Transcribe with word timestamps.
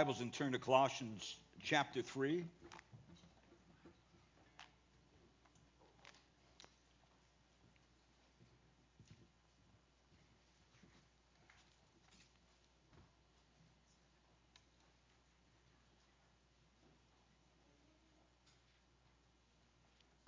Bibles 0.00 0.22
and 0.22 0.32
turn 0.32 0.52
to 0.52 0.58
Colossians 0.58 1.36
chapter 1.62 2.00
3. 2.00 2.42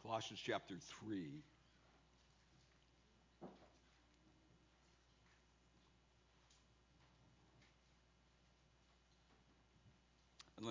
Colossians 0.02 0.38
chapter 0.44 0.74
3. 1.08 1.30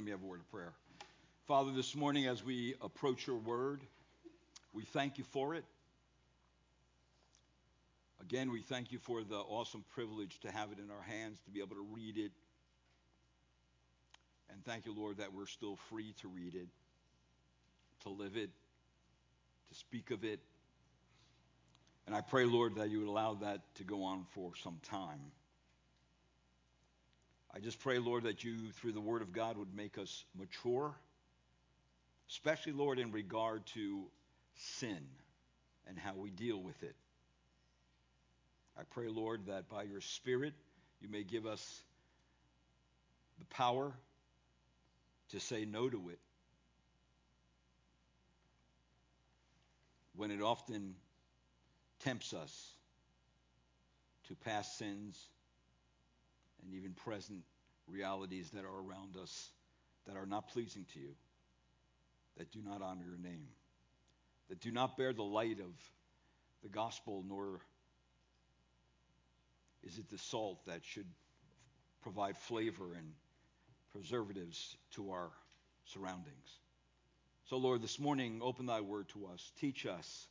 Let 0.02 0.06
me 0.06 0.12
have 0.14 0.24
a 0.24 0.26
word 0.26 0.40
of 0.40 0.50
prayer. 0.50 0.74
Father, 1.46 1.72
this 1.72 1.96
morning 1.96 2.26
as 2.26 2.44
we 2.44 2.74
approach 2.82 3.28
your 3.28 3.36
word, 3.36 3.82
we 4.74 4.84
thank 4.84 5.20
you 5.20 5.24
for 5.26 5.54
it. 5.54 5.64
Again, 8.20 8.52
we 8.52 8.64
thank 8.64 8.92
you 8.92 8.98
for 8.98 9.22
the 9.22 9.36
awesome 9.36 9.86
privilege 9.94 10.40
to 10.40 10.50
have 10.50 10.72
it 10.72 10.80
in 10.80 10.90
our 10.90 11.04
hands, 11.04 11.40
to 11.46 11.52
be 11.52 11.60
able 11.60 11.76
to 11.76 11.86
read 11.94 12.18
it. 12.18 12.32
And 14.52 14.66
thank 14.66 14.88
you, 14.88 14.96
Lord, 14.98 15.18
that 15.18 15.36
we're 15.36 15.46
still 15.46 15.76
free 15.92 16.16
to 16.22 16.28
read 16.30 16.56
it, 16.56 16.68
to 18.02 18.10
live 18.10 18.36
it, 18.38 18.50
to 19.70 19.76
speak 19.76 20.10
of 20.10 20.24
it. 20.24 20.40
And 22.08 22.16
I 22.16 22.22
pray, 22.22 22.46
Lord, 22.46 22.74
that 22.78 22.90
you 22.90 23.02
would 23.02 23.08
allow 23.08 23.36
that 23.36 23.62
to 23.76 23.84
go 23.84 24.02
on 24.02 24.26
for 24.34 24.54
some 24.64 24.80
time. 24.82 25.20
I 27.54 27.60
just 27.60 27.80
pray, 27.80 28.00
Lord, 28.00 28.24
that 28.24 28.44
you, 28.44 28.72
through 28.74 28.94
the 28.94 29.02
Word 29.02 29.22
of 29.22 29.34
God, 29.34 29.58
would 29.58 29.76
make 29.76 29.98
us 29.98 30.24
mature, 30.38 30.96
especially, 32.30 32.72
Lord, 32.72 32.98
in 32.98 33.12
regard 33.12 33.66
to 33.68 34.06
sin 34.56 35.00
and 35.88 35.98
how 35.98 36.14
we 36.16 36.30
deal 36.30 36.62
with 36.62 36.82
it. 36.82 36.96
I 38.80 38.84
pray, 38.84 39.10
Lord, 39.10 39.48
that 39.48 39.68
by 39.70 39.84
your 39.84 40.00
Spirit, 40.00 40.54
you 41.02 41.10
may 41.10 41.24
give 41.24 41.46
us 41.46 41.82
the 43.40 43.46
power 43.46 43.92
to 45.30 45.40
say 45.40 45.66
no 45.66 45.90
to 45.90 46.10
it 46.10 46.20
when 50.16 50.32
it 50.32 50.42
often 50.42 50.96
tempts 52.00 52.34
us 52.34 52.72
to 54.28 54.36
past 54.36 54.78
sins 54.78 55.28
and 56.64 56.74
even 56.74 56.94
present 56.94 57.44
realities 57.88 58.50
that 58.52 58.64
are 58.64 58.80
around 58.80 59.18
us 59.22 59.52
that 60.08 60.16
are 60.16 60.26
not 60.26 60.50
pleasing 60.50 60.86
to 60.94 61.00
you, 61.00 61.14
that 62.38 62.52
do 62.52 62.60
not 62.64 62.82
honor 62.82 63.04
your 63.06 63.18
name, 63.18 63.48
that 64.50 64.60
do 64.60 64.72
not 64.72 64.98
bear 64.98 65.14
the 65.14 65.24
light 65.24 65.60
of 65.60 65.74
the 66.64 66.70
gospel, 66.70 67.24
nor 67.28 67.60
is 69.84 69.98
it 69.98 70.10
the 70.10 70.18
salt 70.18 70.66
that 70.68 70.84
should 70.84 71.08
provide 72.02 72.38
flavor 72.38 72.94
and 72.94 73.12
preservatives 73.92 74.76
to 74.96 75.12
our 75.12 75.30
surroundings. 75.86 76.60
So, 77.50 77.58
Lord, 77.58 77.82
this 77.82 78.00
morning, 78.00 78.40
open 78.42 78.66
thy 78.66 78.82
word 78.82 79.10
to 79.10 79.28
us. 79.28 79.52
Teach 79.60 79.86
us 79.86 80.28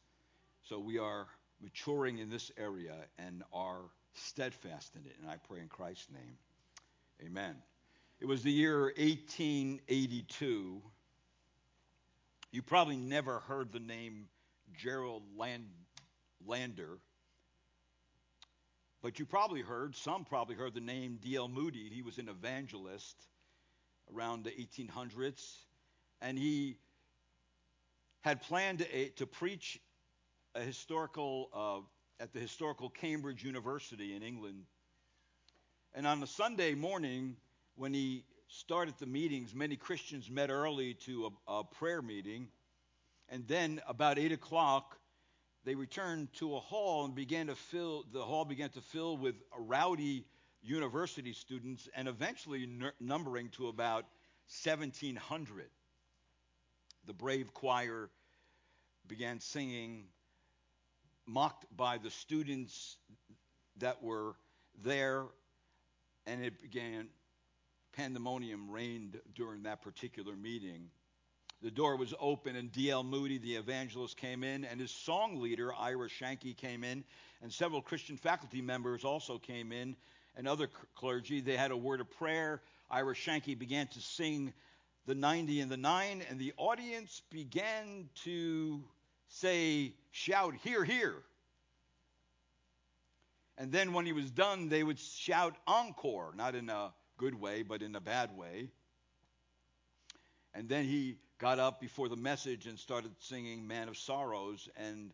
so 0.62 0.78
we 0.78 0.98
are 0.98 1.26
maturing 1.60 2.18
in 2.18 2.30
this 2.30 2.50
area 2.56 2.94
and 3.18 3.42
are 3.52 3.82
steadfast 4.14 4.94
in 4.96 5.06
it. 5.06 5.16
And 5.20 5.30
I 5.30 5.36
pray 5.36 5.60
in 5.60 5.68
Christ's 5.68 6.08
name. 6.12 6.36
Amen. 7.24 7.56
It 8.20 8.26
was 8.26 8.42
the 8.42 8.52
year 8.52 8.84
1882. 8.96 10.82
You 12.52 12.62
probably 12.62 12.96
never 12.96 13.40
heard 13.40 13.72
the 13.72 13.80
name 13.80 14.26
Gerald 14.76 15.22
Land, 15.36 15.66
Lander, 16.46 16.98
but 19.02 19.18
you 19.18 19.24
probably 19.24 19.62
heard, 19.62 19.96
some 19.96 20.24
probably 20.24 20.56
heard 20.56 20.74
the 20.74 20.80
name 20.80 21.18
D.L. 21.22 21.48
Moody. 21.48 21.88
He 21.92 22.02
was 22.02 22.18
an 22.18 22.28
evangelist 22.28 23.16
around 24.14 24.44
the 24.44 24.50
1800s, 24.50 25.56
and 26.20 26.36
he 26.36 26.76
had 28.20 28.42
planned 28.42 28.80
to, 28.80 29.08
to 29.10 29.26
preach 29.26 29.80
a 30.54 30.60
historical 30.60 31.48
uh, 31.54 31.86
at 32.20 32.34
the 32.34 32.38
historical 32.38 32.90
Cambridge 32.90 33.42
University 33.42 34.14
in 34.14 34.22
England. 34.22 34.64
And 35.94 36.06
on 36.06 36.22
a 36.22 36.26
Sunday 36.26 36.74
morning, 36.74 37.36
when 37.76 37.94
he 37.94 38.24
started 38.48 38.94
the 39.00 39.06
meetings, 39.06 39.54
many 39.54 39.76
Christians 39.76 40.30
met 40.30 40.50
early 40.50 40.94
to 41.06 41.32
a, 41.48 41.52
a 41.52 41.64
prayer 41.64 42.02
meeting. 42.02 42.48
And 43.30 43.48
then 43.48 43.80
about 43.88 44.18
8 44.18 44.32
o'clock, 44.32 44.98
they 45.64 45.74
returned 45.74 46.32
to 46.34 46.56
a 46.56 46.60
hall 46.60 47.06
and 47.06 47.14
began 47.14 47.46
to 47.46 47.54
fill, 47.54 48.04
the 48.12 48.22
hall 48.22 48.44
began 48.44 48.70
to 48.70 48.80
fill 48.80 49.16
with 49.16 49.36
rowdy 49.56 50.26
university 50.62 51.32
students 51.32 51.88
and 51.96 52.06
eventually 52.06 52.64
n- 52.64 52.92
numbering 53.00 53.48
to 53.50 53.68
about 53.68 54.04
1,700. 54.64 55.70
The 57.06 57.14
brave 57.14 57.54
choir 57.54 58.10
began 59.06 59.40
singing 59.40 60.04
mocked 61.26 61.64
by 61.76 61.98
the 61.98 62.10
students 62.10 62.96
that 63.78 64.02
were 64.02 64.34
there, 64.82 65.24
and 66.26 66.44
it 66.44 66.60
began, 66.60 67.08
pandemonium 67.92 68.70
reigned 68.70 69.20
during 69.34 69.62
that 69.64 69.82
particular 69.82 70.36
meeting. 70.36 70.90
The 71.62 71.70
door 71.70 71.96
was 71.96 72.14
open, 72.18 72.56
and 72.56 72.72
D.L. 72.72 73.02
Moody, 73.02 73.38
the 73.38 73.56
evangelist, 73.56 74.16
came 74.16 74.44
in, 74.44 74.64
and 74.64 74.80
his 74.80 74.90
song 74.90 75.40
leader, 75.40 75.74
Ira 75.74 76.08
Sankey, 76.08 76.54
came 76.54 76.84
in, 76.84 77.04
and 77.42 77.52
several 77.52 77.82
Christian 77.82 78.16
faculty 78.16 78.62
members 78.62 79.04
also 79.04 79.38
came 79.38 79.70
in, 79.70 79.94
and 80.36 80.48
other 80.48 80.68
clergy. 80.94 81.40
They 81.40 81.56
had 81.56 81.70
a 81.70 81.76
word 81.76 82.00
of 82.00 82.10
prayer. 82.10 82.62
Ira 82.90 83.14
Sankey 83.14 83.54
began 83.54 83.88
to 83.88 84.00
sing 84.00 84.54
the 85.06 85.14
90 85.14 85.60
and 85.60 85.70
the 85.70 85.76
9, 85.76 86.22
and 86.30 86.38
the 86.38 86.54
audience 86.56 87.20
began 87.30 88.08
to 88.24 88.82
say, 89.30 89.94
shout, 90.10 90.54
Hear, 90.62 90.84
hear. 90.84 91.14
And 93.56 93.70
then 93.70 93.92
when 93.92 94.06
he 94.06 94.12
was 94.12 94.30
done, 94.30 94.68
they 94.68 94.82
would 94.82 94.98
shout 94.98 95.54
encore, 95.66 96.32
not 96.34 96.54
in 96.54 96.70
a 96.70 96.92
good 97.18 97.34
way, 97.34 97.62
but 97.62 97.82
in 97.82 97.94
a 97.94 98.00
bad 98.00 98.34
way. 98.36 98.70
And 100.54 100.68
then 100.68 100.84
he 100.84 101.18
got 101.38 101.58
up 101.58 101.80
before 101.80 102.08
the 102.08 102.16
message 102.16 102.66
and 102.66 102.78
started 102.78 103.12
singing 103.18 103.66
Man 103.68 103.88
of 103.88 103.98
Sorrows. 103.98 104.68
And 104.76 105.12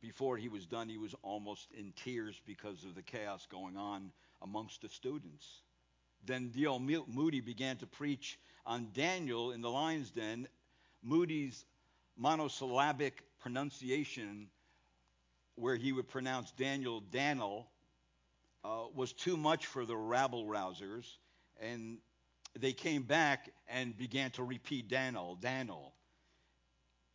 before 0.00 0.38
he 0.38 0.48
was 0.48 0.64
done, 0.66 0.88
he 0.88 0.96
was 0.96 1.14
almost 1.22 1.68
in 1.78 1.92
tears 2.04 2.40
because 2.46 2.82
of 2.84 2.94
the 2.94 3.02
chaos 3.02 3.46
going 3.50 3.76
on 3.76 4.10
amongst 4.40 4.80
the 4.80 4.88
students. 4.88 5.46
Then 6.24 6.48
D.L. 6.48 6.78
Moody 6.78 7.40
began 7.40 7.76
to 7.78 7.86
preach 7.86 8.38
on 8.64 8.88
Daniel 8.94 9.52
in 9.52 9.60
the 9.60 9.70
lion's 9.70 10.10
den. 10.10 10.48
Moody's 11.02 11.64
monosyllabic 12.16 13.22
pronunciation, 13.42 14.48
where 15.56 15.76
he 15.76 15.92
would 15.92 16.08
pronounce 16.08 16.50
Daniel 16.52 17.00
Daniel, 17.00 17.68
uh, 18.64 18.84
was 18.94 19.12
too 19.12 19.36
much 19.36 19.66
for 19.66 19.84
the 19.84 19.96
rabble 19.96 20.46
rousers, 20.46 21.04
and 21.60 21.98
they 22.58 22.72
came 22.72 23.02
back 23.02 23.50
and 23.68 23.96
began 23.96 24.30
to 24.30 24.44
repeat 24.44 24.88
Daniel, 24.88 25.36
Daniel, 25.40 25.92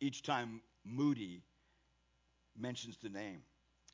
each 0.00 0.22
time 0.22 0.60
Moody 0.84 1.42
mentions 2.56 2.96
the 2.98 3.08
name. 3.08 3.42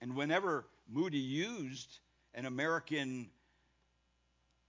And 0.01 0.17
whenever 0.17 0.67
Moody 0.89 1.19
used 1.19 2.01
an 2.35 2.47
American 2.47 3.31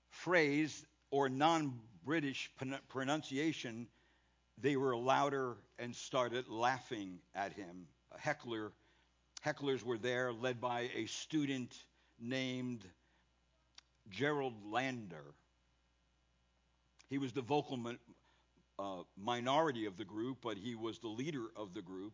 phrase 0.09 0.86
or 1.12 1.30
non 1.30 1.80
British 2.06 2.52
pronunciation, 2.90 3.88
they 4.57 4.75
were 4.75 4.95
louder 4.95 5.57
and 5.80 5.95
started 5.95 6.48
laughing 6.48 7.19
at 7.33 7.54
him. 7.54 7.88
A 8.13 8.19
heckler, 8.19 8.72
hecklers 9.45 9.83
were 9.83 9.98
there, 9.98 10.31
led 10.31 10.62
by 10.62 10.89
a 10.95 11.06
student 11.06 11.75
named 12.19 12.86
Gerald 14.10 14.54
Lander. 14.72 15.33
He 17.10 17.18
was 17.18 17.33
the 17.33 17.42
vocal 17.42 17.80
uh, 18.80 19.04
minority 19.18 19.86
of 19.86 19.98
the 19.98 20.06
group, 20.06 20.39
but 20.42 20.57
he 20.57 20.75
was 20.75 21.00
the 21.00 21.07
leader 21.07 21.45
of 21.56 21.74
the 21.74 21.81
group, 21.81 22.13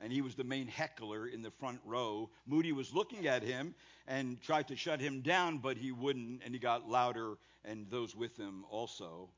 and 0.00 0.12
he 0.12 0.20
was 0.20 0.34
the 0.34 0.44
main 0.44 0.66
heckler 0.66 1.26
in 1.26 1.42
the 1.42 1.50
front 1.50 1.80
row. 1.84 2.30
Moody 2.46 2.72
was 2.72 2.94
looking 2.94 3.26
at 3.26 3.42
him 3.42 3.74
and 4.06 4.40
tried 4.40 4.68
to 4.68 4.76
shut 4.76 5.00
him 5.00 5.20
down, 5.20 5.58
but 5.58 5.76
he 5.76 5.92
wouldn't, 5.92 6.42
and 6.44 6.54
he 6.54 6.60
got 6.60 6.88
louder, 6.88 7.34
and 7.64 7.88
those 7.90 8.16
with 8.16 8.36
him 8.36 8.64
also. 8.70 9.30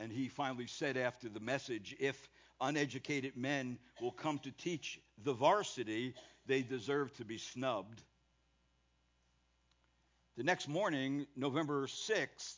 And 0.00 0.12
he 0.12 0.28
finally 0.28 0.68
said 0.68 0.96
after 0.96 1.28
the 1.28 1.40
message, 1.40 1.96
if 1.98 2.28
uneducated 2.60 3.36
men 3.36 3.78
will 4.00 4.12
come 4.12 4.38
to 4.40 4.52
teach 4.52 5.00
the 5.24 5.32
varsity, 5.32 6.14
they 6.46 6.62
deserve 6.62 7.12
to 7.14 7.24
be 7.24 7.38
snubbed. 7.38 8.02
The 10.36 10.44
next 10.44 10.68
morning, 10.68 11.26
November 11.34 11.86
6th, 11.86 12.54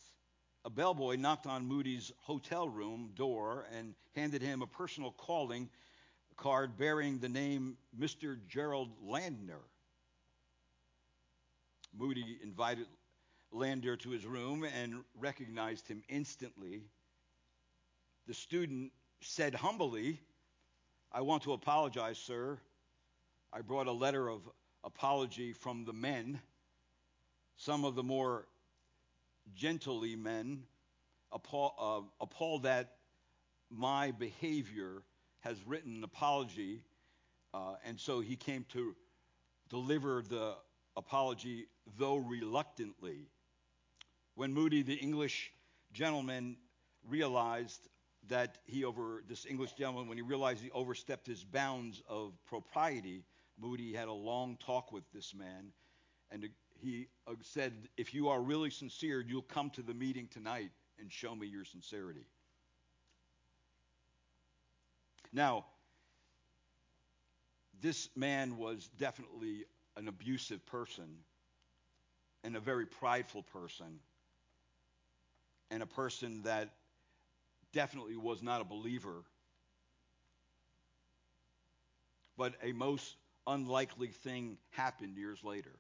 a 0.67 0.71
bellboy 0.71 1.17
knocked 1.17 1.47
on 1.47 1.67
Moody's 1.67 2.13
hotel 2.21 2.69
room 2.69 3.13
door 3.15 3.67
and 3.75 3.95
handed 4.15 4.43
him 4.43 4.61
a 4.61 4.67
personal 4.67 5.13
calling 5.13 5.71
card 6.37 6.77
bearing 6.77 7.19
the 7.19 7.29
name 7.29 7.77
Mr. 7.99 8.39
Gerald 8.49 8.91
Landner. 9.03 9.61
Moody 11.97 12.39
invited 12.43 12.87
Landner 13.51 13.97
to 13.97 14.11
his 14.11 14.27
room 14.27 14.65
and 14.65 15.03
recognized 15.19 15.89
him 15.89 16.03
instantly. 16.09 16.83
The 18.31 18.35
student 18.35 18.93
said 19.23 19.57
humbly, 19.57 20.21
I 21.11 21.21
want 21.23 21.43
to 21.43 21.53
apologize, 21.53 22.17
sir. 22.17 22.61
I 23.53 23.61
brought 23.61 23.89
a 23.89 23.93
letter 23.93 24.29
of 24.29 24.49
apology 24.85 25.53
from 25.53 25.85
the 25.85 25.93
men. 25.93 26.41
Some 27.57 27.85
of 27.85 27.97
the 27.97 28.05
more 28.05 28.47
gently 29.53 30.15
men 30.15 30.63
appalled, 31.33 31.73
uh, 31.77 32.03
appalled 32.21 32.63
that 32.63 32.99
my 33.69 34.13
behavior 34.13 35.03
has 35.41 35.57
written 35.67 35.97
an 35.97 36.05
apology, 36.05 36.85
uh, 37.53 37.75
and 37.85 37.99
so 37.99 38.21
he 38.21 38.37
came 38.37 38.65
to 38.69 38.95
deliver 39.69 40.23
the 40.23 40.55
apology, 40.97 41.67
though 41.99 42.19
reluctantly. 42.19 43.27
When 44.37 44.55
Moody, 44.55 44.85
the 44.85 44.95
English 44.95 45.51
gentleman, 45.93 46.59
realized 47.09 47.89
that 48.29 48.59
he 48.67 48.85
over 48.85 49.23
this 49.29 49.47
English 49.47 49.73
gentleman, 49.73 50.09
when 50.09 50.19
he 50.19 50.23
realized 50.23 50.63
he 50.63 50.71
overstepped 50.71 51.27
his 51.27 51.43
bounds 51.43 52.03
of 52.09 52.33
propriety, 52.47 53.25
Moody 53.59 53.93
had 53.93 54.09
a 54.09 54.13
long 54.13 54.57
talk 54.65 54.93
with 54.93 55.05
this 55.13 55.35
man, 55.35 55.73
and 56.31 56.49
he 56.81 57.09
uh, 57.27 57.33
said, 57.43 57.73
If 57.97 58.15
you 58.15 58.29
are 58.29 58.41
really 58.41 58.71
sincere, 58.71 59.21
you'll 59.21 59.43
come 59.43 59.71
to 59.71 59.83
the 59.83 59.95
meeting 59.95 60.29
tonight 60.29 60.71
and 60.99 61.11
show 61.11 61.35
me 61.35 61.47
your 61.47 61.65
sincerity. 61.65 62.27
Now, 65.33 65.67
this 67.81 68.09
man 68.17 68.57
was 68.57 68.91
definitely 68.99 69.65
an 69.97 70.09
abusive 70.09 70.65
person 70.67 71.19
and 72.45 72.57
a 72.57 72.61
very 72.61 72.87
prideful 72.87 73.43
person 73.43 74.01
and 75.71 75.83
a 75.83 75.87
person 75.87 76.43
that 76.43 76.71
definitely 77.73 78.17
was 78.17 78.43
not 78.43 78.61
a 78.61 78.65
believer. 78.65 79.25
But 82.37 82.55
a 82.63 82.73
most 82.73 83.17
unlikely 83.47 84.09
thing 84.09 84.59
happened 84.71 85.17
years 85.17 85.43
later. 85.45 85.79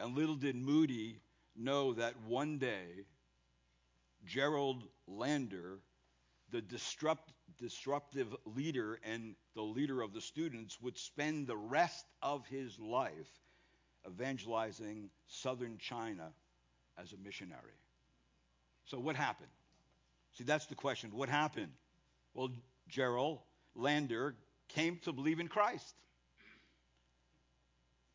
And 0.00 0.14
little 0.14 0.36
did 0.36 0.54
Moody 0.54 1.20
know 1.56 1.94
that 1.94 2.14
one 2.26 2.58
day, 2.58 3.06
Gerald 4.24 4.84
Lander, 5.06 5.78
the 6.50 6.60
disrupt, 6.60 7.32
disruptive 7.58 8.34
leader 8.44 9.00
and 9.02 9.34
the 9.54 9.62
leader 9.62 10.02
of 10.02 10.12
the 10.12 10.20
students, 10.20 10.80
would 10.80 10.96
spend 10.96 11.46
the 11.46 11.56
rest 11.56 12.06
of 12.22 12.46
his 12.46 12.78
life 12.78 13.28
evangelizing 14.06 15.10
southern 15.26 15.78
China 15.78 16.32
as 16.96 17.12
a 17.12 17.16
missionary. 17.16 17.74
So, 18.90 18.98
what 18.98 19.16
happened? 19.16 19.50
See, 20.36 20.44
that's 20.44 20.66
the 20.66 20.74
question. 20.74 21.10
What 21.12 21.28
happened? 21.28 21.72
Well, 22.34 22.50
Gerald 22.88 23.38
Lander 23.74 24.34
came 24.68 24.98
to 25.04 25.12
believe 25.12 25.40
in 25.40 25.48
Christ 25.48 25.94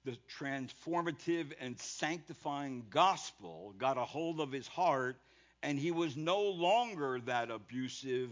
the 0.05 0.17
transformative 0.37 1.53
and 1.61 1.79
sanctifying 1.79 2.85
gospel 2.89 3.73
got 3.77 3.97
a 3.97 4.03
hold 4.03 4.39
of 4.39 4.51
his 4.51 4.67
heart, 4.67 5.17
and 5.61 5.79
he 5.79 5.91
was 5.91 6.17
no 6.17 6.41
longer 6.41 7.19
that 7.25 7.49
abusive 7.49 8.29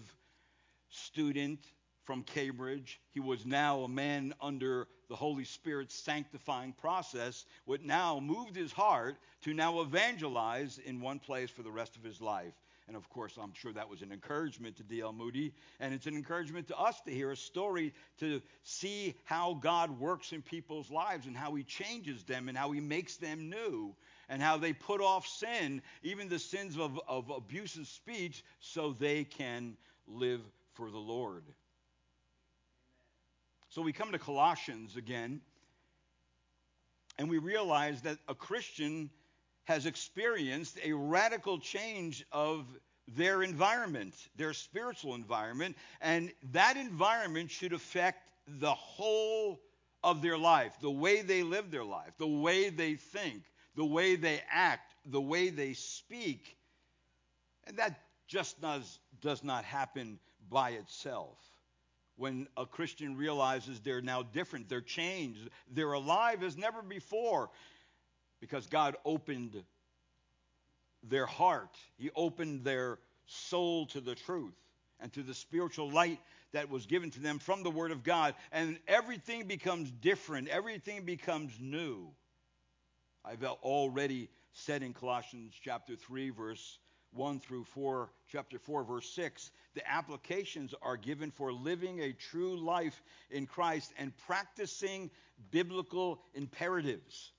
student 0.90 1.60
from 2.04 2.24
Cambridge. 2.24 3.00
He 3.12 3.22
was 3.22 3.46
now 3.46 3.82
a 3.82 3.88
man 3.88 4.34
under 4.42 4.88
the 5.12 5.18
Holy 5.18 5.44
Spirit's 5.44 5.94
sanctifying 5.94 6.72
process, 6.72 7.44
what 7.66 7.84
now 7.84 8.18
moved 8.22 8.56
his 8.56 8.72
heart 8.72 9.18
to 9.42 9.54
now 9.54 9.82
evangelize 9.82 10.80
in 10.86 11.02
one 11.02 11.20
place 11.20 11.50
for 11.50 11.64
the 11.64 11.70
rest 11.70 11.98
of 11.98 12.04
his 12.04 12.22
life. 12.22 12.54
And 12.88 12.96
of 12.96 13.10
course, 13.10 13.38
I'm 13.38 13.54
sure 13.54 13.74
that 13.74 13.90
was 13.90 14.02
an 14.04 14.14
encouragement 14.14 14.78
to 14.78 14.84
D.L. 14.84 15.12
Moody. 15.12 15.54
And 15.82 15.94
it's 15.94 16.08
an 16.08 16.16
encouragement 16.16 16.70
to 16.70 16.78
us 16.78 17.02
to 17.02 17.12
hear 17.12 17.32
a 17.32 17.36
story 17.36 17.94
to 18.20 18.42
see 18.64 19.14
how 19.26 19.56
God 19.56 20.00
works 20.00 20.32
in 20.32 20.42
people's 20.42 20.90
lives 20.90 21.28
and 21.28 21.36
how 21.36 21.56
he 21.56 21.64
changes 21.64 22.24
them 22.24 22.48
and 22.48 22.58
how 22.58 22.72
he 22.72 22.80
makes 22.80 23.18
them 23.18 23.50
new 23.50 23.94
and 24.30 24.42
how 24.42 24.56
they 24.56 24.72
put 24.72 25.02
off 25.02 25.28
sin, 25.28 25.82
even 26.04 26.30
the 26.30 26.40
sins 26.40 26.78
of, 26.78 26.98
of 27.06 27.30
abusive 27.30 27.88
speech, 27.88 28.46
so 28.62 28.94
they 28.94 29.26
can 29.26 29.76
live 30.08 30.40
for 30.74 30.90
the 30.90 30.98
Lord. 30.98 31.44
So 33.72 33.82
we 33.82 33.94
come 33.94 34.12
to 34.12 34.20
Colossians 34.20 34.98
again, 34.98 35.40
and 37.18 37.30
we 37.30 37.38
realize 37.38 38.02
that 38.02 38.18
a 38.28 38.36
Christian 38.36 39.10
has 39.64 39.86
experienced 39.86 40.78
a 40.84 40.92
radical 40.92 41.58
change 41.58 42.26
of 42.34 42.66
their 43.08 43.44
environment, 43.44 44.14
their 44.36 44.52
spiritual 44.52 45.16
environment, 45.16 45.78
and 46.02 46.34
that 46.52 46.76
environment 46.76 47.50
should 47.50 47.72
affect 47.72 48.28
the 48.46 48.74
whole 48.74 49.62
of 50.04 50.22
their 50.22 50.38
life, 50.38 50.74
the 50.82 50.92
way 50.92 51.22
they 51.22 51.42
live 51.42 51.72
their 51.72 51.86
life, 51.86 52.12
the 52.18 52.28
way 52.28 52.70
they 52.70 52.96
think, 52.96 53.42
the 53.76 53.86
way 53.86 54.18
they 54.18 54.42
act, 54.52 54.94
the 55.06 55.22
way 55.22 55.50
they 55.50 55.72
speak. 55.72 56.58
And 57.64 57.78
that 57.78 57.98
just 58.28 58.60
does, 58.60 59.00
does 59.22 59.46
not 59.46 59.64
happen 59.64 60.20
by 60.50 60.72
itself. 60.72 61.38
When 62.22 62.48
a 62.56 62.68
Christian 62.68 63.18
realizes 63.18 63.80
they're 63.80 64.00
now 64.00 64.22
different, 64.22 64.70
they're 64.70 64.80
changed, 64.80 65.50
they're 65.74 65.94
alive 65.94 66.44
as 66.44 66.56
never 66.56 66.84
before, 66.84 67.50
because 68.40 68.68
God 68.68 68.96
opened 69.04 69.64
their 71.02 71.26
heart, 71.26 71.76
He 71.98 72.12
opened 72.16 72.64
their 72.64 73.00
soul 73.26 73.88
to 73.88 74.02
the 74.02 74.14
truth 74.14 74.54
and 75.00 75.12
to 75.14 75.24
the 75.24 75.34
spiritual 75.34 75.90
light 75.90 76.20
that 76.52 76.70
was 76.70 76.86
given 76.86 77.10
to 77.10 77.20
them 77.20 77.40
from 77.40 77.64
the 77.64 77.72
Word 77.72 77.90
of 77.90 78.04
God. 78.04 78.36
And 78.52 78.78
everything 78.88 79.48
becomes 79.48 79.90
different, 79.90 80.48
everything 80.48 81.06
becomes 81.06 81.54
new. 81.60 82.08
I've 83.26 83.44
already 83.44 84.30
said 84.54 84.84
in 84.84 84.94
Colossians 84.94 85.56
chapter 85.60 85.96
3, 85.96 86.30
verse 86.30 86.78
1 87.14 87.40
through 87.40 87.66
4, 87.66 88.10
chapter 88.32 88.58
4, 88.58 88.84
verse 88.84 89.10
6, 89.14 89.52
the 89.74 89.90
applications 89.90 90.74
are 90.82 90.98
given 90.98 91.32
for 91.32 91.52
living 91.52 92.00
a 92.00 92.14
true 92.14 92.58
life 92.58 93.02
in 93.30 93.46
Christ 93.46 93.94
and 93.98 94.16
practicing 94.26 95.10
biblical 95.52 96.22
imperatives. 96.34 97.32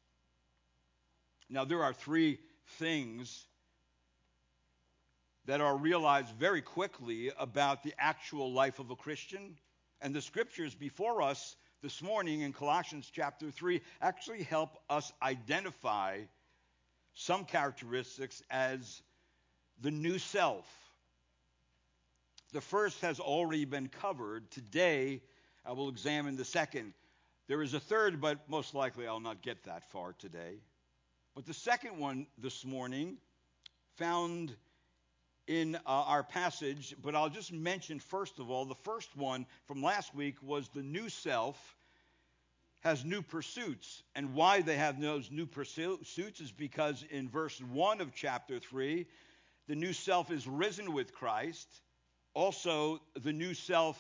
Now, 1.49 1.65
there 1.65 1.83
are 1.83 1.93
three 1.93 2.39
things 2.79 3.47
that 5.47 5.61
are 5.61 5.77
realized 5.77 6.35
very 6.39 6.63
quickly 6.63 7.31
about 7.39 7.83
the 7.83 7.95
actual 7.99 8.53
life 8.53 8.79
of 8.79 8.91
a 8.91 8.97
Christian. 8.97 9.57
And 10.01 10.15
the 10.15 10.23
scriptures 10.23 10.75
before 10.75 11.23
us 11.23 11.57
this 11.83 12.01
morning 12.01 12.43
in 12.43 12.53
Colossians 12.53 13.11
chapter 13.13 13.51
3 13.51 13.81
actually 14.01 14.45
help 14.45 14.79
us 14.89 15.13
identify 15.21 16.21
some 17.15 17.45
characteristics 17.45 18.43
as 18.51 19.03
the 19.83 19.91
new 19.91 20.19
self. 20.19 20.67
The 22.53 22.61
first 22.61 23.01
has 23.01 23.19
already 23.19 23.65
been 23.65 23.89
covered. 23.89 24.51
Today, 24.51 25.21
I 25.67 25.73
will 25.73 25.89
examine 25.89 26.37
the 26.37 26.45
second. 26.45 26.95
There 27.49 27.63
is 27.63 27.75
a 27.75 27.81
third, 27.81 28.21
but 28.21 28.49
most 28.49 28.75
likely 28.75 29.07
I'll 29.07 29.21
not 29.21 29.43
get 29.43 29.65
that 29.65 29.91
far 29.91 30.15
today. 30.19 30.61
But 31.35 31.47
the 31.47 31.55
second 31.55 31.99
one 31.99 32.27
this 32.39 32.65
morning, 32.65 33.17
found 33.97 34.55
in 35.49 35.77
uh, 35.77 35.81
our 35.87 36.23
passage, 36.23 36.95
but 37.03 37.15
I'll 37.15 37.29
just 37.29 37.53
mention 37.53 37.99
first 37.99 38.39
of 38.39 38.51
all, 38.51 38.65
the 38.65 38.75
first 38.75 39.17
one 39.17 39.47
from 39.67 39.83
last 39.83 40.15
week 40.15 40.37
was 40.43 40.69
the 40.69 40.83
new 40.83 41.09
self 41.09 41.77
has 42.81 43.05
new 43.05 43.23
pursuits. 43.23 44.03
And 44.15 44.35
why 44.35 44.61
they 44.61 44.77
have 44.77 45.01
those 45.01 45.31
new 45.31 45.47
pursuits 45.47 46.41
is 46.41 46.53
because 46.53 47.05
in 47.11 47.29
verse 47.29 47.61
1 47.61 48.01
of 48.01 48.15
chapter 48.15 48.59
3, 48.59 49.07
the 49.69 49.75
new 49.75 49.93
self 49.93 50.31
is 50.31 50.47
risen 50.47 50.93
with 50.93 51.15
Christ. 51.15 51.69
Also, 52.35 53.01
the 53.23 53.33
new 53.33 53.55
self 53.55 53.99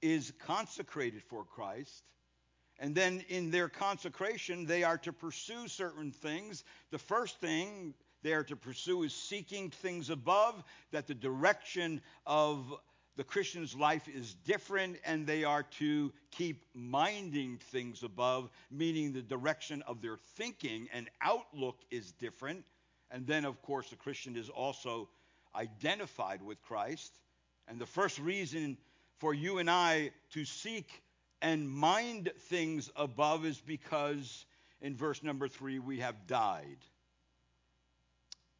is 0.00 0.32
consecrated 0.44 1.22
for 1.22 1.44
Christ. 1.44 2.02
And 2.78 2.94
then 2.94 3.24
in 3.28 3.50
their 3.50 3.68
consecration, 3.68 4.66
they 4.66 4.82
are 4.82 4.98
to 4.98 5.12
pursue 5.12 5.68
certain 5.68 6.10
things. 6.10 6.64
The 6.90 6.98
first 6.98 7.40
thing 7.40 7.94
they 8.22 8.32
are 8.32 8.44
to 8.44 8.56
pursue 8.56 9.02
is 9.02 9.14
seeking 9.14 9.70
things 9.70 10.10
above, 10.10 10.62
that 10.90 11.06
the 11.06 11.14
direction 11.14 12.00
of 12.26 12.74
the 13.16 13.24
Christian's 13.24 13.74
life 13.74 14.08
is 14.08 14.34
different, 14.34 14.96
and 15.04 15.26
they 15.26 15.44
are 15.44 15.64
to 15.78 16.12
keep 16.30 16.64
minding 16.74 17.58
things 17.70 18.02
above, 18.02 18.50
meaning 18.70 19.12
the 19.12 19.22
direction 19.22 19.82
of 19.82 20.00
their 20.00 20.16
thinking 20.36 20.88
and 20.92 21.10
outlook 21.20 21.76
is 21.90 22.12
different. 22.12 22.64
And 23.12 23.26
then, 23.26 23.44
of 23.44 23.60
course, 23.62 23.90
the 23.90 23.96
Christian 23.96 24.36
is 24.36 24.48
also 24.48 25.08
identified 25.54 26.42
with 26.42 26.60
Christ. 26.62 27.12
And 27.68 27.78
the 27.78 27.86
first 27.86 28.18
reason 28.18 28.78
for 29.18 29.34
you 29.34 29.58
and 29.58 29.70
I 29.70 30.10
to 30.32 30.44
seek 30.44 30.88
and 31.42 31.68
mind 31.68 32.32
things 32.48 32.90
above 32.96 33.44
is 33.44 33.60
because 33.60 34.46
in 34.80 34.96
verse 34.96 35.22
number 35.22 35.46
three, 35.46 35.78
we 35.78 36.00
have 36.00 36.26
died. 36.26 36.78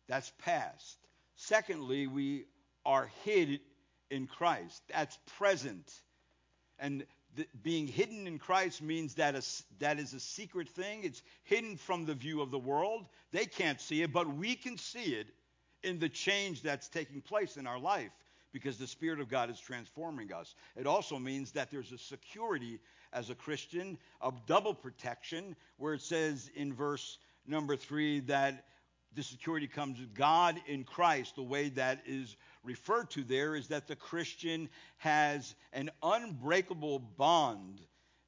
That's 0.06 0.30
past. 0.44 0.98
Secondly, 1.36 2.06
we 2.06 2.44
are 2.84 3.10
hid 3.24 3.60
in 4.10 4.26
Christ. 4.26 4.82
That's 4.92 5.18
present. 5.38 5.90
And 6.78 7.06
the, 7.36 7.46
being 7.62 7.86
hidden 7.86 8.26
in 8.26 8.38
Christ 8.38 8.82
means 8.82 9.14
that 9.14 9.34
a, 9.34 9.42
that 9.78 9.98
is 9.98 10.12
a 10.12 10.20
secret 10.20 10.68
thing. 10.68 11.04
It's 11.04 11.22
hidden 11.44 11.76
from 11.76 12.04
the 12.04 12.14
view 12.14 12.42
of 12.42 12.50
the 12.50 12.58
world. 12.58 13.06
They 13.30 13.46
can't 13.46 13.80
see 13.80 14.02
it, 14.02 14.12
but 14.12 14.32
we 14.34 14.54
can 14.54 14.76
see 14.76 15.14
it 15.14 15.28
in 15.82 15.98
the 15.98 16.08
change 16.08 16.62
that's 16.62 16.88
taking 16.88 17.20
place 17.20 17.56
in 17.56 17.66
our 17.66 17.78
life 17.78 18.12
because 18.52 18.76
the 18.76 18.86
Spirit 18.86 19.20
of 19.20 19.30
God 19.30 19.50
is 19.50 19.58
transforming 19.58 20.32
us. 20.32 20.54
It 20.76 20.86
also 20.86 21.18
means 21.18 21.52
that 21.52 21.70
there's 21.70 21.92
a 21.92 21.98
security 21.98 22.78
as 23.12 23.30
a 23.30 23.34
Christian 23.34 23.98
of 24.20 24.46
double 24.46 24.74
protection, 24.74 25.56
where 25.78 25.94
it 25.94 26.02
says 26.02 26.50
in 26.54 26.72
verse 26.72 27.18
number 27.46 27.76
three 27.76 28.20
that 28.20 28.66
the 29.14 29.22
security 29.22 29.66
comes 29.66 30.00
with 30.00 30.14
God 30.14 30.60
in 30.66 30.84
Christ. 30.84 31.36
The 31.36 31.42
way 31.42 31.68
that 31.70 32.02
is 32.06 32.36
referred 32.64 33.10
to 33.10 33.22
there 33.22 33.54
is 33.54 33.68
that 33.68 33.86
the 33.86 33.96
Christian 33.96 34.68
has 34.98 35.54
an 35.72 35.90
unbreakable 36.02 36.98
bond 36.98 37.80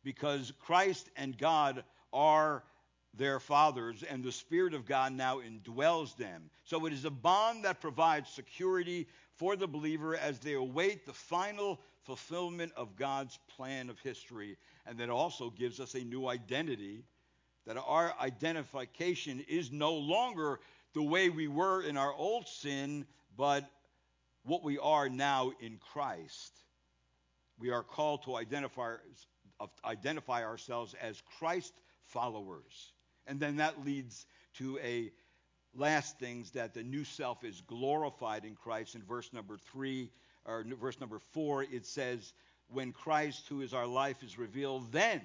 because 0.02 0.52
Christ 0.60 1.08
and 1.16 1.36
God 1.36 1.84
are 2.12 2.62
their 3.16 3.38
fathers, 3.38 4.02
and 4.02 4.24
the 4.24 4.32
Spirit 4.32 4.74
of 4.74 4.86
God 4.86 5.12
now 5.12 5.38
indwells 5.38 6.16
them. 6.16 6.50
So 6.64 6.84
it 6.86 6.92
is 6.92 7.04
a 7.04 7.10
bond 7.10 7.64
that 7.64 7.80
provides 7.80 8.28
security 8.28 9.06
for 9.36 9.56
the 9.56 9.68
believer 9.68 10.16
as 10.16 10.40
they 10.40 10.54
await 10.54 11.06
the 11.06 11.12
final 11.12 11.80
fulfillment 12.02 12.72
of 12.76 12.96
God's 12.96 13.38
plan 13.56 13.88
of 13.88 14.00
history, 14.00 14.56
and 14.84 14.98
that 14.98 15.10
also 15.10 15.50
gives 15.50 15.80
us 15.80 15.94
a 15.94 16.00
new 16.00 16.28
identity. 16.28 17.04
That 17.66 17.78
our 17.78 18.14
identification 18.20 19.42
is 19.48 19.72
no 19.72 19.94
longer 19.94 20.60
the 20.94 21.02
way 21.02 21.28
we 21.28 21.48
were 21.48 21.82
in 21.82 21.96
our 21.96 22.12
old 22.12 22.48
sin, 22.48 23.04
but 23.36 23.68
what 24.44 24.62
we 24.62 24.78
are 24.78 25.08
now 25.08 25.52
in 25.60 25.78
Christ. 25.92 26.52
We 27.58 27.70
are 27.70 27.82
called 27.82 28.24
to 28.24 28.36
identify, 28.36 28.94
identify 29.84 30.44
ourselves 30.44 30.94
as 31.00 31.22
Christ 31.38 31.72
followers. 32.04 32.92
And 33.26 33.40
then 33.40 33.56
that 33.56 33.84
leads 33.84 34.26
to 34.58 34.78
a 34.78 35.10
last 35.74 36.18
things 36.18 36.52
that 36.52 36.74
the 36.74 36.82
new 36.82 37.04
self 37.04 37.42
is 37.44 37.60
glorified 37.66 38.44
in 38.44 38.54
Christ. 38.54 38.94
In 38.94 39.02
verse 39.02 39.32
number 39.32 39.56
three, 39.56 40.10
or 40.44 40.64
verse 40.80 41.00
number 41.00 41.18
four, 41.32 41.62
it 41.62 41.86
says, 41.86 42.32
When 42.68 42.92
Christ, 42.92 43.46
who 43.48 43.62
is 43.62 43.74
our 43.74 43.86
life, 43.86 44.22
is 44.22 44.38
revealed, 44.38 44.92
then 44.92 45.20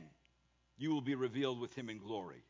you 0.77 0.91
will 0.91 1.01
be 1.01 1.15
revealed 1.15 1.59
with 1.59 1.75
him 1.75 1.89
in 1.89 1.99
glory. 1.99 2.43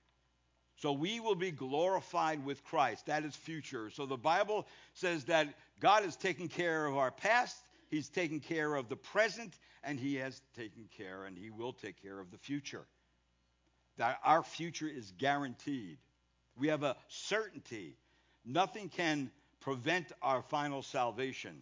So 0.79 0.93
we 0.93 1.19
will 1.19 1.35
be 1.35 1.51
glorified 1.51 2.45
with 2.45 2.63
Christ. 2.63 3.07
That 3.07 3.25
is 3.25 3.35
future. 3.35 3.89
So 3.89 4.05
the 4.05 4.17
Bible 4.17 4.65
says 4.93 5.25
that 5.25 5.49
God 5.81 6.03
has 6.03 6.15
taken 6.15 6.47
care 6.47 6.85
of 6.85 6.97
our 6.97 7.11
past, 7.11 7.57
He's 7.89 8.07
taken 8.07 8.39
care 8.39 8.75
of 8.75 8.87
the 8.87 8.95
present, 8.95 9.53
and 9.83 9.99
He 9.99 10.15
has 10.15 10.41
taken 10.55 10.87
care 10.95 11.25
and 11.25 11.37
He 11.37 11.49
will 11.49 11.73
take 11.73 12.01
care 12.01 12.17
of 12.17 12.31
the 12.31 12.37
future. 12.37 12.85
That 13.97 14.19
our 14.23 14.41
future 14.41 14.87
is 14.87 15.11
guaranteed. 15.17 15.97
We 16.57 16.69
have 16.69 16.83
a 16.83 16.95
certainty. 17.09 17.97
Nothing 18.45 18.87
can 18.87 19.31
prevent 19.59 20.13
our 20.21 20.41
final 20.41 20.81
salvation. 20.81 21.57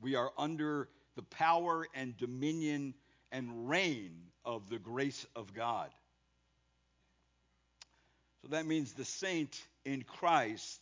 We 0.00 0.14
are 0.14 0.30
under 0.38 0.88
the 1.16 1.22
power 1.22 1.88
and 1.94 2.16
dominion 2.16 2.94
and 3.32 3.68
reign 3.68 4.12
of 4.44 4.68
the 4.70 4.78
grace 4.78 5.26
of 5.34 5.52
God. 5.52 5.90
So 8.46 8.50
that 8.50 8.64
means 8.64 8.92
the 8.92 9.04
saint 9.04 9.60
in 9.84 10.04
Christ 10.04 10.80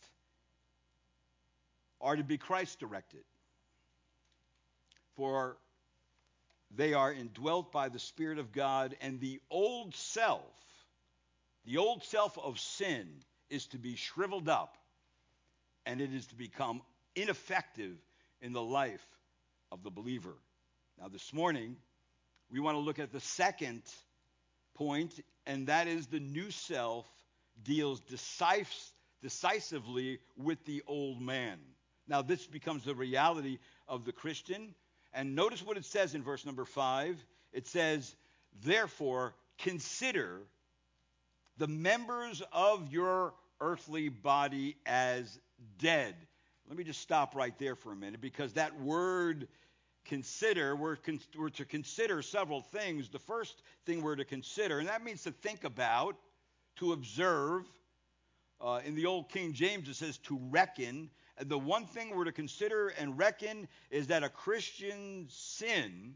are 1.99 2.15
to 2.15 2.23
be 2.23 2.37
Christ 2.37 2.79
directed. 2.79 3.23
For 5.15 5.57
they 6.75 6.93
are 6.93 7.11
indwelt 7.11 7.71
by 7.71 7.89
the 7.89 7.97
Spirit 7.97 8.37
of 8.37 8.51
God, 8.51 8.95
and 9.01 9.19
the 9.19 9.39
old 9.49 9.95
self, 9.95 10.43
the 11.65 11.77
old 11.77 12.03
self 12.03 12.37
of 12.37 12.59
sin, 12.59 13.07
is 13.49 13.65
to 13.67 13.79
be 13.79 13.95
shriveled 13.95 14.47
up, 14.47 14.77
and 15.87 16.01
it 16.01 16.13
is 16.13 16.27
to 16.27 16.35
become 16.35 16.83
ineffective 17.15 17.97
in 18.41 18.53
the 18.53 18.61
life 18.61 19.07
of 19.71 19.81
the 19.81 19.89
believer. 19.89 20.35
Now, 21.01 21.07
this 21.07 21.33
morning, 21.33 21.77
we 22.51 22.59
want 22.59 22.75
to 22.75 22.81
look 22.81 22.99
at 22.99 23.11
the 23.11 23.21
second 23.21 23.81
point, 24.75 25.19
and 25.47 25.65
that 25.65 25.87
is 25.87 26.05
the 26.05 26.19
new 26.19 26.51
self 26.51 27.07
deals 27.63 28.01
decisively 29.21 30.19
with 30.37 30.63
the 30.65 30.83
old 30.87 31.21
man. 31.21 31.57
Now, 32.07 32.21
this 32.21 32.45
becomes 32.45 32.83
the 32.83 32.95
reality 32.95 33.59
of 33.87 34.05
the 34.05 34.11
Christian. 34.11 34.75
And 35.13 35.35
notice 35.35 35.63
what 35.63 35.77
it 35.77 35.85
says 35.85 36.13
in 36.13 36.23
verse 36.23 36.45
number 36.45 36.65
five. 36.65 37.17
It 37.53 37.67
says, 37.67 38.15
Therefore, 38.63 39.33
consider 39.57 40.41
the 41.57 41.67
members 41.67 42.41
of 42.51 42.91
your 42.91 43.33
earthly 43.61 44.09
body 44.09 44.75
as 44.85 45.39
dead. 45.79 46.15
Let 46.67 46.77
me 46.77 46.83
just 46.83 47.01
stop 47.01 47.35
right 47.35 47.57
there 47.59 47.75
for 47.75 47.91
a 47.91 47.95
minute 47.95 48.21
because 48.21 48.53
that 48.53 48.79
word 48.81 49.47
consider, 50.05 50.75
we're, 50.75 50.95
con- 50.97 51.19
we're 51.37 51.49
to 51.49 51.65
consider 51.65 52.21
several 52.21 52.61
things. 52.61 53.09
The 53.09 53.19
first 53.19 53.61
thing 53.85 54.01
we're 54.01 54.15
to 54.15 54.25
consider, 54.25 54.79
and 54.79 54.87
that 54.87 55.03
means 55.03 55.23
to 55.23 55.31
think 55.31 55.63
about, 55.63 56.15
to 56.77 56.93
observe. 56.93 57.63
Uh, 58.61 58.79
in 58.85 58.95
the 58.95 59.05
old 59.05 59.29
King 59.29 59.53
James, 59.53 59.89
it 59.89 59.95
says 59.95 60.17
to 60.19 60.39
reckon. 60.49 61.09
And 61.37 61.49
the 61.49 61.59
one 61.59 61.85
thing 61.85 62.15
we're 62.15 62.23
to 62.25 62.31
consider 62.31 62.87
and 62.89 63.17
reckon 63.17 63.67
is 63.91 64.07
that 64.07 64.23
a 64.23 64.29
Christian 64.29 65.27
sin 65.29 66.15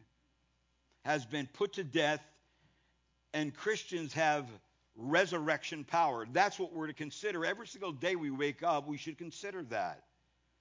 has 1.04 1.26
been 1.26 1.48
put 1.54 1.74
to 1.74 1.84
death, 1.84 2.22
and 3.34 3.54
Christians 3.54 4.14
have 4.14 4.46
resurrection 4.96 5.84
power. 5.84 6.26
That's 6.32 6.60
what 6.60 6.74
we're 6.74 6.88
to 6.88 6.94
consider. 6.94 7.46
Every 7.46 7.68
single 7.68 7.92
day 7.92 8.16
we 8.16 8.32
wake 8.32 8.64
up, 8.64 8.88
we 8.88 8.98
should 8.98 9.18
consider 9.18 9.64
that. 9.64 10.04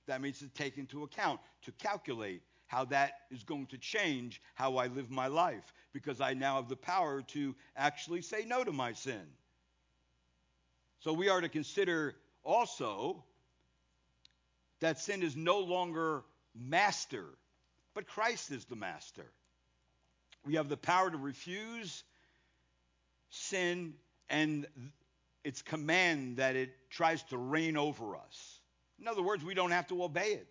That 0.07 0.21
means 0.21 0.39
to 0.39 0.49
take 0.49 0.79
into 0.79 1.03
account, 1.03 1.41
to 1.63 1.73
calculate 1.73 2.43
how 2.67 2.85
that 2.87 3.13
is 3.31 3.43
going 3.43 3.67
to 3.67 3.79
change 3.79 4.41
how 4.55 4.77
I 4.77 4.87
live 4.87 5.11
my 5.11 5.27
life, 5.27 5.73
because 5.93 6.21
I 6.21 6.35
now 6.35 6.57
have 6.57 6.69
the 6.69 6.77
power 6.77 7.23
to 7.29 7.55
actually 7.77 8.23
say 8.23 8.45
no 8.47 8.63
to 8.65 8.73
my 8.73 8.93
sin. 8.93 9.23
So 11.01 11.13
we 11.13 11.29
are 11.29 11.41
to 11.41 11.49
consider 11.49 12.15
also 12.45 13.23
that 14.81 14.99
sin 14.99 15.23
is 15.23 15.37
no 15.37 15.61
longer 15.61 16.23
master, 16.55 17.25
but 17.95 18.07
Christ 18.07 18.51
is 18.51 18.65
the 18.65 18.77
master. 18.77 19.27
We 20.45 20.55
have 20.55 20.69
the 20.69 20.77
power 20.77 21.11
to 21.11 21.17
refuse 21.17 22.03
sin 23.31 23.95
and 24.29 24.67
its 25.45 25.63
command 25.63 26.39
that 26.39 26.57
it 26.57 26.71
tries 26.91 27.23
to 27.25 27.39
reign 27.39 27.77
over 27.77 28.17
us. 28.17 28.61
In 29.01 29.07
other 29.07 29.23
words, 29.23 29.45
we 29.45 29.55
don't 29.55 29.71
have 29.71 29.87
to 29.89 30.03
obey 30.03 30.33
it. 30.33 30.47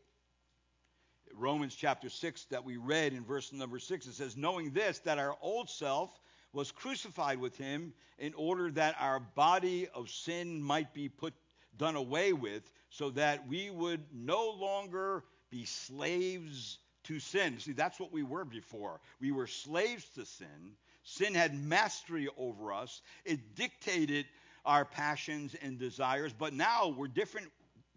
Romans 1.33 1.75
chapter 1.75 2.09
6 2.09 2.45
that 2.45 2.63
we 2.63 2.77
read 2.77 3.13
in 3.13 3.23
verse 3.23 3.51
number 3.51 3.79
6, 3.79 4.07
it 4.07 4.13
says, 4.13 4.37
Knowing 4.37 4.71
this, 4.71 4.99
that 4.99 5.19
our 5.19 5.35
old 5.41 5.69
self 5.69 6.09
was 6.53 6.71
crucified 6.71 7.39
with 7.39 7.57
him 7.57 7.93
in 8.17 8.33
order 8.33 8.71
that 8.71 8.95
our 8.99 9.19
body 9.19 9.87
of 9.93 10.09
sin 10.09 10.61
might 10.61 10.93
be 10.93 11.09
put 11.09 11.33
done 11.77 11.95
away 11.95 12.33
with 12.33 12.71
so 12.89 13.09
that 13.11 13.47
we 13.47 13.69
would 13.69 14.03
no 14.13 14.49
longer 14.51 15.23
be 15.49 15.65
slaves 15.65 16.79
to 17.03 17.19
sin. 17.19 17.59
See, 17.59 17.73
that's 17.73 17.99
what 17.99 18.11
we 18.11 18.23
were 18.23 18.45
before. 18.45 18.99
We 19.21 19.31
were 19.31 19.47
slaves 19.47 20.05
to 20.15 20.25
sin. 20.25 20.75
Sin 21.03 21.33
had 21.33 21.53
mastery 21.55 22.27
over 22.37 22.73
us. 22.73 23.01
It 23.23 23.55
dictated 23.55 24.25
our 24.65 24.83
passions 24.83 25.55
and 25.61 25.79
desires, 25.79 26.33
but 26.37 26.53
now 26.53 26.89
we're 26.89 27.07
different. 27.07 27.47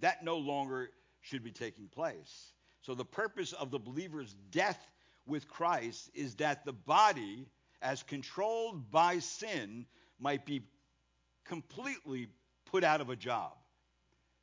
That 0.01 0.25
no 0.25 0.37
longer 0.37 0.91
should 1.21 1.43
be 1.43 1.51
taking 1.51 1.89
place. 1.89 2.53
So 2.83 2.95
the 2.95 3.05
purpose 3.05 3.53
of 3.53 3.71
the 3.71 3.79
believer's 3.79 4.35
death 4.51 4.79
with 5.27 5.49
Christ 5.49 6.11
is 6.15 6.37
that 6.37 6.65
the 6.65 6.73
body 6.73 7.47
as 7.83 8.03
controlled 8.03 8.91
by 8.91 9.19
sin, 9.19 9.87
might 10.19 10.45
be 10.45 10.63
completely 11.45 12.29
put 12.67 12.85
out 12.85 13.01
of 13.01 13.11
a 13.11 13.17
job. 13.17 13.53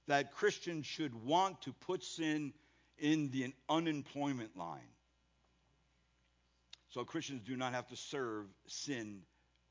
That 0.08 0.34
Christians 0.34 0.86
should 0.86 1.14
want 1.26 1.62
to 1.64 1.74
put 1.74 2.04
sin 2.04 2.54
in 2.98 3.30
the 3.32 3.54
unemployment 3.70 4.56
line. 4.58 4.80
So 6.90 7.04
Christians 7.04 7.42
do 7.46 7.56
not 7.58 7.74
have 7.74 7.88
to 7.88 7.96
serve 7.96 8.46
sin 8.68 9.22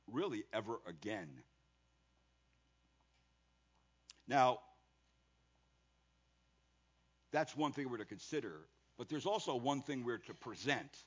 really 0.06 0.44
ever 0.52 0.78
again. 0.87 1.28
Now, 4.28 4.58
That's 7.37 7.54
one 7.54 7.73
thing 7.73 7.90
we're 7.90 7.99
to 7.99 8.06
consider. 8.06 8.66
But 8.96 9.11
there's 9.11 9.26
also 9.26 9.56
one 9.56 9.82
thing 9.82 10.04
we're 10.04 10.16
to 10.16 10.32
present 10.32 11.04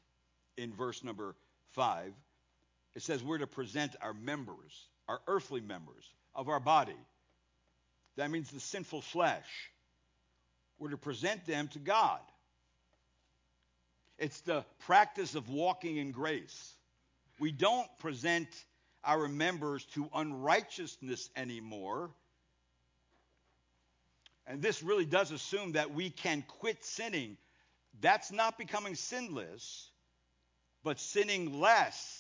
in 0.57 0.71
verse 0.71 1.03
number 1.03 1.35
5. 1.71 2.13
It 2.99 3.03
says 3.03 3.23
we're 3.23 3.37
to 3.37 3.47
present 3.47 3.95
our 4.01 4.13
members, 4.13 4.89
our 5.07 5.21
earthly 5.25 5.61
members 5.61 6.03
of 6.35 6.49
our 6.49 6.59
body. 6.59 6.97
That 8.17 8.29
means 8.29 8.51
the 8.51 8.59
sinful 8.59 9.03
flesh. 9.03 9.45
We're 10.79 10.89
to 10.89 10.97
present 10.97 11.45
them 11.47 11.69
to 11.69 11.79
God. 11.79 12.19
It's 14.17 14.41
the 14.41 14.65
practice 14.79 15.35
of 15.35 15.47
walking 15.47 15.95
in 15.95 16.11
grace. 16.11 16.73
We 17.39 17.53
don't 17.53 17.87
present 17.99 18.49
our 19.05 19.29
members 19.29 19.85
to 19.93 20.09
unrighteousness 20.13 21.29
anymore. 21.37 22.09
And 24.45 24.61
this 24.61 24.83
really 24.83 25.05
does 25.05 25.31
assume 25.31 25.71
that 25.71 25.93
we 25.93 26.09
can 26.09 26.43
quit 26.59 26.83
sinning. 26.83 27.37
That's 28.01 28.29
not 28.29 28.57
becoming 28.57 28.95
sinless, 28.95 29.89
but 30.83 30.99
sinning 30.99 31.61
less. 31.61 32.18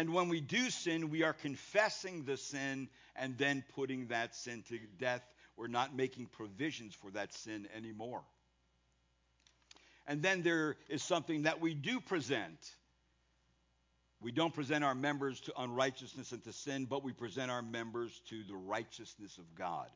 And 0.00 0.14
when 0.14 0.30
we 0.30 0.40
do 0.40 0.70
sin, 0.70 1.10
we 1.10 1.24
are 1.24 1.34
confessing 1.34 2.24
the 2.24 2.38
sin 2.38 2.88
and 3.16 3.36
then 3.36 3.62
putting 3.74 4.06
that 4.06 4.34
sin 4.34 4.64
to 4.70 4.78
death. 4.98 5.20
We're 5.58 5.66
not 5.66 5.94
making 5.94 6.28
provisions 6.28 6.94
for 6.94 7.10
that 7.10 7.34
sin 7.34 7.68
anymore. 7.76 8.22
And 10.06 10.22
then 10.22 10.40
there 10.40 10.76
is 10.88 11.02
something 11.02 11.42
that 11.42 11.60
we 11.60 11.74
do 11.74 12.00
present. 12.00 12.56
We 14.22 14.32
don't 14.32 14.54
present 14.54 14.84
our 14.84 14.94
members 14.94 15.38
to 15.42 15.60
unrighteousness 15.60 16.32
and 16.32 16.42
to 16.44 16.52
sin, 16.54 16.86
but 16.86 17.04
we 17.04 17.12
present 17.12 17.50
our 17.50 17.60
members 17.60 18.22
to 18.30 18.42
the 18.44 18.56
righteousness 18.56 19.36
of 19.36 19.54
God, 19.54 19.90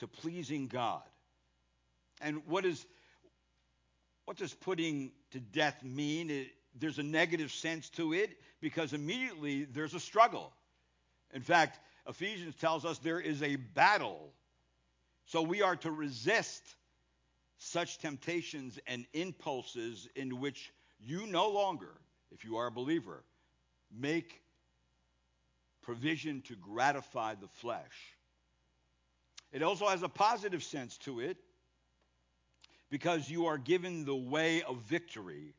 to 0.00 0.06
pleasing 0.06 0.66
God. 0.66 1.00
And 2.20 2.42
what 2.46 2.66
is 2.66 2.84
what 4.26 4.36
does 4.36 4.52
putting 4.52 5.12
to 5.30 5.40
death 5.40 5.82
mean? 5.82 6.28
It, 6.28 6.48
there's 6.78 6.98
a 6.98 7.02
negative 7.02 7.50
sense 7.52 7.88
to 7.90 8.12
it 8.12 8.38
because 8.60 8.92
immediately 8.92 9.64
there's 9.64 9.94
a 9.94 10.00
struggle. 10.00 10.52
In 11.32 11.42
fact, 11.42 11.80
Ephesians 12.08 12.54
tells 12.56 12.84
us 12.84 12.98
there 12.98 13.20
is 13.20 13.42
a 13.42 13.56
battle. 13.56 14.32
So 15.26 15.42
we 15.42 15.62
are 15.62 15.76
to 15.76 15.90
resist 15.90 16.62
such 17.58 17.98
temptations 17.98 18.78
and 18.86 19.06
impulses 19.12 20.08
in 20.14 20.40
which 20.40 20.72
you 21.00 21.26
no 21.26 21.48
longer, 21.48 21.92
if 22.30 22.44
you 22.44 22.56
are 22.56 22.66
a 22.66 22.72
believer, 22.72 23.24
make 23.94 24.42
provision 25.82 26.42
to 26.42 26.54
gratify 26.56 27.34
the 27.34 27.48
flesh. 27.48 28.14
It 29.52 29.62
also 29.62 29.86
has 29.86 30.02
a 30.02 30.08
positive 30.08 30.62
sense 30.62 30.98
to 30.98 31.20
it 31.20 31.38
because 32.90 33.30
you 33.30 33.46
are 33.46 33.58
given 33.58 34.04
the 34.04 34.16
way 34.16 34.62
of 34.62 34.78
victory 34.82 35.54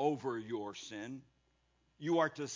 over 0.00 0.38
your 0.38 0.74
sin. 0.74 1.20
You 1.98 2.20
are 2.20 2.30
to, 2.30 2.48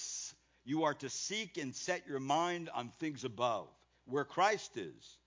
you 0.65 0.85
are 0.85 0.95
to 0.95 1.11
seek 1.11 1.59
and 1.59 1.77
set 1.77 2.09
your 2.09 2.19
mind 2.19 2.71
on 2.75 2.89
things 2.99 3.23
above, 3.23 3.69
where 4.07 4.25
Christ 4.25 4.77
is, 4.79 5.19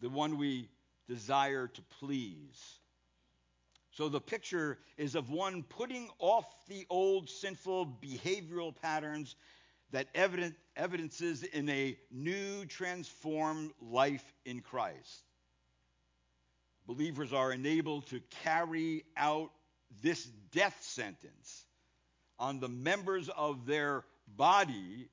the 0.00 0.10
one 0.10 0.36
we 0.36 0.68
desire 1.08 1.68
to 1.68 1.82
please. 1.98 2.78
So 3.92 4.10
the 4.10 4.20
picture 4.20 4.78
is 4.98 5.14
of 5.14 5.30
one 5.30 5.62
putting 5.62 6.10
off 6.18 6.46
the 6.68 6.86
old 6.90 7.30
sinful 7.30 7.98
behavioral 8.02 8.74
patterns 8.80 9.34
that 9.90 10.08
evident, 10.14 10.54
evidences 10.76 11.42
in 11.42 11.68
a 11.68 11.96
new 12.10 12.66
transformed 12.66 13.72
life 13.80 14.24
in 14.44 14.60
Christ. 14.60 15.24
Believers 16.86 17.32
are 17.32 17.52
enabled 17.52 18.06
to 18.08 18.20
carry 18.42 19.04
out 19.16 19.50
this 20.00 20.24
death 20.52 20.76
sentence 20.82 21.64
on 22.38 22.60
the 22.60 22.68
members 22.68 23.28
of 23.28 23.66
their 23.66 24.04
body, 24.36 25.08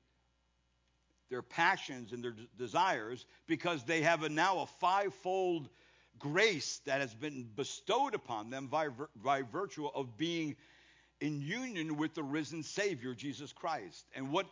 their 1.28 1.42
passions 1.42 2.12
and 2.12 2.24
their 2.24 2.34
desires, 2.58 3.24
because 3.46 3.84
they 3.84 4.02
have 4.02 4.22
a, 4.22 4.28
now 4.28 4.60
a 4.60 4.66
fivefold 4.66 5.68
grace 6.18 6.80
that 6.84 7.00
has 7.00 7.14
been 7.14 7.48
bestowed 7.56 8.14
upon 8.14 8.50
them 8.50 8.66
by, 8.66 8.88
by 9.22 9.42
virtue 9.42 9.86
of 9.86 10.16
being 10.16 10.56
in 11.20 11.40
union 11.40 11.96
with 11.96 12.14
the 12.14 12.22
risen 12.22 12.62
Savior, 12.62 13.14
Jesus 13.14 13.52
Christ. 13.52 14.06
And 14.14 14.32
what 14.32 14.46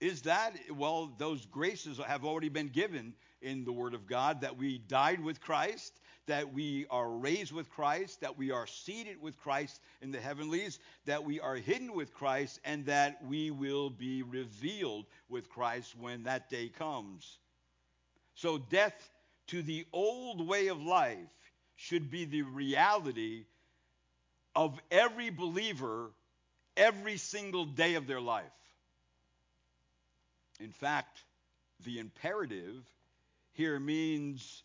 is 0.00 0.22
that? 0.22 0.54
Well, 0.74 1.12
those 1.18 1.44
graces 1.46 1.98
have 1.98 2.24
already 2.24 2.48
been 2.48 2.68
given 2.68 3.14
in 3.40 3.64
the 3.64 3.72
Word 3.72 3.94
of 3.94 4.06
God 4.06 4.40
that 4.40 4.56
we 4.56 4.78
died 4.78 5.20
with 5.22 5.40
Christ, 5.40 6.00
that 6.26 6.52
we 6.52 6.86
are 6.90 7.10
raised 7.10 7.52
with 7.52 7.70
Christ, 7.70 8.20
that 8.20 8.38
we 8.38 8.50
are 8.50 8.66
seated 8.66 9.20
with 9.20 9.38
Christ 9.38 9.80
in 10.00 10.10
the 10.10 10.20
heavenlies, 10.20 10.78
that 11.06 11.24
we 11.24 11.40
are 11.40 11.56
hidden 11.56 11.94
with 11.94 12.14
Christ, 12.14 12.60
and 12.64 12.86
that 12.86 13.24
we 13.24 13.50
will 13.50 13.90
be 13.90 14.22
revealed 14.22 15.06
with 15.28 15.48
Christ 15.48 15.94
when 15.98 16.24
that 16.24 16.50
day 16.50 16.68
comes. 16.68 17.38
So, 18.34 18.58
death 18.58 19.10
to 19.48 19.62
the 19.62 19.86
old 19.92 20.46
way 20.46 20.68
of 20.68 20.80
life 20.80 21.18
should 21.76 22.10
be 22.10 22.24
the 22.24 22.42
reality 22.42 23.46
of 24.54 24.78
every 24.90 25.30
believer 25.30 26.10
every 26.78 27.16
single 27.16 27.64
day 27.66 27.94
of 27.94 28.06
their 28.06 28.20
life. 28.20 28.44
In 30.60 30.72
fact, 30.72 31.22
the 31.84 31.98
imperative 31.98 32.84
here 33.52 33.78
means 33.78 34.62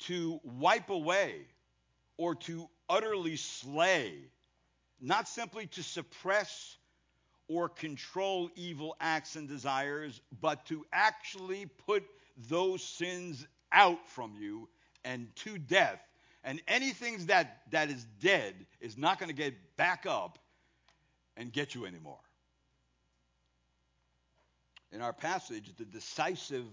to 0.00 0.40
wipe 0.42 0.90
away 0.90 1.34
or 2.16 2.34
to 2.34 2.68
utterly 2.88 3.36
slay, 3.36 4.14
not 5.00 5.28
simply 5.28 5.66
to 5.66 5.82
suppress 5.82 6.76
or 7.48 7.68
control 7.68 8.50
evil 8.56 8.96
acts 9.00 9.36
and 9.36 9.48
desires, 9.48 10.20
but 10.40 10.64
to 10.66 10.84
actually 10.92 11.66
put 11.86 12.04
those 12.48 12.82
sins 12.82 13.46
out 13.72 14.06
from 14.08 14.34
you 14.38 14.68
and 15.04 15.34
to 15.36 15.58
death. 15.58 16.00
And 16.44 16.60
anything 16.68 17.26
that, 17.26 17.62
that 17.70 17.90
is 17.90 18.04
dead 18.20 18.54
is 18.80 18.96
not 18.96 19.18
going 19.18 19.28
to 19.28 19.34
get 19.34 19.54
back 19.76 20.06
up 20.06 20.38
and 21.36 21.52
get 21.52 21.74
you 21.74 21.86
anymore. 21.86 22.18
In 24.92 25.02
our 25.02 25.12
passage, 25.12 25.74
the 25.76 25.84
decisive 25.84 26.66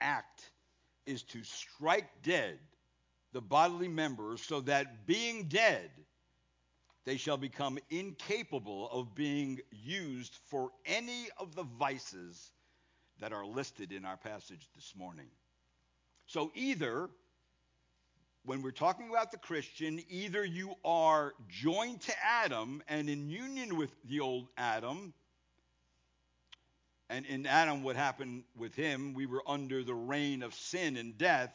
act 0.00 0.50
is 1.06 1.22
to 1.22 1.42
strike 1.44 2.08
dead 2.22 2.58
the 3.32 3.40
bodily 3.40 3.88
members 3.88 4.40
so 4.40 4.60
that 4.62 5.06
being 5.06 5.48
dead, 5.48 5.90
they 7.04 7.16
shall 7.16 7.36
become 7.36 7.78
incapable 7.90 8.88
of 8.90 9.14
being 9.14 9.60
used 9.70 10.38
for 10.46 10.70
any 10.86 11.28
of 11.38 11.54
the 11.54 11.64
vices 11.64 12.52
that 13.20 13.32
are 13.32 13.44
listed 13.44 13.92
in 13.92 14.04
our 14.04 14.16
passage 14.16 14.68
this 14.74 14.94
morning. 14.96 15.26
So 16.26 16.50
either, 16.54 17.10
when 18.44 18.62
we're 18.62 18.70
talking 18.70 19.10
about 19.10 19.32
the 19.32 19.38
Christian, 19.38 20.02
either 20.08 20.44
you 20.44 20.74
are 20.84 21.34
joined 21.48 22.00
to 22.02 22.12
Adam 22.24 22.82
and 22.88 23.08
in 23.08 23.28
union 23.28 23.76
with 23.76 23.90
the 24.04 24.20
old 24.20 24.48
Adam, 24.56 25.12
and 27.10 27.26
in 27.26 27.46
Adam, 27.46 27.82
what 27.82 27.96
happened 27.96 28.44
with 28.56 28.74
him, 28.74 29.14
we 29.14 29.26
were 29.26 29.42
under 29.46 29.82
the 29.82 29.94
reign 29.94 30.42
of 30.42 30.54
sin 30.54 30.96
and 30.96 31.16
death, 31.18 31.52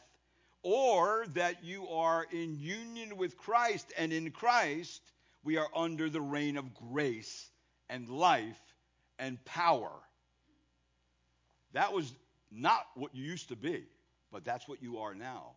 or 0.62 1.26
that 1.34 1.64
you 1.64 1.88
are 1.88 2.26
in 2.30 2.58
union 2.58 3.16
with 3.16 3.36
Christ, 3.36 3.92
and 3.96 4.12
in 4.12 4.30
Christ, 4.30 5.00
we 5.42 5.56
are 5.56 5.68
under 5.74 6.10
the 6.10 6.20
reign 6.20 6.56
of 6.56 6.74
grace 6.74 7.48
and 7.88 8.08
life 8.08 8.60
and 9.18 9.42
power. 9.44 9.92
That 11.72 11.92
was 11.92 12.12
not 12.50 12.86
what 12.94 13.14
you 13.14 13.24
used 13.24 13.48
to 13.48 13.56
be 13.56 13.84
but 14.32 14.44
that's 14.44 14.68
what 14.68 14.82
you 14.82 14.98
are 14.98 15.14
now. 15.14 15.52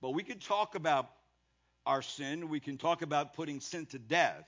But 0.00 0.10
we 0.10 0.22
can 0.22 0.38
talk 0.38 0.74
about 0.74 1.10
our 1.86 2.02
sin. 2.02 2.48
We 2.48 2.60
can 2.60 2.78
talk 2.78 3.02
about 3.02 3.34
putting 3.34 3.60
sin 3.60 3.86
to 3.86 3.98
death. 3.98 4.44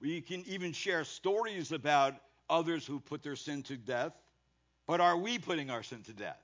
We 0.00 0.20
can 0.20 0.44
even 0.46 0.72
share 0.72 1.04
stories 1.04 1.72
about 1.72 2.14
others 2.48 2.86
who 2.86 3.00
put 3.00 3.22
their 3.22 3.36
sin 3.36 3.62
to 3.64 3.76
death. 3.76 4.12
But 4.86 5.00
are 5.00 5.16
we 5.16 5.38
putting 5.38 5.70
our 5.70 5.82
sin 5.82 6.02
to 6.04 6.12
death? 6.12 6.40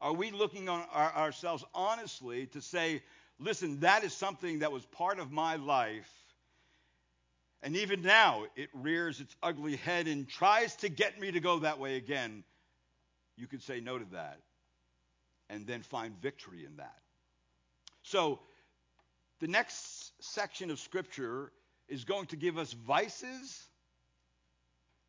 Are 0.00 0.12
we 0.12 0.30
looking 0.30 0.68
on 0.68 0.84
our, 0.92 1.12
ourselves 1.12 1.64
honestly 1.74 2.46
to 2.46 2.60
say, 2.60 3.02
listen, 3.38 3.80
that 3.80 4.02
is 4.02 4.14
something 4.14 4.60
that 4.60 4.72
was 4.72 4.84
part 4.86 5.18
of 5.18 5.30
my 5.30 5.56
life. 5.56 6.10
And 7.62 7.76
even 7.76 8.00
now, 8.00 8.44
it 8.56 8.70
rears 8.72 9.20
its 9.20 9.36
ugly 9.42 9.76
head 9.76 10.08
and 10.08 10.26
tries 10.26 10.74
to 10.76 10.88
get 10.88 11.20
me 11.20 11.30
to 11.32 11.40
go 11.40 11.58
that 11.58 11.78
way 11.78 11.96
again 11.96 12.44
you 13.40 13.46
could 13.46 13.62
say 13.62 13.80
no 13.80 13.98
to 13.98 14.04
that 14.12 14.38
and 15.48 15.66
then 15.66 15.82
find 15.82 16.14
victory 16.20 16.64
in 16.66 16.76
that. 16.76 16.98
So, 18.02 18.38
the 19.40 19.48
next 19.48 20.12
section 20.20 20.70
of 20.70 20.78
Scripture 20.78 21.50
is 21.90 22.04
going 22.04 22.26
to 22.26 22.36
give 22.36 22.56
us 22.56 22.72
vices 22.72 23.66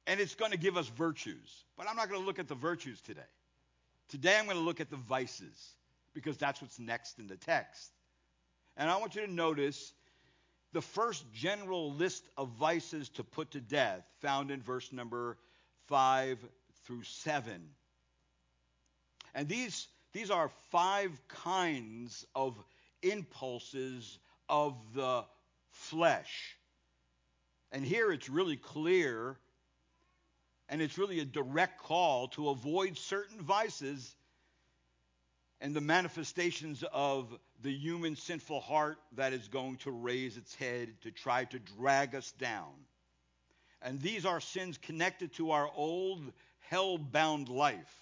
and 0.08 0.20
it's 0.20 0.36
going 0.36 0.52
to 0.52 0.58
give 0.58 0.76
us 0.78 0.88
virtues. 0.88 1.64
But 1.78 1.88
I'm 1.88 1.96
not 1.96 2.10
going 2.10 2.20
to 2.20 2.26
look 2.26 2.40
at 2.40 2.48
the 2.48 2.56
virtues 2.56 3.00
today. 3.02 3.22
Today, 4.10 4.38
I'm 4.38 4.46
going 4.46 4.58
to 4.58 4.64
look 4.64 4.82
at 4.82 4.90
the 4.90 4.98
vices 4.98 5.76
because 6.14 6.38
that's 6.38 6.62
what's 6.62 6.80
next 6.80 7.20
in 7.20 7.28
the 7.28 7.38
text. 7.38 7.92
And 8.76 8.90
I 8.90 8.98
want 8.98 9.16
you 9.16 9.26
to 9.26 9.32
notice 9.32 9.94
the 10.74 10.82
first 10.82 11.24
general 11.34 11.94
list 11.94 12.24
of 12.38 12.50
vices 12.60 13.10
to 13.10 13.24
put 13.24 13.52
to 13.52 13.62
death, 13.62 14.04
found 14.22 14.52
in 14.52 14.62
verse 14.62 14.92
number 14.92 15.38
5 15.88 16.38
through 16.86 17.04
7. 17.04 17.62
And 19.36 19.48
these, 19.48 19.88
these 20.14 20.32
are 20.32 20.50
five 20.72 21.12
kinds 21.28 22.26
of 22.36 22.58
impulses 23.02 24.18
of 24.50 24.76
the 24.94 25.24
flesh. 25.70 26.58
And 27.72 27.86
here 27.86 28.12
it's 28.12 28.30
really 28.30 28.58
clear, 28.58 29.38
and 30.68 30.82
it's 30.82 30.98
really 30.98 31.20
a 31.20 31.26
direct 31.26 31.82
call 31.82 32.28
to 32.30 32.50
avoid 32.50 32.98
certain 32.98 33.42
vices 33.42 34.16
and 35.62 35.76
the 35.76 35.82
manifestations 35.82 36.84
of 36.92 37.28
the 37.62 37.72
human 37.72 38.16
sinful 38.16 38.60
heart 38.60 38.98
that 39.16 39.32
is 39.32 39.48
going 39.48 39.78
to 39.78 39.92
raise 39.92 40.36
its 40.36 40.56
head 40.56 40.90
to 41.02 41.12
try 41.12 41.46
to 41.46 41.60
drag 41.60 42.16
us 42.16 42.32
down. 42.34 42.74
And 43.82 44.02
these 44.02 44.26
are 44.26 44.42
sins 44.42 44.78
connected 44.78 45.34
to 45.34 45.52
our 45.52 45.70
old 45.76 46.32
hell 46.62 46.98
bound 46.98 47.48
life. 47.48 48.01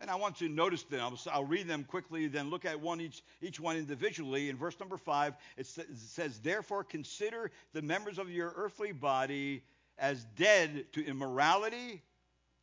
And 0.00 0.10
I 0.10 0.14
want 0.14 0.36
to 0.36 0.48
notice 0.48 0.84
them. 0.84 1.00
I'll, 1.00 1.32
I'll, 1.32 1.44
read 1.44 1.66
them 1.66 1.84
quickly, 1.84 2.28
then 2.28 2.50
look 2.50 2.64
at 2.64 2.80
one 2.80 3.00
each, 3.00 3.22
each 3.42 3.58
one 3.58 3.76
individually. 3.76 4.48
In 4.48 4.56
verse 4.56 4.78
number 4.78 4.96
five, 4.96 5.34
it, 5.56 5.66
it 5.76 5.96
says, 5.96 6.38
Therefore 6.38 6.84
consider 6.84 7.50
the 7.72 7.82
members 7.82 8.18
of 8.18 8.30
your 8.30 8.52
earthly 8.56 8.92
body 8.92 9.62
as 9.98 10.24
dead 10.36 10.84
to 10.92 11.04
immorality, 11.04 12.02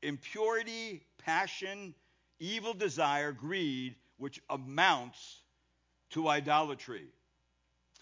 impurity, 0.01 1.03
passion, 1.17 1.93
evil 2.39 2.73
desire, 2.73 3.31
greed, 3.31 3.95
which 4.17 4.41
amounts 4.49 5.41
to 6.11 6.29
idolatry. 6.29 7.05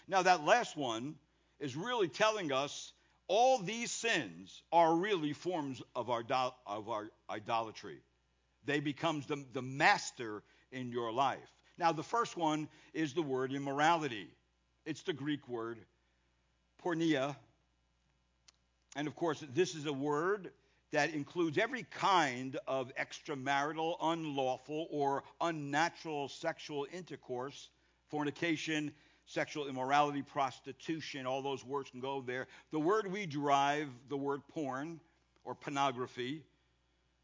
Now, 0.06 0.22
that 0.22 0.44
last 0.44 0.76
one 0.76 1.16
is 1.58 1.76
really 1.76 2.08
telling 2.08 2.52
us 2.52 2.92
all 3.26 3.58
these 3.58 3.90
sins 3.90 4.62
are 4.70 4.94
really 4.94 5.32
forms 5.32 5.82
of 5.96 6.10
our, 6.10 6.22
of 6.66 6.88
our 6.88 7.10
idolatry. 7.30 7.98
They 8.66 8.80
become 8.80 9.22
the, 9.26 9.44
the 9.52 9.62
master 9.62 10.42
in 10.72 10.90
your 10.90 11.12
life. 11.12 11.50
Now, 11.78 11.92
the 11.92 12.02
first 12.02 12.36
one 12.36 12.68
is 12.92 13.14
the 13.14 13.22
word 13.22 13.52
immorality. 13.52 14.28
It's 14.86 15.02
the 15.02 15.12
Greek 15.12 15.48
word 15.48 15.78
porneia. 16.82 17.36
And 18.96 19.08
of 19.08 19.16
course, 19.16 19.44
this 19.54 19.74
is 19.74 19.86
a 19.86 19.92
word 19.92 20.50
that 20.92 21.12
includes 21.12 21.58
every 21.58 21.82
kind 21.90 22.56
of 22.68 22.92
extramarital, 22.94 23.96
unlawful, 24.00 24.86
or 24.90 25.24
unnatural 25.40 26.28
sexual 26.28 26.86
intercourse, 26.92 27.70
fornication, 28.08 28.92
sexual 29.26 29.66
immorality, 29.66 30.22
prostitution, 30.22 31.26
all 31.26 31.42
those 31.42 31.64
words 31.64 31.90
can 31.90 32.00
go 32.00 32.22
there. 32.24 32.46
The 32.70 32.78
word 32.78 33.10
we 33.10 33.26
derive, 33.26 33.88
the 34.08 34.16
word 34.16 34.42
porn 34.48 35.00
or 35.44 35.54
pornography, 35.54 36.44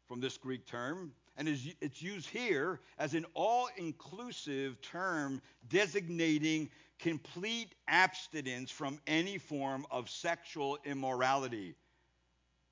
from 0.07 0.19
this 0.19 0.37
Greek 0.37 0.65
term, 0.65 1.13
and 1.37 1.47
it's 1.47 2.01
used 2.01 2.29
here 2.29 2.79
as 2.97 3.13
an 3.13 3.25
all 3.33 3.69
inclusive 3.77 4.81
term 4.81 5.41
designating 5.69 6.69
complete 6.99 7.73
abstinence 7.87 8.69
from 8.69 8.99
any 9.07 9.37
form 9.37 9.85
of 9.89 10.09
sexual 10.09 10.77
immorality. 10.85 11.75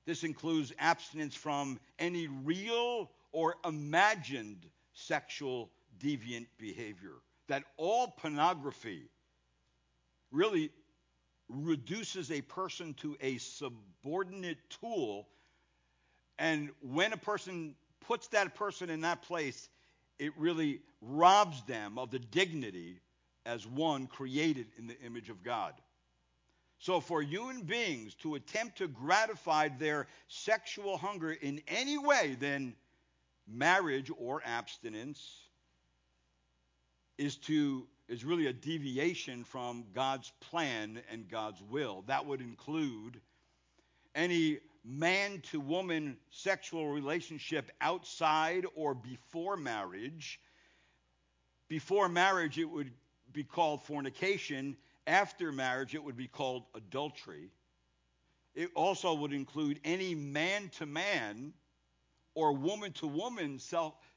This 0.06 0.24
includes 0.24 0.72
abstinence 0.78 1.34
from 1.34 1.80
any 1.98 2.28
real 2.44 3.10
or 3.32 3.56
imagined 3.64 4.66
sexual 4.92 5.70
deviant 5.98 6.46
behavior. 6.58 7.14
That 7.48 7.64
all 7.76 8.08
pornography 8.08 9.08
really 10.30 10.70
reduces 11.48 12.30
a 12.30 12.40
person 12.42 12.94
to 12.94 13.16
a 13.20 13.38
subordinate 13.38 14.58
tool. 14.80 15.26
And 16.38 16.70
when 16.80 17.12
a 17.12 17.16
person 17.16 17.74
puts 18.06 18.28
that 18.28 18.54
person 18.54 18.90
in 18.90 19.02
that 19.02 19.22
place, 19.22 19.68
it 20.18 20.32
really 20.36 20.80
robs 21.00 21.62
them 21.64 21.98
of 21.98 22.10
the 22.10 22.18
dignity 22.18 23.00
as 23.46 23.66
one 23.66 24.06
created 24.06 24.66
in 24.78 24.86
the 24.86 24.98
image 25.00 25.30
of 25.30 25.42
God. 25.42 25.74
So, 26.78 27.00
for 27.00 27.20
human 27.20 27.62
beings 27.62 28.14
to 28.16 28.36
attempt 28.36 28.78
to 28.78 28.88
gratify 28.88 29.68
their 29.68 30.06
sexual 30.28 30.96
hunger 30.96 31.32
in 31.32 31.60
any 31.68 31.98
way, 31.98 32.36
then 32.40 32.74
marriage 33.46 34.10
or 34.18 34.42
abstinence 34.44 35.42
is 37.18 37.36
to 37.36 37.86
is 38.08 38.24
really 38.24 38.46
a 38.46 38.52
deviation 38.52 39.44
from 39.44 39.84
God's 39.94 40.32
plan 40.40 41.00
and 41.12 41.28
God's 41.28 41.62
will. 41.70 42.02
That 42.08 42.26
would 42.26 42.40
include 42.40 43.20
any 44.16 44.58
man 44.84 45.40
to 45.50 45.60
woman 45.60 46.16
sexual 46.30 46.88
relationship 46.88 47.70
outside 47.80 48.64
or 48.74 48.94
before 48.94 49.56
marriage. 49.56 50.40
Before 51.68 52.08
marriage, 52.08 52.58
it 52.58 52.64
would 52.64 52.90
be 53.32 53.44
called 53.44 53.82
fornication 53.84 54.76
after 55.06 55.50
marriage, 55.50 55.94
it 55.94 56.04
would 56.04 56.16
be 56.16 56.28
called 56.28 56.64
adultery. 56.74 57.50
It 58.54 58.70
also 58.74 59.14
would 59.14 59.32
include 59.32 59.80
any 59.84 60.14
man 60.14 60.68
to 60.78 60.86
man 60.86 61.52
or 62.34 62.52
woman 62.52 62.92
to 62.94 63.06
woman 63.06 63.58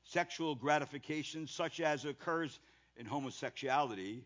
sexual 0.04 0.56
gratification, 0.56 1.48
such 1.48 1.80
as 1.80 2.06
occurs 2.06 2.60
in 2.98 3.06
homosexuality. 3.06 4.24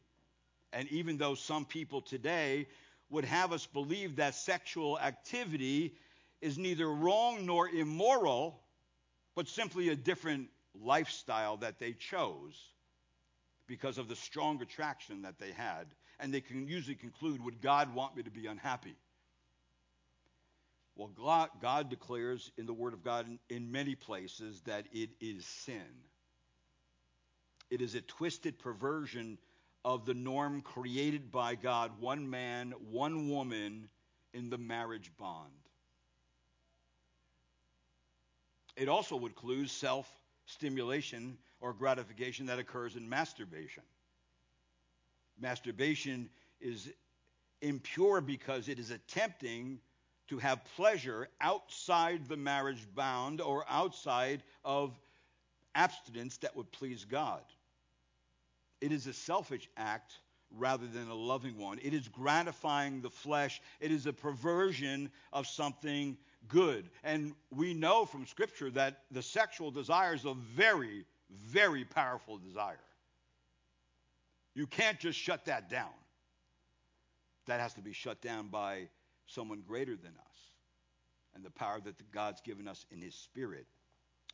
And 0.74 0.90
even 0.90 1.18
though 1.18 1.36
some 1.36 1.66
people 1.66 2.02
today 2.02 2.68
would 3.10 3.26
have 3.26 3.54
us 3.54 3.66
believe 3.66 4.18
that 4.18 4.36
sexual 4.36 5.00
activity 5.00 5.96
is 6.42 6.58
neither 6.58 6.88
wrong 6.90 7.46
nor 7.46 7.68
immoral, 7.68 8.60
but 9.36 9.48
simply 9.48 9.90
a 9.90 9.96
different 9.96 10.50
lifestyle 10.76 11.58
that 11.58 11.80
they 11.80 11.94
chose 11.94 12.60
because 13.68 13.98
of 13.98 14.08
the 14.08 14.16
strong 14.16 14.62
attraction 14.62 15.24
that 15.24 15.40
they 15.40 15.52
had 15.52 15.88
and 16.20 16.34
they 16.34 16.42
can 16.42 16.68
usually 16.68 16.96
conclude, 16.96 17.44
Would 17.44 17.62
God 17.62 17.94
want 17.94 18.16
me 18.16 18.24
to 18.24 18.32
be 18.32 18.48
unhappy? 18.48 18.96
Well, 20.96 21.12
God, 21.62 21.90
declares 21.90 22.52
in 22.58 22.66
the 22.66 22.74
Word 22.74 22.94
of 22.94 23.04
God 23.04 23.28
in 23.50 23.72
many 23.72 23.94
places 23.94 24.62
that 24.62 24.86
it 24.92 25.12
is 25.22 25.46
sin. 25.46 25.86
It 27.70 27.82
is 27.82 27.94
a 27.94 28.02
twisted 28.02 28.58
perversion 28.58 29.38
of 29.86 30.06
the 30.06 30.16
norm 30.16 30.62
created 30.62 31.32
by 31.32 31.54
God 31.54 31.92
one 32.00 32.28
man, 32.30 32.74
one 32.90 33.30
woman 33.30 33.90
in 34.34 34.50
the 34.50 34.58
marriage 34.58 35.12
bond. 35.20 35.52
It 38.78 38.88
also 38.88 39.16
would 39.16 39.32
include 39.32 39.70
self 39.70 40.10
stimulation 40.46 41.38
or 41.60 41.74
gratification 41.74 42.46
that 42.46 42.60
occurs 42.60 42.96
in 42.96 43.10
masturbation. 43.10 43.84
Masturbation 45.40 46.30
is 46.62 46.90
impure 47.62 48.22
because 48.22 48.70
it 48.70 48.80
is 48.80 48.92
attempting 48.92 49.80
to 50.28 50.38
have 50.38 50.64
pleasure 50.76 51.28
outside 51.42 52.28
the 52.28 52.38
marriage 52.38 52.86
bound 52.96 53.42
or 53.42 53.66
outside 53.70 54.44
of 54.64 54.98
abstinence 55.74 56.38
that 56.38 56.56
would 56.56 56.72
please 56.72 57.06
God. 57.06 57.42
It 58.80 58.92
is 58.92 59.08
a 59.08 59.14
selfish 59.14 59.68
act 59.78 60.14
rather 60.52 60.86
than 60.86 61.08
a 61.10 61.16
loving 61.16 61.58
one. 61.58 61.80
It 61.82 61.94
is 61.94 62.08
gratifying 62.08 63.02
the 63.02 63.10
flesh. 63.10 63.62
It 63.80 63.92
is 63.92 64.06
a 64.06 64.14
perversion 64.14 65.12
of 65.34 65.48
something 65.48 66.18
good. 66.48 66.90
And 67.04 67.34
we 67.56 67.74
know 67.74 68.06
from 68.06 68.26
Scripture 68.26 68.70
that 68.72 69.04
the 69.12 69.22
sexual 69.22 69.72
desire 69.72 70.14
is 70.14 70.26
a 70.26 70.34
very, 70.56 71.06
very 71.30 71.86
powerful 71.86 72.38
desire. 72.38 72.80
You 74.56 74.68
can't 74.68 75.00
just 75.00 75.20
shut 75.20 75.46
that 75.46 75.70
down. 75.70 75.94
That 77.46 77.60
has 77.60 77.74
to 77.76 77.82
be 77.82 77.94
shut 77.94 78.22
down 78.22 78.48
by 78.48 78.90
someone 79.28 79.62
greater 79.66 79.96
than 79.96 80.12
us 80.12 80.38
and 81.36 81.46
the 81.46 81.52
power 81.52 81.80
that 81.84 82.12
God's 82.12 82.42
given 82.42 82.68
us 82.68 82.86
in 82.92 83.02
His 83.02 83.14
Spirit. 83.14 83.68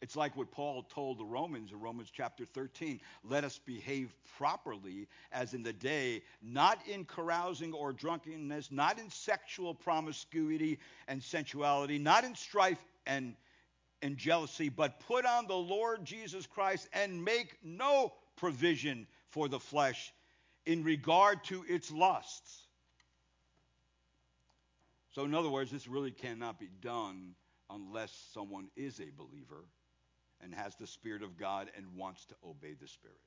It's 0.04 0.18
like 0.18 0.36
what 0.36 0.52
Paul 0.52 0.84
told 0.84 1.18
the 1.18 1.24
Romans 1.24 1.72
in 1.72 1.80
Romans 1.80 2.10
chapter 2.14 2.44
13 2.44 3.00
let 3.24 3.46
us 3.46 3.58
behave 3.58 4.14
properly 4.38 5.08
as 5.32 5.54
in 5.54 5.64
the 5.64 5.72
day, 5.72 6.24
not 6.42 6.86
in 6.86 7.06
carousing 7.06 7.72
or 7.72 7.94
drunkenness, 7.94 8.70
not 8.70 9.00
in 9.00 9.10
sexual 9.10 9.74
promiscuity 9.74 10.78
and 11.08 11.24
sensuality, 11.24 12.00
not 12.00 12.26
in 12.26 12.36
strife 12.36 12.84
and, 13.08 13.34
and 14.02 14.18
jealousy, 14.18 14.68
but 14.68 15.00
put 15.00 15.26
on 15.26 15.48
the 15.48 15.56
Lord 15.56 16.04
Jesus 16.04 16.46
Christ 16.46 16.90
and 16.92 17.24
make 17.24 17.58
no 17.64 18.12
provision 18.36 19.08
for 19.30 19.48
the 19.48 19.60
flesh 19.60 20.14
in 20.66 20.84
regard 20.84 21.46
to 21.46 21.64
its 21.70 21.90
lusts. 21.94 22.64
So, 25.12 25.24
in 25.24 25.34
other 25.34 25.50
words, 25.50 25.72
this 25.72 25.88
really 25.88 26.12
cannot 26.12 26.60
be 26.60 26.68
done 26.82 27.36
unless 27.70 28.12
someone 28.34 28.68
is 28.76 29.00
a 29.00 29.08
believer 29.16 29.64
and 30.44 30.54
has 30.54 30.76
the 30.76 30.88
Spirit 30.88 31.24
of 31.24 31.38
God 31.38 31.70
and 31.78 31.86
wants 31.96 32.26
to 32.26 32.36
obey 32.46 32.74
the 32.80 32.88
Spirit. 32.88 33.18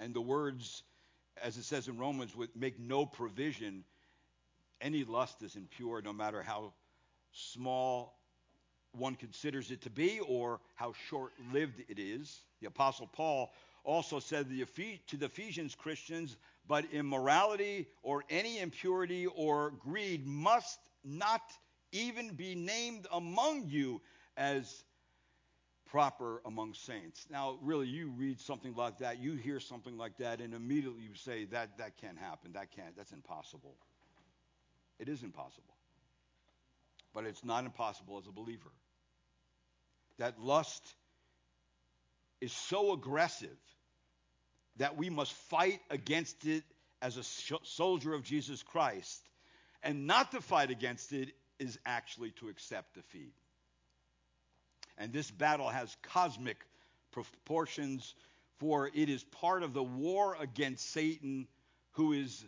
And 0.00 0.14
the 0.14 0.20
words, 0.20 0.82
as 1.42 1.56
it 1.56 1.64
says 1.64 1.88
in 1.88 1.98
Romans, 1.98 2.34
would 2.36 2.54
make 2.54 2.78
no 2.78 3.06
provision. 3.06 3.84
Any 4.80 5.04
lust 5.04 5.42
is 5.42 5.56
impure, 5.56 6.02
no 6.02 6.12
matter 6.12 6.42
how 6.42 6.72
small 7.32 8.16
one 8.92 9.14
considers 9.14 9.70
it 9.70 9.82
to 9.82 9.90
be 9.90 10.20
or 10.20 10.60
how 10.74 10.94
short 11.08 11.32
lived 11.52 11.82
it 11.88 11.98
is. 11.98 12.40
The 12.60 12.68
Apostle 12.68 13.08
Paul 13.12 13.50
also 13.84 14.18
said 14.18 14.46
to 14.48 15.16
the 15.16 15.26
Ephesians 15.26 15.74
Christians, 15.74 16.36
but 16.66 16.84
immorality 16.92 17.86
or 18.02 18.24
any 18.28 18.60
impurity 18.60 19.26
or 19.26 19.70
greed 19.70 20.26
must 20.26 20.78
not 21.04 21.42
even 21.92 22.34
be 22.34 22.54
named 22.54 23.06
among 23.12 23.66
you 23.68 24.00
as 24.36 24.84
proper 25.90 26.40
among 26.44 26.74
saints. 26.74 27.26
Now, 27.30 27.58
really, 27.62 27.86
you 27.86 28.10
read 28.16 28.40
something 28.40 28.74
like 28.74 28.98
that, 28.98 29.18
you 29.20 29.34
hear 29.34 29.60
something 29.60 29.96
like 29.96 30.18
that, 30.18 30.40
and 30.40 30.54
immediately 30.54 31.02
you 31.02 31.14
say, 31.14 31.46
that, 31.46 31.78
that 31.78 31.96
can't 31.96 32.18
happen. 32.18 32.52
That 32.52 32.70
can't, 32.72 32.96
that's 32.96 33.12
impossible. 33.12 33.74
It 34.98 35.08
is 35.08 35.22
impossible. 35.22 35.74
But 37.14 37.24
it's 37.24 37.44
not 37.44 37.64
impossible 37.64 38.18
as 38.18 38.26
a 38.26 38.32
believer. 38.32 38.70
That 40.18 40.40
lust 40.40 40.82
is 42.40 42.52
so 42.52 42.92
aggressive 42.92 43.56
that 44.76 44.96
we 44.96 45.10
must 45.10 45.32
fight 45.32 45.80
against 45.90 46.44
it 46.46 46.64
as 47.00 47.16
a 47.16 47.24
soldier 47.64 48.14
of 48.14 48.22
Jesus 48.22 48.62
Christ. 48.62 49.22
And 49.82 50.06
not 50.06 50.32
to 50.32 50.40
fight 50.40 50.70
against 50.70 51.12
it 51.12 51.30
is 51.58 51.78
actually 51.86 52.32
to 52.32 52.48
accept 52.48 52.94
defeat. 52.94 53.34
And 54.98 55.12
this 55.12 55.30
battle 55.30 55.68
has 55.68 55.96
cosmic 56.02 56.58
proportions, 57.12 58.14
for 58.58 58.90
it 58.92 59.08
is 59.08 59.24
part 59.24 59.62
of 59.62 59.72
the 59.72 59.82
war 59.82 60.36
against 60.40 60.90
Satan, 60.90 61.46
who 61.92 62.12
is 62.12 62.44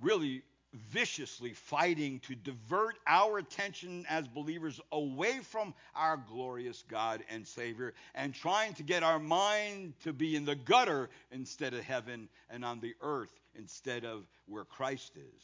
really 0.00 0.42
viciously 0.90 1.52
fighting 1.52 2.18
to 2.20 2.34
divert 2.34 2.96
our 3.06 3.38
attention 3.38 4.04
as 4.08 4.26
believers 4.26 4.80
away 4.90 5.38
from 5.38 5.72
our 5.94 6.16
glorious 6.16 6.82
God 6.88 7.22
and 7.30 7.46
Savior 7.46 7.94
and 8.14 8.34
trying 8.34 8.74
to 8.74 8.82
get 8.82 9.04
our 9.04 9.20
mind 9.20 9.94
to 10.02 10.12
be 10.12 10.34
in 10.34 10.44
the 10.44 10.56
gutter 10.56 11.10
instead 11.30 11.74
of 11.74 11.84
heaven 11.84 12.28
and 12.50 12.64
on 12.64 12.80
the 12.80 12.94
earth 13.00 13.32
instead 13.54 14.04
of 14.04 14.26
where 14.46 14.64
Christ 14.64 15.12
is. 15.16 15.42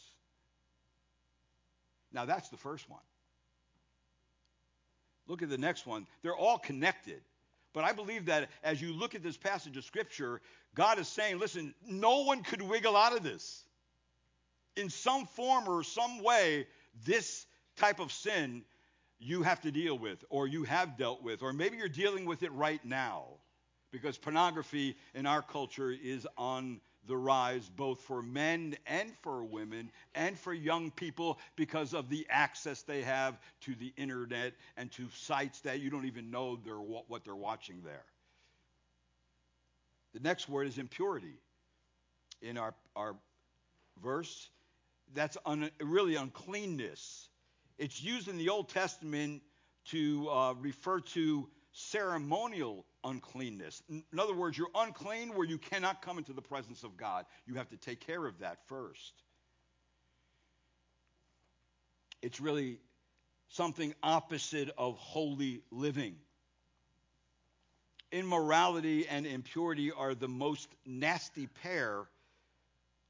Now, 2.13 2.25
that's 2.25 2.49
the 2.49 2.57
first 2.57 2.91
one. 2.91 3.01
Look 5.31 5.43
at 5.43 5.49
the 5.49 5.59
next 5.59 5.87
one. 5.87 6.09
They're 6.23 6.37
all 6.37 6.59
connected. 6.59 7.21
But 7.73 7.85
I 7.85 7.93
believe 7.93 8.27
that 8.27 8.49
as 8.65 8.83
you 8.83 8.93
look 8.93 9.15
at 9.15 9.23
this 9.23 9.37
passage 9.37 9.77
of 9.77 9.85
Scripture, 9.85 10.41
God 10.75 10.99
is 10.99 11.07
saying, 11.07 11.39
listen, 11.39 11.73
no 11.87 12.25
one 12.25 12.43
could 12.43 12.61
wiggle 12.61 12.97
out 12.97 13.17
of 13.17 13.23
this. 13.23 13.63
In 14.75 14.91
some 14.91 15.27
form 15.27 15.69
or 15.69 15.85
some 15.85 16.25
way, 16.25 16.67
this 17.07 17.47
type 17.77 18.01
of 18.01 18.11
sin 18.11 18.65
you 19.21 19.45
have 19.45 19.61
to 19.61 19.71
deal 19.71 19.97
with, 19.97 20.25
or 20.31 20.49
you 20.49 20.65
have 20.65 20.97
dealt 20.97 21.23
with, 21.23 21.43
or 21.43 21.53
maybe 21.53 21.77
you're 21.77 21.89
dealing 21.89 22.25
with 22.25 22.43
it 22.43 22.51
right 22.53 22.85
now. 22.85 23.25
Because 23.93 24.19
pornography 24.19 24.97
in 25.15 25.27
our 25.27 25.43
culture 25.43 25.93
is 25.93 26.27
on 26.37 26.81
the 27.07 27.17
rise 27.17 27.69
both 27.77 28.01
for 28.03 28.23
men 28.23 28.77
and 28.87 29.13
for 29.23 29.45
women 29.45 29.91
and 30.15 30.39
for 30.39 30.53
young 30.53 30.91
people 30.91 31.39
because 31.57 31.95
of 31.95 32.09
the 32.09 32.27
access 32.31 32.83
they 32.83 33.03
have 33.03 33.39
to 33.63 33.75
the 33.75 33.93
internet 33.97 34.53
and 34.77 34.91
to 34.93 35.09
sites 35.15 35.61
that 35.61 35.81
you 35.81 35.91
don't 35.91 36.07
even 36.07 36.31
know 36.31 36.59
they're, 36.65 36.75
what 36.77 37.25
they're 37.25 37.35
watching 37.35 37.83
there. 37.85 38.05
The 40.13 40.21
next 40.21 40.49
word 40.49 40.67
is 40.67 40.79
impurity. 40.79 41.39
In 42.43 42.59
our, 42.59 42.75
our 42.97 43.17
verse, 44.03 44.49
that's 45.15 45.37
un, 45.45 45.71
really 45.81 46.17
uncleanness. 46.17 47.29
It's 47.79 48.03
used 48.03 48.29
in 48.29 48.39
the 48.39 48.49
Old 48.49 48.69
Testament 48.69 49.43
to 49.87 50.29
uh, 50.31 50.55
refer 50.55 51.01
to 51.01 51.49
ceremonial 51.73 52.85
uncleanness. 53.05 53.83
In 53.89 54.05
other 54.19 54.35
words, 54.35 54.59
you're 54.59 54.71
unclean 54.75 55.35
where 55.35 55.47
you 55.47 55.59
cannot 55.59 56.03
come 56.03 56.19
into 56.19 56.33
the 56.33 56.43
presence 56.43 56.83
of 56.83 56.97
God. 56.97 57.25
You 57.47 57.55
have 57.55 57.69
to 57.71 57.77
take 57.77 58.01
care 58.01 58.27
of 58.27 58.39
that 58.41 58.59
first. 58.67 59.23
It's 62.23 62.41
really 62.41 62.79
something 63.49 63.95
opposite 64.03 64.71
of 64.77 64.97
holy 64.97 65.63
living. 65.71 66.17
Immorality 68.13 69.07
and 69.07 69.27
impurity 69.27 69.93
are 69.93 70.15
the 70.15 70.29
most 70.29 70.69
nasty 70.85 71.47
pair, 71.47 72.09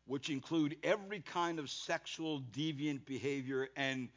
which 0.06 0.28
include 0.28 0.76
every 0.82 1.20
kind 1.20 1.58
of 1.58 1.70
sexual 1.70 2.40
deviant 2.52 3.06
behavior 3.06 3.68
and 3.76 4.08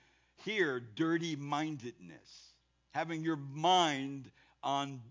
here, 0.44 0.80
dirty 0.80 1.36
mindedness. 1.36 2.53
Having 2.94 3.24
your 3.24 3.36
mind 3.36 4.32
on 4.64 5.02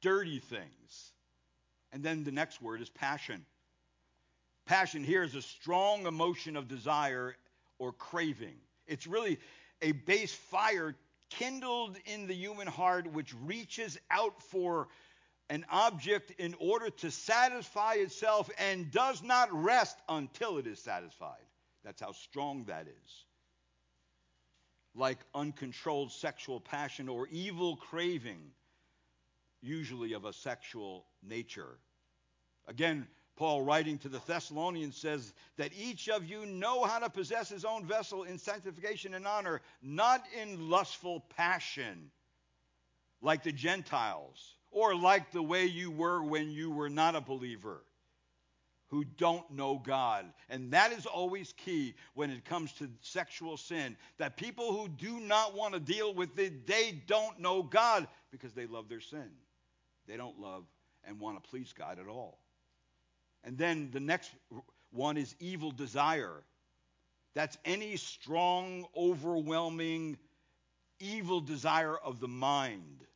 dirty 0.00 0.38
things. 0.38 1.12
And 1.92 2.02
then 2.02 2.24
the 2.24 2.32
next 2.32 2.60
word 2.60 2.80
is 2.80 2.90
passion. 2.90 3.44
Passion 4.66 5.04
here 5.04 5.22
is 5.22 5.34
a 5.34 5.42
strong 5.42 6.06
emotion 6.06 6.56
of 6.56 6.68
desire 6.68 7.36
or 7.78 7.92
craving. 7.92 8.56
It's 8.86 9.06
really 9.06 9.38
a 9.80 9.92
base 9.92 10.32
fire 10.32 10.94
kindled 11.30 11.96
in 12.06 12.26
the 12.26 12.34
human 12.34 12.66
heart 12.66 13.12
which 13.12 13.34
reaches 13.44 13.98
out 14.10 14.40
for 14.42 14.88
an 15.50 15.64
object 15.70 16.32
in 16.38 16.54
order 16.58 16.90
to 16.90 17.10
satisfy 17.10 17.94
itself 17.94 18.50
and 18.58 18.90
does 18.90 19.22
not 19.22 19.52
rest 19.52 19.96
until 20.08 20.58
it 20.58 20.66
is 20.66 20.78
satisfied. 20.78 21.44
That's 21.84 22.00
how 22.00 22.12
strong 22.12 22.64
that 22.64 22.86
is. 22.86 23.24
Like 24.94 25.18
uncontrolled 25.34 26.12
sexual 26.12 26.60
passion 26.60 27.08
or 27.08 27.26
evil 27.28 27.76
craving 27.76 28.52
usually 29.62 30.12
of 30.12 30.24
a 30.24 30.32
sexual 30.32 31.06
nature. 31.22 31.78
Again, 32.66 33.06
Paul, 33.36 33.62
writing 33.62 33.98
to 33.98 34.08
the 34.08 34.20
Thessalonians, 34.26 34.96
says 34.96 35.32
that 35.56 35.72
each 35.76 36.08
of 36.08 36.24
you 36.24 36.44
know 36.44 36.84
how 36.84 36.98
to 36.98 37.08
possess 37.08 37.48
his 37.48 37.64
own 37.64 37.86
vessel 37.86 38.24
in 38.24 38.38
sanctification 38.38 39.14
and 39.14 39.26
honor, 39.26 39.62
not 39.82 40.22
in 40.40 40.68
lustful 40.68 41.24
passion, 41.36 42.10
like 43.22 43.42
the 43.42 43.52
Gentiles, 43.52 44.56
or 44.70 44.94
like 44.94 45.30
the 45.32 45.42
way 45.42 45.64
you 45.64 45.90
were 45.90 46.22
when 46.22 46.50
you 46.50 46.70
were 46.70 46.90
not 46.90 47.16
a 47.16 47.20
believer, 47.20 47.82
who 48.92 49.04
don't 49.16 49.50
know 49.50 49.78
God. 49.82 50.26
And 50.50 50.70
that 50.72 50.92
is 50.92 51.06
always 51.06 51.54
key 51.54 51.94
when 52.12 52.30
it 52.30 52.44
comes 52.44 52.74
to 52.74 52.90
sexual 53.00 53.56
sin. 53.56 53.96
That 54.18 54.36
people 54.36 54.70
who 54.70 54.86
do 54.86 55.18
not 55.18 55.56
want 55.56 55.72
to 55.72 55.80
deal 55.80 56.12
with 56.14 56.38
it, 56.38 56.66
they 56.66 57.02
don't 57.06 57.40
know 57.40 57.62
God 57.62 58.06
because 58.30 58.52
they 58.52 58.66
love 58.66 58.90
their 58.90 59.00
sin. 59.00 59.30
They 60.06 60.18
don't 60.18 60.38
love 60.38 60.64
and 61.04 61.18
want 61.18 61.42
to 61.42 61.50
please 61.50 61.72
God 61.72 61.98
at 61.98 62.06
all. 62.06 62.38
And 63.44 63.56
then 63.56 63.88
the 63.90 63.98
next 63.98 64.30
one 64.90 65.16
is 65.16 65.34
evil 65.40 65.70
desire. 65.70 66.42
That's 67.34 67.56
any 67.64 67.96
strong, 67.96 68.84
overwhelming, 68.94 70.18
evil 71.00 71.40
desire 71.40 71.96
of 71.96 72.20
the 72.20 72.28
mind. 72.28 73.06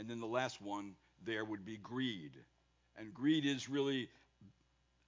And 0.00 0.08
then 0.08 0.18
the 0.18 0.26
last 0.26 0.62
one 0.62 0.94
there 1.26 1.44
would 1.44 1.66
be 1.66 1.76
greed. 1.76 2.32
And 2.96 3.12
greed 3.12 3.44
is 3.44 3.68
really 3.68 4.08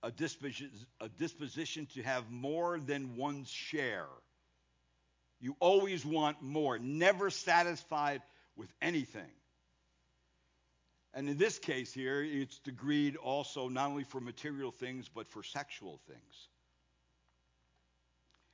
a 0.03 0.11
disposition, 0.11 0.71
a 1.01 1.09
disposition 1.09 1.87
to 1.95 2.03
have 2.03 2.31
more 2.31 2.79
than 2.79 3.17
one's 3.17 3.49
share. 3.49 4.11
You 5.41 5.57
always 5.61 6.05
want 6.05 6.43
more, 6.43 6.79
never 6.79 7.31
satisfied 7.31 8.21
with 8.55 8.71
anything. 8.83 9.33
And 11.15 11.27
in 11.27 11.39
this 11.39 11.59
case 11.59 11.95
here, 11.95 12.23
it's 12.23 12.59
the 12.59 12.71
greed 12.71 13.17
also 13.17 13.69
not 13.69 13.89
only 13.89 14.05
for 14.05 14.21
material 14.21 14.73
things, 14.73 15.09
but 15.09 15.27
for 15.27 15.43
sexual 15.43 16.01
things. 16.07 16.49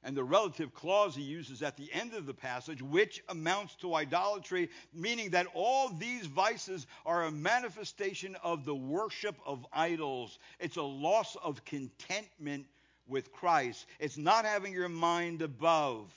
And 0.04 0.16
the 0.16 0.24
relative 0.24 0.72
clause 0.72 1.16
he 1.16 1.22
uses 1.22 1.60
at 1.60 1.76
the 1.76 1.92
end 1.92 2.14
of 2.14 2.24
the 2.24 2.34
passage, 2.34 2.80
which 2.80 3.22
amounts 3.28 3.74
to 3.76 3.94
idolatry, 3.94 4.70
meaning 4.94 5.30
that 5.30 5.48
all 5.54 5.88
these 5.88 6.26
vices 6.26 6.86
are 7.04 7.24
a 7.24 7.30
manifestation 7.30 8.36
of 8.42 8.64
the 8.64 8.74
worship 8.74 9.36
of 9.44 9.66
idols. 9.72 10.38
It's 10.60 10.76
a 10.76 10.82
loss 10.82 11.36
of 11.42 11.64
contentment 11.64 12.66
with 13.08 13.32
Christ. 13.32 13.86
It's 13.98 14.16
not 14.16 14.44
having 14.44 14.72
your 14.72 14.88
mind 14.88 15.42
above 15.42 16.12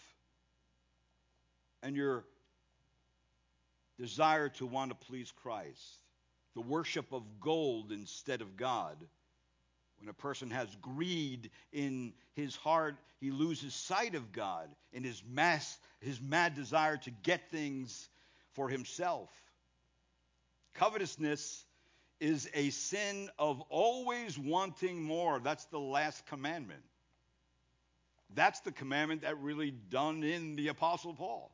and 1.81 1.95
your 1.95 2.25
desire 3.97 4.49
to 4.49 4.65
want 4.65 4.91
to 4.91 5.07
please 5.07 5.31
Christ, 5.31 6.03
the 6.53 6.61
worship 6.61 7.11
of 7.11 7.23
gold 7.39 7.91
instead 7.91 8.41
of 8.41 8.57
God. 8.57 8.97
When 10.01 10.09
a 10.09 10.13
person 10.13 10.49
has 10.49 10.67
greed 10.81 11.51
in 11.71 12.13
his 12.33 12.55
heart, 12.55 12.95
he 13.19 13.29
loses 13.29 13.75
sight 13.75 14.15
of 14.15 14.31
God 14.31 14.67
in 14.91 15.03
his 15.03 15.21
mass, 15.23 15.77
his 15.99 16.19
mad 16.19 16.55
desire 16.55 16.97
to 16.97 17.11
get 17.11 17.51
things 17.51 18.09
for 18.53 18.67
himself. 18.67 19.29
Covetousness 20.73 21.65
is 22.19 22.49
a 22.55 22.71
sin 22.71 23.29
of 23.37 23.61
always 23.69 24.39
wanting 24.39 25.03
more. 25.03 25.39
That's 25.39 25.65
the 25.65 25.79
last 25.79 26.25
commandment. 26.25 26.81
That's 28.33 28.61
the 28.61 28.71
commandment 28.71 29.21
that 29.21 29.37
really 29.37 29.69
done 29.69 30.23
in 30.23 30.55
the 30.55 30.69
Apostle 30.69 31.13
Paul. 31.13 31.51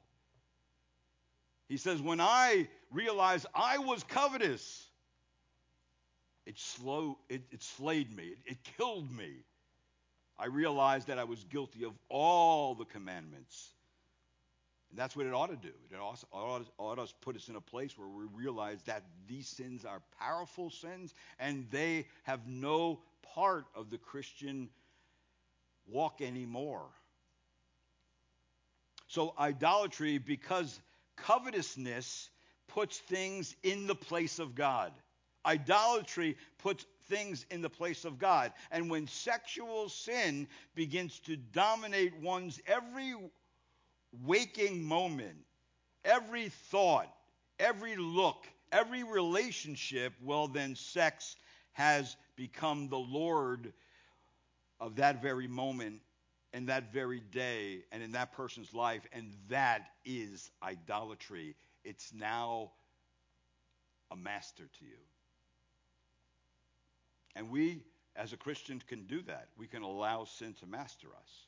He 1.68 1.76
says, 1.76 2.02
When 2.02 2.22
I 2.22 2.70
realized 2.92 3.46
I 3.54 3.80
was 3.80 4.04
covetous, 4.04 4.87
it, 6.48 6.58
slow, 6.58 7.18
it, 7.30 7.42
it 7.52 7.62
slayed 7.62 8.16
me, 8.16 8.24
it, 8.24 8.38
it 8.46 8.58
killed 8.78 9.12
me. 9.12 9.32
I 10.40 10.46
realized 10.46 11.08
that 11.08 11.20
I 11.20 11.26
was 11.26 11.44
guilty 11.44 11.84
of 11.84 11.94
all 12.10 12.76
the 12.76 12.86
commandments. 12.86 13.72
And 14.90 14.98
that's 14.98 15.16
what 15.16 15.26
it 15.26 15.34
ought 15.34 15.48
to 15.50 15.58
do. 15.58 15.74
It 15.92 15.98
ought, 16.00 16.24
ought, 16.32 16.66
ought 16.78 16.96
to 16.96 17.14
put 17.22 17.36
us 17.36 17.50
in 17.50 17.56
a 17.56 17.62
place 17.62 17.98
where 17.98 18.08
we 18.08 18.26
realize 18.34 18.82
that 18.84 19.04
these 19.28 19.48
sins 19.48 19.84
are 19.84 20.02
powerful 20.20 20.70
sins 20.70 21.14
and 21.40 21.66
they 21.72 22.06
have 22.24 22.48
no 22.48 23.00
part 23.34 23.66
of 23.76 23.90
the 23.90 23.98
Christian 23.98 24.70
walk 25.88 26.22
anymore. 26.22 26.86
So, 29.08 29.34
idolatry, 29.40 30.18
because 30.18 30.80
covetousness 31.18 32.30
puts 32.68 32.98
things 33.00 33.56
in 33.64 33.88
the 33.88 33.96
place 33.96 34.40
of 34.40 34.56
God. 34.56 34.94
Idolatry 35.48 36.38
puts 36.58 36.86
things 37.08 37.46
in 37.50 37.62
the 37.62 37.70
place 37.70 38.04
of 38.04 38.20
God. 38.20 38.52
And 38.70 38.90
when 38.90 39.08
sexual 39.08 39.88
sin 39.88 40.48
begins 40.76 41.20
to 41.22 41.38
dominate 41.38 42.14
one's 42.22 42.60
every 42.68 43.16
waking 44.26 44.84
moment, 44.84 45.38
every 46.04 46.50
thought, 46.50 47.08
every 47.60 47.96
look, 47.96 48.46
every 48.72 49.04
relationship, 49.04 50.14
well, 50.22 50.48
then 50.48 50.76
sex 50.76 51.38
has 51.74 52.18
become 52.36 52.90
the 52.90 52.98
Lord 52.98 53.72
of 54.80 54.98
that 54.98 55.22
very 55.22 55.48
moment 55.48 56.02
and 56.54 56.68
that 56.70 56.92
very 56.92 57.22
day 57.32 57.84
and 57.92 58.04
in 58.04 58.12
that 58.14 58.34
person's 58.34 58.74
life, 58.74 59.04
and 59.14 59.34
that 59.50 59.92
is 60.06 60.52
idolatry. 60.64 61.56
It's 61.84 62.14
now 62.14 62.72
a 64.12 64.16
master 64.16 64.64
to 64.80 64.86
you. 64.86 64.98
And 67.38 67.52
we, 67.52 67.84
as 68.16 68.34
a 68.34 68.38
Christian, 68.38 68.82
can 68.88 69.04
do 69.06 69.22
that. 69.22 69.50
We 69.58 69.68
can 69.68 69.84
allow 69.84 70.26
sin 70.26 70.56
to 70.60 70.66
master 70.66 71.08
us. 71.08 71.46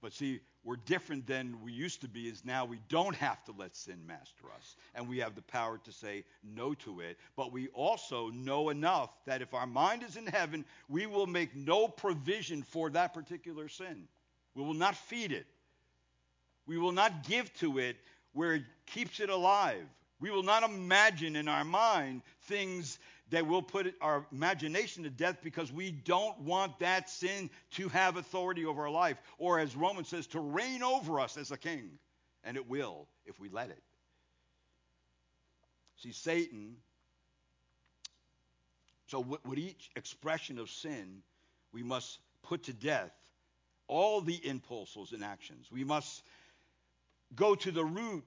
But 0.00 0.12
see, 0.12 0.40
we're 0.64 0.76
different 0.76 1.26
than 1.26 1.62
we 1.62 1.72
used 1.72 2.00
to 2.00 2.08
be, 2.08 2.28
is 2.28 2.44
now 2.44 2.64
we 2.64 2.80
don't 2.88 3.14
have 3.16 3.44
to 3.44 3.54
let 3.56 3.76
sin 3.76 4.06
master 4.06 4.46
us. 4.54 4.76
And 4.94 5.08
we 5.08 5.18
have 5.18 5.34
the 5.34 5.42
power 5.42 5.78
to 5.84 5.92
say 5.92 6.24
no 6.42 6.74
to 6.74 7.00
it. 7.00 7.18
But 7.36 7.52
we 7.52 7.68
also 7.68 8.30
know 8.30 8.70
enough 8.70 9.10
that 9.26 9.42
if 9.42 9.52
our 9.52 9.66
mind 9.66 10.02
is 10.02 10.16
in 10.16 10.26
heaven, 10.26 10.64
we 10.88 11.06
will 11.06 11.26
make 11.26 11.54
no 11.54 11.88
provision 11.88 12.62
for 12.62 12.90
that 12.90 13.14
particular 13.14 13.68
sin. 13.68 14.08
We 14.54 14.62
will 14.62 14.74
not 14.74 14.96
feed 14.96 15.32
it. 15.32 15.46
We 16.66 16.78
will 16.78 16.92
not 16.92 17.26
give 17.28 17.52
to 17.54 17.78
it 17.78 17.96
where 18.32 18.54
it 18.54 18.64
keeps 18.86 19.20
it 19.20 19.28
alive. 19.30 19.84
We 20.18 20.30
will 20.30 20.42
not 20.42 20.62
imagine 20.62 21.36
in 21.36 21.48
our 21.48 21.64
mind 21.64 22.22
things 22.44 22.98
that 23.30 23.46
we'll 23.46 23.62
put 23.62 23.92
our 24.00 24.26
imagination 24.32 25.02
to 25.02 25.10
death 25.10 25.38
because 25.42 25.72
we 25.72 25.90
don't 25.90 26.40
want 26.40 26.78
that 26.78 27.10
sin 27.10 27.50
to 27.72 27.88
have 27.88 28.16
authority 28.16 28.64
over 28.64 28.82
our 28.82 28.90
life. 28.90 29.16
Or 29.38 29.58
as 29.58 29.74
Romans 29.74 30.08
says, 30.08 30.26
to 30.28 30.40
reign 30.40 30.82
over 30.82 31.18
us 31.18 31.36
as 31.36 31.50
a 31.50 31.56
king. 31.56 31.90
And 32.44 32.56
it 32.56 32.68
will 32.68 33.08
if 33.24 33.40
we 33.40 33.48
let 33.48 33.70
it. 33.70 33.82
See, 35.96 36.12
Satan, 36.12 36.76
so 39.08 39.20
with 39.44 39.58
each 39.58 39.90
expression 39.96 40.58
of 40.58 40.70
sin, 40.70 41.22
we 41.72 41.82
must 41.82 42.18
put 42.42 42.64
to 42.64 42.72
death 42.72 43.12
all 43.88 44.20
the 44.20 44.36
impulses 44.46 45.12
and 45.12 45.24
actions. 45.24 45.66
We 45.70 45.84
must 45.84 46.22
go 47.34 47.54
to 47.56 47.70
the 47.72 47.84
root 47.84 48.24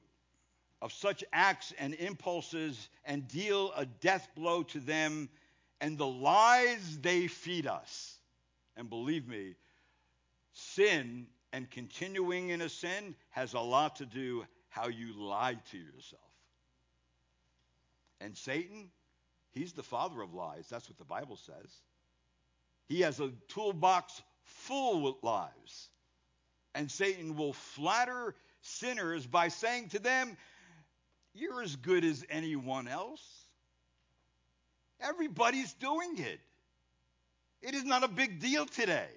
of 0.82 0.94
such 0.94 1.24
acts 1.34 1.74
and 1.78 1.94
impulses 1.94 2.90
and 3.06 3.28
deal 3.28 3.72
a 3.76 3.86
death 3.86 4.28
blow 4.36 4.64
to 4.64 4.80
them 4.80 5.30
and 5.82 5.98
the 5.98 6.08
lies 6.08 7.00
they 7.02 7.28
feed 7.28 7.68
us. 7.68 8.18
And 8.78 8.90
believe 8.90 9.28
me, 9.28 9.56
sin 10.54 11.28
and 11.52 11.70
continuing 11.70 12.50
in 12.50 12.62
a 12.62 12.70
sin 12.70 13.16
has 13.32 13.54
a 13.54 13.60
lot 13.60 13.98
to 13.98 14.06
do 14.06 14.46
how 14.70 14.88
you 14.88 15.14
lie 15.18 15.58
to 15.72 15.78
yourself. 15.78 16.22
And 18.22 18.38
Satan, 18.38 18.90
he's 19.52 19.74
the 19.74 19.84
father 19.84 20.22
of 20.22 20.34
lies. 20.34 20.68
That's 20.70 20.90
what 20.90 20.98
the 20.98 21.06
Bible 21.06 21.38
says. 21.38 21.72
He 22.88 23.02
has 23.02 23.20
a 23.20 23.32
toolbox 23.50 24.22
full 24.44 25.02
with 25.02 25.16
lies. 25.24 25.90
And 26.76 26.90
Satan 26.92 27.36
will 27.36 27.54
flatter 27.54 28.36
sinners 28.62 29.26
by 29.26 29.48
saying 29.48 29.90
to 29.90 30.00
them, 30.00 30.38
you're 31.34 31.62
as 31.62 31.76
good 31.76 32.04
as 32.04 32.26
anyone 32.30 32.88
else. 32.88 33.22
Everybody's 35.02 35.74
doing 35.74 36.18
it. 36.18 36.40
It 37.62 37.76
is 37.76 37.84
not 37.84 38.04
a 38.04 38.08
big 38.08 38.40
deal 38.40 38.66
today. 38.66 39.08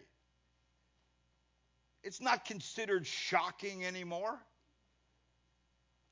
It's 2.02 2.20
not 2.20 2.44
considered 2.44 3.06
shocking 3.06 3.84
anymore. 3.84 4.38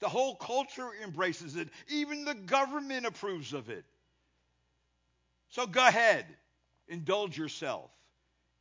The 0.01 0.09
whole 0.09 0.35
culture 0.37 0.89
embraces 1.03 1.57
it. 1.57 1.69
Even 1.89 2.25
the 2.25 2.35
government 2.35 3.07
approves 3.07 3.53
of 3.53 3.69
it. 3.69 3.85
So 5.51 5.67
go 5.67 5.87
ahead, 5.87 6.25
indulge 6.89 7.37
yourself, 7.37 7.91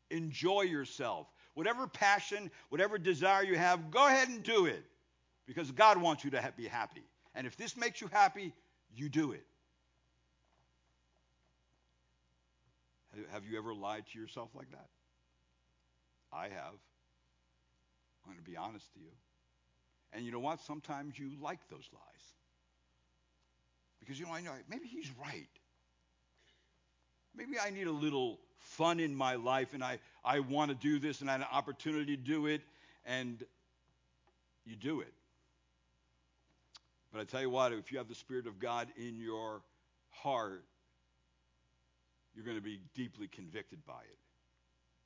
enjoy 0.10 0.64
yourself. 0.64 1.28
Whatever 1.54 1.88
passion, 1.88 2.50
whatever 2.70 2.98
desire 2.98 3.44
you 3.44 3.58
have, 3.58 3.92
go 3.92 4.08
ahead 4.08 4.28
and 4.28 4.42
do 4.44 4.66
it 4.66 4.84
because 5.46 5.72
God 5.72 6.02
wants 6.02 6.24
you 6.24 6.32
to 6.32 6.54
be 6.58 6.68
happy. 6.68 7.04
And 7.36 7.48
if 7.48 7.56
this 7.58 7.78
makes 7.78 8.02
you 8.02 8.08
happy, 8.12 8.54
you 8.96 9.10
do 9.10 9.32
it. 9.32 9.46
Have 13.32 13.44
you 13.46 13.58
ever 13.58 13.74
lied 13.74 14.06
to 14.14 14.20
yourself 14.20 14.50
like 14.56 14.70
that? 14.72 14.88
I 16.32 16.44
have. 16.44 16.76
I'm 18.24 18.34
going 18.34 18.38
to 18.38 18.50
be 18.50 18.58
honest 18.58 18.92
to 18.94 19.00
you. 19.00 19.12
And 20.14 20.26
you 20.26 20.32
know 20.32 20.40
what? 20.40 20.62
Sometimes 20.62 21.18
you 21.18 21.32
like 21.42 21.60
those 21.70 21.88
lies. 21.94 22.34
Because, 24.00 24.20
you 24.20 24.26
know, 24.26 24.32
I 24.32 24.42
know 24.42 24.52
maybe 24.70 24.88
he's 24.88 25.12
right. 25.22 25.48
Maybe 27.36 27.60
I 27.60 27.70
need 27.70 27.88
a 27.88 27.92
little 27.92 28.40
fun 28.58 29.00
in 29.00 29.16
my 29.16 29.36
life 29.36 29.74
and 29.74 29.84
I, 29.84 30.00
I 30.24 30.40
want 30.40 30.70
to 30.70 30.76
do 30.76 31.00
this 31.00 31.22
and 31.22 31.30
I 31.30 31.34
have 31.34 31.42
an 31.42 31.48
opportunity 31.52 32.18
to 32.18 32.22
do 32.22 32.48
it, 32.48 32.62
and 33.06 33.44
you 34.66 34.76
do 34.76 35.02
it. 35.02 35.14
But 37.12 37.22
I 37.22 37.24
tell 37.24 37.42
you 37.42 37.50
what, 37.50 37.74
if 37.74 37.92
you 37.92 37.98
have 37.98 38.08
the 38.08 38.16
Spirit 38.16 38.48
of 38.48 38.60
God 38.60 38.88
in 38.98 39.20
your 39.20 39.62
heart, 40.10 40.64
you're 42.36 42.46
going 42.46 42.58
to 42.58 42.64
be 42.64 42.80
deeply 42.94 43.28
convicted 43.28 43.86
by 43.86 44.02
it. 44.02 44.18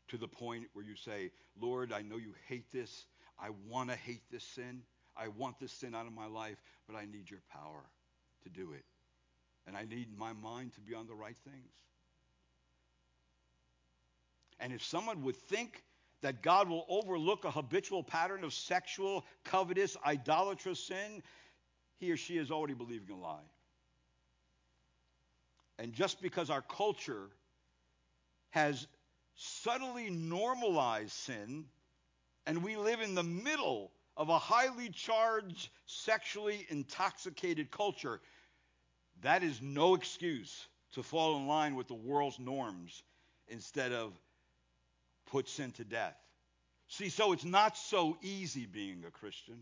To 0.09 0.17
the 0.17 0.27
point 0.27 0.65
where 0.73 0.83
you 0.83 0.95
say, 0.95 1.31
Lord, 1.59 1.93
I 1.93 2.01
know 2.01 2.17
you 2.17 2.33
hate 2.47 2.71
this. 2.71 3.05
I 3.39 3.49
want 3.69 3.89
to 3.89 3.95
hate 3.95 4.21
this 4.31 4.43
sin. 4.43 4.81
I 5.15 5.29
want 5.29 5.59
this 5.59 5.71
sin 5.71 5.95
out 5.95 6.05
of 6.05 6.13
my 6.13 6.27
life, 6.27 6.57
but 6.87 6.95
I 6.95 7.05
need 7.05 7.29
your 7.29 7.41
power 7.51 7.83
to 8.43 8.49
do 8.49 8.73
it. 8.73 8.83
And 9.65 9.77
I 9.77 9.85
need 9.85 10.07
my 10.17 10.33
mind 10.33 10.73
to 10.73 10.81
be 10.81 10.93
on 10.93 11.07
the 11.07 11.13
right 11.13 11.37
things. 11.45 11.71
And 14.59 14.73
if 14.73 14.83
someone 14.83 15.23
would 15.23 15.35
think 15.35 15.83
that 16.21 16.41
God 16.41 16.69
will 16.69 16.85
overlook 16.89 17.45
a 17.45 17.51
habitual 17.51 18.03
pattern 18.03 18.43
of 18.43 18.53
sexual, 18.53 19.25
covetous, 19.43 19.97
idolatrous 20.05 20.79
sin, 20.79 21.21
he 21.99 22.11
or 22.11 22.17
she 22.17 22.37
is 22.37 22.51
already 22.51 22.73
believing 22.73 23.09
a 23.09 23.19
lie. 23.19 23.49
And 25.79 25.93
just 25.93 26.21
because 26.21 26.49
our 26.49 26.61
culture 26.61 27.29
has 28.51 28.87
subtly 29.35 30.09
normalized 30.09 31.11
sin, 31.11 31.65
and 32.45 32.63
we 32.63 32.75
live 32.75 33.01
in 33.01 33.15
the 33.15 33.23
middle 33.23 33.91
of 34.15 34.29
a 34.29 34.37
highly 34.37 34.89
charged, 34.89 35.69
sexually 35.85 36.65
intoxicated 36.69 37.71
culture, 37.71 38.21
that 39.21 39.43
is 39.43 39.61
no 39.61 39.95
excuse 39.95 40.67
to 40.93 41.03
fall 41.03 41.37
in 41.37 41.47
line 41.47 41.75
with 41.75 41.87
the 41.87 41.93
world's 41.93 42.39
norms 42.39 43.01
instead 43.47 43.91
of 43.91 44.13
put 45.31 45.49
sin 45.49 45.71
to 45.71 45.83
death. 45.83 46.15
See, 46.89 47.09
so 47.09 47.31
it's 47.31 47.45
not 47.45 47.75
so 47.75 48.17
easy 48.21 48.65
being 48.67 49.03
a 49.07 49.11
Christian. 49.11 49.57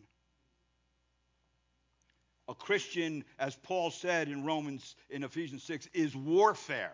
A 2.51 2.55
Christian, 2.55 3.23
as 3.39 3.55
Paul 3.55 3.91
said 3.91 4.27
in 4.27 4.43
Romans, 4.43 4.97
in 5.09 5.23
Ephesians 5.23 5.63
6, 5.63 5.87
is 5.93 6.13
warfare. 6.13 6.91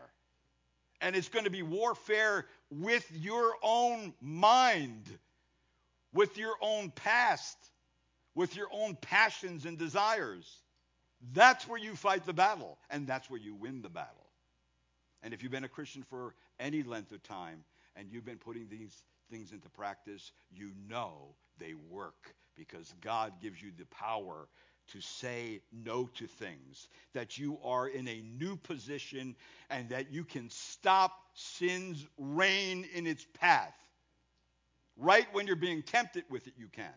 And 1.01 1.15
it's 1.15 1.29
going 1.29 1.45
to 1.45 1.51
be 1.51 1.63
warfare 1.63 2.45
with 2.69 3.09
your 3.11 3.55
own 3.63 4.13
mind, 4.21 5.09
with 6.13 6.37
your 6.37 6.53
own 6.61 6.91
past, 6.91 7.57
with 8.35 8.55
your 8.55 8.67
own 8.71 8.97
passions 9.01 9.65
and 9.65 9.79
desires. 9.79 10.47
That's 11.33 11.67
where 11.67 11.79
you 11.79 11.95
fight 11.95 12.27
the 12.27 12.33
battle, 12.33 12.77
and 12.91 13.07
that's 13.07 13.27
where 13.27 13.39
you 13.39 13.55
win 13.55 13.81
the 13.81 13.89
battle. 13.89 14.29
And 15.23 15.33
if 15.33 15.41
you've 15.41 15.51
been 15.51 15.63
a 15.63 15.69
Christian 15.69 16.03
for 16.03 16.35
any 16.59 16.83
length 16.83 17.11
of 17.11 17.23
time 17.23 17.63
and 17.95 18.11
you've 18.11 18.25
been 18.25 18.37
putting 18.37 18.67
these 18.69 18.95
things 19.31 19.51
into 19.51 19.69
practice, 19.69 20.31
you 20.51 20.69
know 20.87 21.33
they 21.57 21.73
work 21.89 22.35
because 22.55 22.93
God 23.01 23.33
gives 23.41 23.59
you 23.59 23.71
the 23.75 23.85
power 23.87 24.47
to 24.89 25.01
say 25.01 25.61
no 25.71 26.09
to 26.15 26.27
things, 26.27 26.87
that 27.13 27.37
you 27.37 27.57
are 27.63 27.87
in 27.87 28.07
a 28.07 28.21
new 28.39 28.55
position 28.55 29.35
and 29.69 29.89
that 29.89 30.11
you 30.11 30.23
can 30.23 30.49
stop 30.49 31.11
sin's 31.33 32.05
reign 32.17 32.85
in 32.93 33.07
its 33.07 33.25
path. 33.39 33.75
Right 34.97 35.27
when 35.31 35.47
you're 35.47 35.55
being 35.55 35.83
tempted 35.83 36.23
with 36.29 36.47
it, 36.47 36.53
you 36.57 36.67
can. 36.67 36.93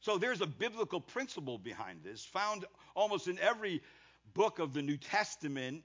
So 0.00 0.16
there's 0.16 0.40
a 0.40 0.46
biblical 0.46 1.00
principle 1.00 1.58
behind 1.58 2.04
this, 2.04 2.24
found 2.24 2.64
almost 2.94 3.26
in 3.26 3.38
every 3.40 3.82
book 4.34 4.58
of 4.58 4.72
the 4.72 4.82
New 4.82 4.96
Testament, 4.96 5.82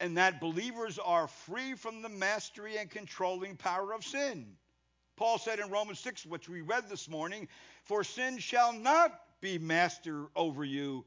and 0.00 0.16
that 0.16 0.40
believers 0.40 0.98
are 0.98 1.28
free 1.28 1.74
from 1.74 2.00
the 2.00 2.08
mastery 2.08 2.78
and 2.78 2.90
controlling 2.90 3.56
power 3.56 3.92
of 3.92 4.04
sin. 4.04 4.56
Paul 5.16 5.36
said 5.36 5.58
in 5.58 5.68
Romans 5.68 6.00
6, 6.00 6.24
which 6.24 6.48
we 6.48 6.62
read 6.62 6.88
this 6.88 7.06
morning, 7.06 7.46
For 7.84 8.02
sin 8.02 8.38
shall 8.38 8.72
not 8.72 9.12
be 9.40 9.58
master 9.58 10.26
over 10.36 10.64
you, 10.64 11.04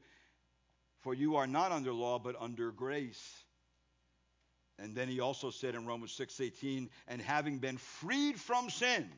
for 1.00 1.14
you 1.14 1.36
are 1.36 1.46
not 1.46 1.72
under 1.72 1.92
law, 1.92 2.18
but 2.18 2.36
under 2.40 2.72
grace. 2.72 3.44
And 4.78 4.94
then 4.94 5.08
he 5.08 5.20
also 5.20 5.50
said 5.50 5.74
in 5.74 5.86
Romans 5.86 6.12
6:18, 6.12 6.90
and 7.06 7.20
having 7.20 7.58
been 7.58 7.78
freed 7.78 8.40
from 8.40 8.70
sin, 8.70 9.08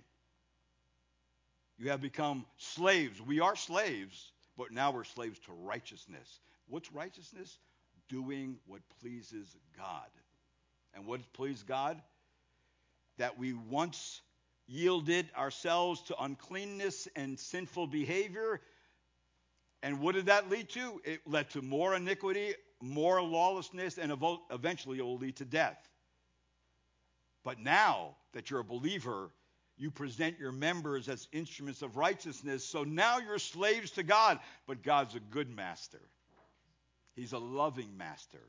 you 1.78 1.90
have 1.90 2.00
become 2.00 2.46
slaves. 2.56 3.20
We 3.20 3.40
are 3.40 3.56
slaves, 3.56 4.32
but 4.56 4.70
now 4.70 4.90
we're 4.92 5.04
slaves 5.04 5.38
to 5.40 5.52
righteousness. 5.52 6.40
What's 6.68 6.92
righteousness? 6.92 7.58
Doing 8.08 8.58
what 8.66 8.82
pleases 9.00 9.56
God. 9.76 10.10
And 10.94 11.06
what 11.06 11.20
pleases 11.32 11.62
God? 11.62 12.00
That 13.18 13.38
we 13.38 13.52
once 13.52 14.20
yielded 14.66 15.30
ourselves 15.36 16.02
to 16.02 16.22
uncleanness 16.22 17.08
and 17.16 17.38
sinful 17.38 17.86
behavior. 17.86 18.60
And 19.86 20.00
what 20.00 20.16
did 20.16 20.26
that 20.26 20.50
lead 20.50 20.68
to? 20.70 21.00
It 21.04 21.20
led 21.28 21.48
to 21.50 21.62
more 21.62 21.94
iniquity, 21.94 22.54
more 22.82 23.22
lawlessness, 23.22 23.98
and 23.98 24.12
eventually 24.50 24.98
it 24.98 25.02
will 25.02 25.16
lead 25.16 25.36
to 25.36 25.44
death. 25.44 25.78
But 27.44 27.60
now 27.60 28.16
that 28.32 28.50
you're 28.50 28.58
a 28.58 28.64
believer, 28.64 29.30
you 29.78 29.92
present 29.92 30.40
your 30.40 30.50
members 30.50 31.08
as 31.08 31.28
instruments 31.30 31.82
of 31.82 31.96
righteousness. 31.96 32.64
So 32.64 32.82
now 32.82 33.18
you're 33.18 33.38
slaves 33.38 33.92
to 33.92 34.02
God, 34.02 34.40
but 34.66 34.82
God's 34.82 35.14
a 35.14 35.20
good 35.20 35.54
master. 35.54 36.02
He's 37.14 37.32
a 37.32 37.38
loving 37.38 37.96
master. 37.96 38.42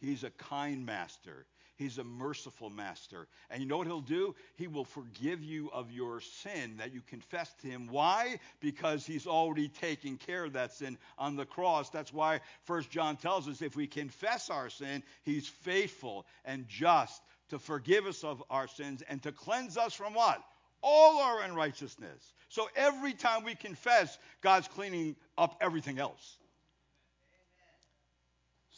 He's 0.00 0.22
a 0.22 0.30
kind 0.30 0.86
master. 0.86 1.46
He's 1.76 1.98
a 1.98 2.04
merciful 2.04 2.70
master. 2.70 3.28
And 3.50 3.62
you 3.62 3.68
know 3.68 3.76
what 3.76 3.86
he'll 3.86 4.00
do? 4.00 4.34
He 4.56 4.66
will 4.66 4.84
forgive 4.84 5.42
you 5.42 5.70
of 5.72 5.92
your 5.92 6.20
sin 6.20 6.78
that 6.78 6.94
you 6.94 7.02
confess 7.06 7.52
to 7.60 7.68
him. 7.68 7.88
Why? 7.90 8.38
Because 8.60 9.04
he's 9.04 9.26
already 9.26 9.68
taken 9.68 10.16
care 10.16 10.44
of 10.44 10.54
that 10.54 10.72
sin 10.72 10.96
on 11.18 11.36
the 11.36 11.44
cross. 11.44 11.90
That's 11.90 12.12
why 12.12 12.40
First 12.64 12.90
John 12.90 13.16
tells 13.16 13.46
us 13.46 13.60
if 13.60 13.76
we 13.76 13.86
confess 13.86 14.48
our 14.48 14.70
sin, 14.70 15.02
he's 15.22 15.46
faithful 15.46 16.26
and 16.46 16.66
just 16.66 17.20
to 17.50 17.58
forgive 17.58 18.06
us 18.06 18.24
of 18.24 18.42
our 18.48 18.68
sins 18.68 19.02
and 19.08 19.22
to 19.22 19.32
cleanse 19.32 19.76
us 19.76 19.92
from 19.92 20.14
what? 20.14 20.42
All 20.82 21.20
our 21.20 21.42
unrighteousness. 21.42 22.32
So 22.48 22.68
every 22.74 23.12
time 23.12 23.44
we 23.44 23.54
confess, 23.54 24.16
God's 24.40 24.68
cleaning 24.68 25.14
up 25.36 25.58
everything 25.60 25.98
else. 25.98 26.38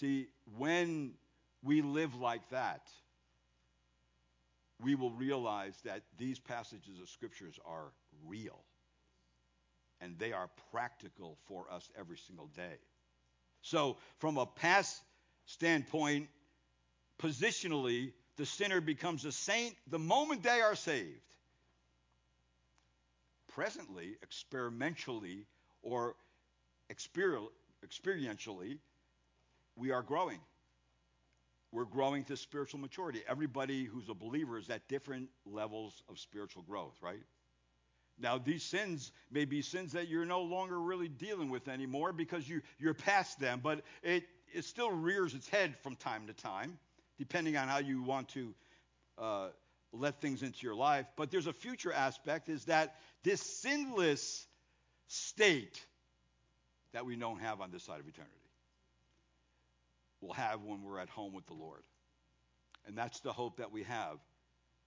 See, 0.00 0.28
when 0.56 1.12
we 1.62 1.82
live 1.82 2.14
like 2.14 2.48
that, 2.50 2.82
we 4.80 4.94
will 4.94 5.10
realize 5.10 5.76
that 5.84 6.02
these 6.18 6.38
passages 6.38 7.00
of 7.00 7.08
scriptures 7.08 7.58
are 7.66 7.92
real 8.26 8.62
and 10.00 10.16
they 10.18 10.32
are 10.32 10.48
practical 10.70 11.36
for 11.46 11.66
us 11.72 11.88
every 11.98 12.16
single 12.16 12.46
day. 12.56 12.78
So, 13.62 13.96
from 14.18 14.38
a 14.38 14.46
past 14.46 15.02
standpoint, 15.46 16.28
positionally, 17.20 18.12
the 18.36 18.46
sinner 18.46 18.80
becomes 18.80 19.24
a 19.24 19.32
saint 19.32 19.74
the 19.90 19.98
moment 19.98 20.44
they 20.44 20.60
are 20.60 20.76
saved. 20.76 21.08
Presently, 23.48 24.16
experimentally, 24.22 25.46
or 25.82 26.14
experientially, 26.92 28.78
we 29.74 29.90
are 29.90 30.02
growing 30.02 30.38
we're 31.72 31.84
growing 31.84 32.24
to 32.24 32.36
spiritual 32.36 32.80
maturity. 32.80 33.22
Everybody 33.28 33.84
who's 33.84 34.08
a 34.08 34.14
believer 34.14 34.58
is 34.58 34.70
at 34.70 34.88
different 34.88 35.28
levels 35.44 36.02
of 36.08 36.18
spiritual 36.18 36.62
growth, 36.62 36.94
right? 37.02 37.22
Now, 38.18 38.38
these 38.38 38.62
sins 38.62 39.12
may 39.30 39.44
be 39.44 39.62
sins 39.62 39.92
that 39.92 40.08
you're 40.08 40.24
no 40.24 40.42
longer 40.42 40.80
really 40.80 41.08
dealing 41.08 41.50
with 41.50 41.68
anymore 41.68 42.12
because 42.12 42.48
you, 42.48 42.62
you're 42.78 42.94
past 42.94 43.38
them, 43.38 43.60
but 43.62 43.82
it, 44.02 44.24
it 44.52 44.64
still 44.64 44.90
rears 44.90 45.34
its 45.34 45.48
head 45.48 45.76
from 45.82 45.94
time 45.94 46.26
to 46.26 46.32
time, 46.32 46.78
depending 47.18 47.56
on 47.56 47.68
how 47.68 47.78
you 47.78 48.02
want 48.02 48.28
to 48.30 48.54
uh, 49.18 49.48
let 49.92 50.20
things 50.20 50.42
into 50.42 50.58
your 50.62 50.74
life. 50.74 51.06
But 51.16 51.30
there's 51.30 51.46
a 51.46 51.52
future 51.52 51.92
aspect 51.92 52.48
is 52.48 52.64
that 52.64 52.96
this 53.22 53.40
sinless 53.40 54.46
state 55.06 55.80
that 56.92 57.04
we 57.06 57.14
don't 57.14 57.40
have 57.40 57.60
on 57.60 57.70
this 57.70 57.84
side 57.84 58.00
of 58.00 58.08
eternity 58.08 58.47
will 60.20 60.32
have 60.32 60.62
when 60.62 60.82
we're 60.82 60.98
at 60.98 61.08
home 61.08 61.32
with 61.32 61.46
the 61.46 61.54
Lord. 61.54 61.82
And 62.86 62.96
that's 62.96 63.20
the 63.20 63.32
hope 63.32 63.58
that 63.58 63.72
we 63.72 63.82
have. 63.84 64.18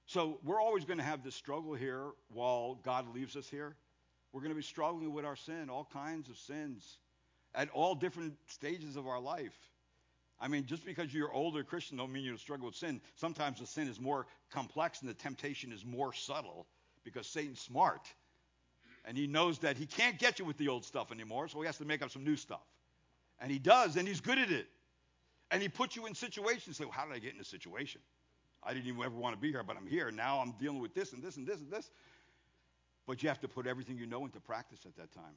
So 0.05 0.39
we're 0.43 0.61
always 0.61 0.85
going 0.85 0.97
to 0.97 1.03
have 1.03 1.23
this 1.23 1.35
struggle 1.35 1.73
here 1.73 2.07
while 2.33 2.75
God 2.83 3.13
leaves 3.13 3.35
us 3.35 3.47
here. 3.47 3.75
We're 4.33 4.41
going 4.41 4.51
to 4.51 4.55
be 4.55 4.63
struggling 4.63 5.13
with 5.13 5.25
our 5.25 5.35
sin, 5.35 5.69
all 5.69 5.87
kinds 5.91 6.29
of 6.29 6.37
sins, 6.37 6.97
at 7.53 7.69
all 7.69 7.95
different 7.95 8.33
stages 8.47 8.95
of 8.95 9.07
our 9.07 9.19
life. 9.19 9.55
I 10.39 10.47
mean, 10.47 10.65
just 10.65 10.85
because 10.85 11.13
you're 11.13 11.31
older 11.31 11.63
Christian 11.63 11.97
don't 11.97 12.11
mean 12.11 12.23
you 12.23 12.35
struggle 12.37 12.65
with 12.65 12.75
sin. 12.75 12.99
Sometimes 13.15 13.59
the 13.59 13.67
sin 13.67 13.87
is 13.87 13.99
more 13.99 14.25
complex 14.51 15.01
and 15.01 15.09
the 15.09 15.13
temptation 15.13 15.71
is 15.71 15.85
more 15.85 16.13
subtle 16.13 16.65
because 17.03 17.27
Satan's 17.27 17.59
smart. 17.59 18.07
And 19.05 19.17
he 19.17 19.27
knows 19.27 19.59
that 19.59 19.77
he 19.77 19.85
can't 19.85 20.17
get 20.17 20.39
you 20.39 20.45
with 20.45 20.57
the 20.57 20.67
old 20.67 20.85
stuff 20.85 21.11
anymore, 21.11 21.47
so 21.47 21.59
he 21.59 21.65
has 21.67 21.77
to 21.77 21.85
make 21.85 22.01
up 22.01 22.11
some 22.11 22.23
new 22.23 22.35
stuff. 22.35 22.65
And 23.39 23.51
he 23.51 23.59
does, 23.59 23.97
and 23.97 24.07
he's 24.07 24.21
good 24.21 24.37
at 24.37 24.51
it. 24.51 24.67
And 25.51 25.61
he 25.61 25.67
puts 25.67 25.95
you 25.95 26.05
in 26.05 26.15
situations. 26.15 26.77
Say, 26.77 26.85
well, 26.85 26.93
how 26.93 27.05
did 27.05 27.13
I 27.13 27.19
get 27.19 27.33
in 27.33 27.37
this 27.37 27.49
situation? 27.49 28.01
I 28.63 28.73
didn't 28.73 28.87
even 28.87 29.03
ever 29.03 29.15
want 29.15 29.35
to 29.35 29.41
be 29.41 29.51
here, 29.51 29.63
but 29.63 29.75
I'm 29.75 29.87
here. 29.87 30.11
Now 30.11 30.39
I'm 30.39 30.53
dealing 30.53 30.79
with 30.79 30.93
this 30.93 31.13
and 31.13 31.21
this 31.21 31.37
and 31.37 31.45
this 31.45 31.59
and 31.59 31.69
this. 31.69 31.89
But 33.05 33.21
you 33.21 33.29
have 33.29 33.41
to 33.41 33.47
put 33.47 33.67
everything 33.67 33.97
you 33.97 34.05
know 34.05 34.23
into 34.25 34.39
practice 34.39 34.79
at 34.85 34.95
that 34.95 35.11
time. 35.11 35.35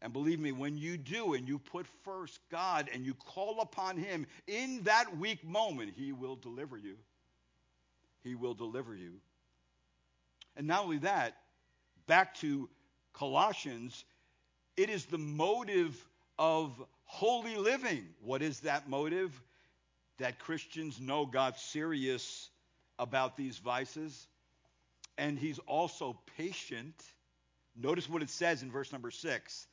And 0.00 0.12
believe 0.12 0.38
me, 0.40 0.52
when 0.52 0.76
you 0.76 0.96
do 0.96 1.34
and 1.34 1.46
you 1.46 1.58
put 1.58 1.86
first 2.04 2.40
God 2.50 2.88
and 2.92 3.04
you 3.04 3.14
call 3.14 3.60
upon 3.60 3.96
Him 3.96 4.26
in 4.46 4.82
that 4.84 5.16
weak 5.18 5.44
moment, 5.44 5.92
He 5.96 6.12
will 6.12 6.36
deliver 6.36 6.76
you. 6.76 6.96
He 8.22 8.34
will 8.34 8.54
deliver 8.54 8.94
you. 8.94 9.14
And 10.56 10.66
not 10.66 10.84
only 10.84 10.98
that, 10.98 11.36
back 12.06 12.34
to 12.36 12.68
Colossians, 13.12 14.04
it 14.76 14.88
is 14.88 15.04
the 15.04 15.18
motive 15.18 15.96
of 16.38 16.72
holy 17.08 17.56
living. 17.56 18.06
What 18.22 18.42
is 18.42 18.60
that 18.60 18.88
motive? 18.88 19.32
That 20.18 20.38
Christians 20.38 21.00
know 21.00 21.26
God's 21.26 21.60
serious 21.60 22.50
about 22.98 23.36
these 23.36 23.58
vices. 23.58 24.26
And 25.16 25.38
he's 25.38 25.58
also 25.60 26.18
patient. 26.36 26.94
Notice 27.74 28.08
what 28.08 28.22
it 28.22 28.30
says 28.30 28.62
in 28.62 28.70
verse 28.70 28.92
number 28.92 29.10
six. 29.10 29.66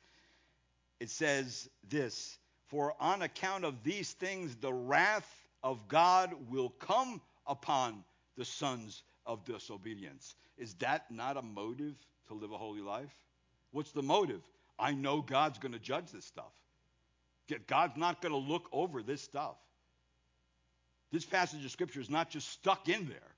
It 0.98 1.10
says 1.10 1.68
this 1.88 2.38
For 2.68 2.94
on 2.98 3.22
account 3.22 3.64
of 3.64 3.84
these 3.84 4.12
things, 4.12 4.56
the 4.56 4.72
wrath 4.72 5.30
of 5.62 5.86
God 5.88 6.34
will 6.48 6.70
come 6.70 7.20
upon 7.46 8.02
the 8.36 8.44
sons 8.44 9.02
of 9.26 9.44
disobedience. 9.44 10.34
Is 10.56 10.74
that 10.74 11.10
not 11.10 11.36
a 11.36 11.42
motive 11.42 11.94
to 12.28 12.34
live 12.34 12.50
a 12.50 12.58
holy 12.58 12.80
life? 12.80 13.14
What's 13.72 13.92
the 13.92 14.02
motive? 14.02 14.42
I 14.78 14.92
know 14.92 15.20
God's 15.20 15.58
going 15.58 15.72
to 15.72 15.78
judge 15.78 16.12
this 16.12 16.24
stuff. 16.24 16.52
God's 17.66 17.96
not 17.96 18.20
going 18.20 18.32
to 18.32 18.38
look 18.38 18.68
over 18.72 19.02
this 19.02 19.22
stuff. 19.22 19.56
This 21.12 21.24
passage 21.24 21.64
of 21.64 21.70
Scripture 21.70 22.00
is 22.00 22.10
not 22.10 22.30
just 22.30 22.48
stuck 22.48 22.88
in 22.88 23.06
there. 23.06 23.36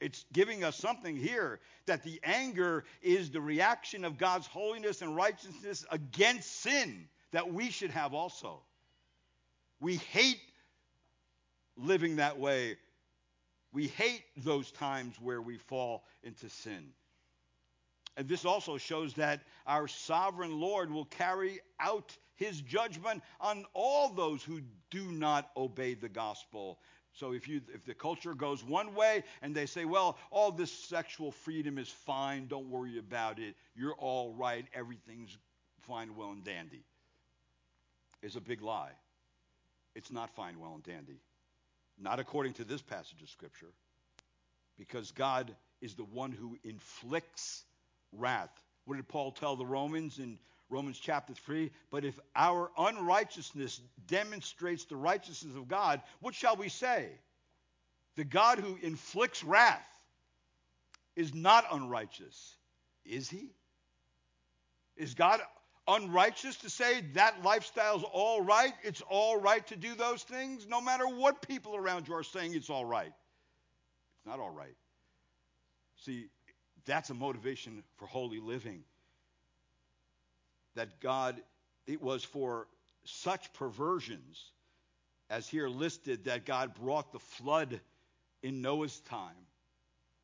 It's 0.00 0.24
giving 0.32 0.64
us 0.64 0.76
something 0.76 1.16
here 1.16 1.60
that 1.86 2.02
the 2.02 2.20
anger 2.24 2.84
is 3.02 3.30
the 3.30 3.40
reaction 3.40 4.04
of 4.04 4.18
God's 4.18 4.46
holiness 4.46 5.00
and 5.00 5.14
righteousness 5.14 5.84
against 5.90 6.60
sin 6.60 7.08
that 7.30 7.52
we 7.52 7.70
should 7.70 7.90
have 7.90 8.12
also. 8.12 8.60
We 9.80 9.96
hate 9.96 10.40
living 11.76 12.16
that 12.16 12.38
way. 12.38 12.76
We 13.72 13.86
hate 13.88 14.24
those 14.36 14.70
times 14.70 15.14
where 15.20 15.40
we 15.40 15.56
fall 15.56 16.04
into 16.22 16.48
sin. 16.48 16.88
And 18.16 18.28
this 18.28 18.44
also 18.44 18.76
shows 18.76 19.14
that 19.14 19.40
our 19.66 19.88
sovereign 19.88 20.60
Lord 20.60 20.90
will 20.90 21.06
carry 21.06 21.60
out 21.80 22.16
his 22.36 22.60
judgment 22.60 23.22
on 23.40 23.64
all 23.74 24.08
those 24.08 24.42
who 24.42 24.60
do 24.90 25.04
not 25.12 25.50
obey 25.56 25.94
the 25.94 26.08
gospel. 26.08 26.78
So 27.14 27.32
if 27.32 27.46
you 27.46 27.60
if 27.74 27.84
the 27.84 27.94
culture 27.94 28.34
goes 28.34 28.64
one 28.64 28.94
way 28.94 29.24
and 29.42 29.54
they 29.54 29.66
say, 29.66 29.84
well, 29.84 30.16
all 30.30 30.50
this 30.50 30.72
sexual 30.72 31.30
freedom 31.30 31.78
is 31.78 31.88
fine, 31.88 32.46
don't 32.46 32.70
worry 32.70 32.98
about 32.98 33.38
it, 33.38 33.54
you're 33.76 33.94
all 33.94 34.32
right, 34.34 34.66
everything's 34.74 35.36
fine, 35.80 36.16
well 36.16 36.30
and 36.30 36.44
dandy. 36.44 36.84
Is 38.22 38.36
a 38.36 38.40
big 38.40 38.62
lie. 38.62 38.92
It's 39.94 40.12
not 40.12 40.30
fine, 40.34 40.58
well 40.58 40.74
and 40.74 40.82
dandy. 40.82 41.20
Not 41.98 42.18
according 42.18 42.54
to 42.54 42.64
this 42.64 42.80
passage 42.80 43.20
of 43.22 43.28
scripture. 43.28 43.72
Because 44.78 45.10
God 45.10 45.54
is 45.80 45.94
the 45.94 46.04
one 46.04 46.32
who 46.32 46.56
inflicts 46.64 47.64
wrath. 48.12 48.50
What 48.84 48.96
did 48.96 49.08
Paul 49.08 49.32
tell 49.32 49.56
the 49.56 49.66
Romans 49.66 50.18
in 50.18 50.38
Romans 50.72 50.98
chapter 50.98 51.34
3? 51.34 51.70
But 51.90 52.04
if 52.04 52.18
our 52.34 52.70
unrighteousness 52.78 53.80
demonstrates 54.06 54.86
the 54.86 54.96
righteousness 54.96 55.54
of 55.54 55.68
God, 55.68 56.00
what 56.20 56.34
shall 56.34 56.56
we 56.56 56.68
say? 56.68 57.08
The 58.16 58.24
God 58.24 58.58
who 58.58 58.78
inflicts 58.82 59.44
wrath 59.44 59.86
is 61.14 61.34
not 61.34 61.66
unrighteous, 61.70 62.56
is 63.04 63.28
he? 63.28 63.50
Is 64.96 65.14
God 65.14 65.40
unrighteous 65.86 66.56
to 66.58 66.70
say 66.70 67.02
that 67.14 67.42
lifestyle's 67.42 68.04
all 68.12 68.40
right? 68.40 68.72
It's 68.82 69.02
all 69.08 69.38
right 69.38 69.66
to 69.68 69.76
do 69.76 69.94
those 69.94 70.22
things, 70.22 70.66
no 70.66 70.80
matter 70.80 71.06
what 71.06 71.46
people 71.46 71.76
around 71.76 72.08
you 72.08 72.14
are 72.14 72.22
saying 72.22 72.54
it's 72.54 72.70
all 72.70 72.84
right. 72.84 73.12
It's 74.18 74.26
not 74.26 74.40
all 74.40 74.50
right. 74.50 74.76
See, 76.04 76.26
that's 76.86 77.10
a 77.10 77.14
motivation 77.14 77.82
for 77.96 78.06
holy 78.06 78.40
living. 78.40 78.84
That 80.74 81.00
God, 81.00 81.40
it 81.86 82.00
was 82.00 82.24
for 82.24 82.66
such 83.04 83.52
perversions, 83.52 84.42
as 85.28 85.48
here 85.48 85.68
listed, 85.68 86.24
that 86.24 86.46
God 86.46 86.74
brought 86.74 87.12
the 87.12 87.18
flood 87.18 87.80
in 88.42 88.62
Noah's 88.62 89.00
time, 89.00 89.46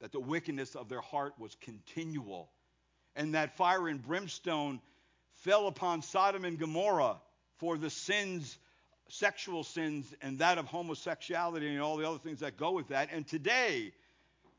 that 0.00 0.12
the 0.12 0.20
wickedness 0.20 0.74
of 0.74 0.88
their 0.88 1.00
heart 1.00 1.34
was 1.38 1.56
continual, 1.60 2.50
and 3.16 3.34
that 3.34 3.56
fire 3.56 3.88
and 3.88 4.02
brimstone 4.02 4.80
fell 5.42 5.66
upon 5.66 6.02
Sodom 6.02 6.44
and 6.44 6.58
Gomorrah 6.58 7.16
for 7.58 7.76
the 7.76 7.90
sins, 7.90 8.58
sexual 9.08 9.64
sins, 9.64 10.12
and 10.22 10.38
that 10.38 10.58
of 10.58 10.66
homosexuality 10.66 11.68
and 11.68 11.80
all 11.80 11.96
the 11.96 12.08
other 12.08 12.18
things 12.18 12.40
that 12.40 12.56
go 12.56 12.72
with 12.72 12.88
that. 12.88 13.08
And 13.12 13.26
today, 13.26 13.92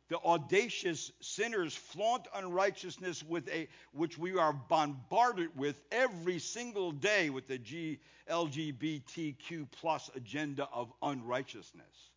the 0.10 0.20
audacious 0.26 1.12
sinners 1.22 1.76
flaunt 1.76 2.28
unrighteousness 2.34 3.24
with 3.24 3.48
a 3.50 3.68
which 3.94 4.18
we 4.18 4.38
are 4.38 4.54
bombarded 4.54 5.56
with 5.56 5.80
every 5.92 6.40
single 6.40 6.92
day 6.92 7.30
with 7.30 7.48
the 7.48 7.60
G, 7.60 8.00
LGBTQ 8.30 9.68
plus 9.72 10.10
agenda 10.16 10.68
of 10.74 10.92
unrighteousness. 11.02 12.10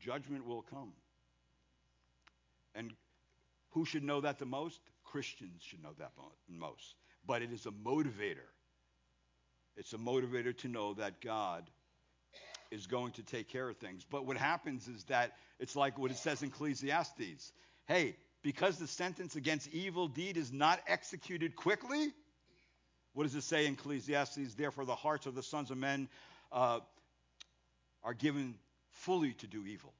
Judgment 0.00 0.46
will 0.46 0.62
come. 0.62 0.92
And 2.74 2.92
who 3.70 3.84
should 3.84 4.04
know 4.04 4.20
that 4.22 4.38
the 4.38 4.46
most? 4.46 4.80
Christians 5.04 5.62
should 5.62 5.82
know 5.82 5.94
that 5.98 6.12
most. 6.48 6.94
But 7.26 7.42
it 7.42 7.52
is 7.52 7.66
a 7.66 7.70
motivator. 7.70 8.48
It's 9.76 9.92
a 9.92 9.98
motivator 9.98 10.56
to 10.58 10.68
know 10.68 10.94
that 10.94 11.20
God 11.20 11.64
is 12.70 12.86
going 12.86 13.12
to 13.12 13.22
take 13.22 13.48
care 13.48 13.68
of 13.68 13.76
things. 13.78 14.04
But 14.10 14.26
what 14.26 14.36
happens 14.36 14.88
is 14.88 15.04
that 15.04 15.32
it's 15.58 15.76
like 15.76 15.98
what 15.98 16.10
it 16.10 16.16
says 16.16 16.42
in 16.42 16.48
Ecclesiastes. 16.48 17.52
Hey, 17.86 18.16
because 18.42 18.78
the 18.78 18.86
sentence 18.86 19.36
against 19.36 19.68
evil 19.72 20.08
deed 20.08 20.36
is 20.36 20.52
not 20.52 20.80
executed 20.86 21.56
quickly, 21.56 22.08
what 23.14 23.24
does 23.24 23.34
it 23.34 23.42
say 23.42 23.66
in 23.66 23.72
Ecclesiastes? 23.72 24.54
Therefore, 24.54 24.84
the 24.84 24.94
hearts 24.94 25.26
of 25.26 25.34
the 25.34 25.42
sons 25.42 25.70
of 25.70 25.78
men 25.78 26.08
uh, 26.52 26.80
are 28.04 28.14
given 28.14 28.54
fully 28.90 29.32
to 29.34 29.46
do 29.46 29.64
evil. 29.66 29.92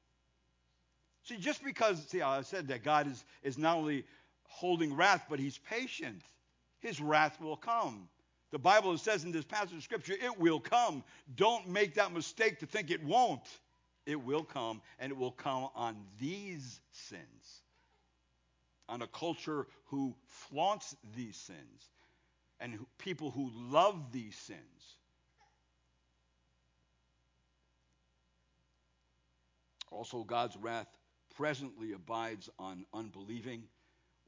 See, 1.25 1.37
just 1.37 1.65
because, 1.65 2.03
see, 2.09 2.23
I 2.23 2.43
said 2.43 2.69
that 2.69 2.85
God 2.85 3.07
is, 3.07 3.25
is 3.43 3.59
not 3.59 3.77
only 3.77 4.05
holding 4.45 4.95
wrath, 4.95 5.27
but 5.29 5.39
he's 5.39 5.59
patient. 5.59 6.23
His 6.81 7.01
wrath 7.01 7.41
will 7.41 7.57
come. 7.57 8.09
The 8.51 8.59
Bible 8.59 8.97
says 8.97 9.25
in 9.25 9.33
this 9.33 9.45
passage 9.45 9.77
of 9.77 9.83
Scripture, 9.83 10.15
it 10.15 10.39
will 10.39 10.61
come. 10.61 11.05
Don't 11.37 11.69
make 11.69 11.95
that 11.95 12.13
mistake 12.13 12.61
to 12.61 12.67
think 12.67 12.91
it 12.91 13.03
won't. 13.03 13.47
It 14.07 14.23
will 14.23 14.43
come, 14.43 14.81
and 14.99 15.13
it 15.13 15.19
will 15.19 15.33
come 15.33 15.69
on 15.75 15.97
these 16.19 16.81
sins, 16.93 17.63
on 18.89 19.03
a 19.03 19.07
culture 19.07 19.67
who 19.85 20.15
flaunts 20.29 20.97
these 21.15 21.37
sins, 21.37 21.91
and 22.59 22.73
who, 22.73 22.87
people 22.97 23.31
who 23.31 23.51
love 23.55 24.13
these 24.13 24.35
sins. 24.35 24.97
Also, 29.91 30.25
God's 30.25 30.57
wrath 30.57 30.89
presently 31.37 31.93
abides 31.93 32.49
on 32.59 32.87
unbelieving 32.95 33.65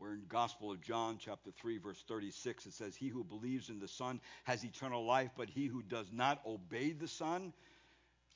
we're 0.01 0.15
in 0.15 0.23
Gospel 0.29 0.73
of 0.73 0.81
John, 0.81 1.19
chapter 1.19 1.51
3, 1.51 1.77
verse 1.77 2.03
36. 2.09 2.65
It 2.65 2.73
says, 2.73 2.97
He 2.97 3.09
who 3.09 3.23
believes 3.23 3.69
in 3.69 3.79
the 3.79 3.89
Son 3.89 4.19
has 4.45 4.65
eternal 4.65 5.05
life, 5.05 5.31
but 5.37 5.51
he 5.51 5.67
who 5.67 5.83
does 5.83 6.11
not 6.11 6.41
obey 6.47 6.93
the 6.93 7.07
Son 7.07 7.53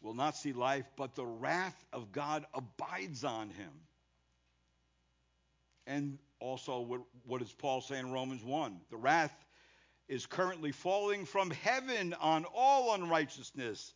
will 0.03 0.13
not 0.13 0.37
see 0.37 0.53
life, 0.53 0.85
but 0.97 1.15
the 1.15 1.25
wrath 1.25 1.87
of 1.93 2.13
God 2.13 2.45
abides 2.53 3.25
on 3.25 3.49
him. 3.49 3.71
And 5.87 6.19
also, 6.39 6.81
what, 6.81 7.01
what 7.27 7.41
does 7.41 7.53
Paul 7.53 7.81
say 7.81 7.99
in 7.99 8.13
Romans 8.13 8.45
1? 8.45 8.81
The 8.91 8.99
wrath 8.99 9.35
is 10.07 10.27
currently 10.27 10.73
falling 10.73 11.25
from 11.25 11.51
heaven 11.51 12.15
on 12.21 12.45
all 12.55 12.95
unrighteousness 12.95 13.95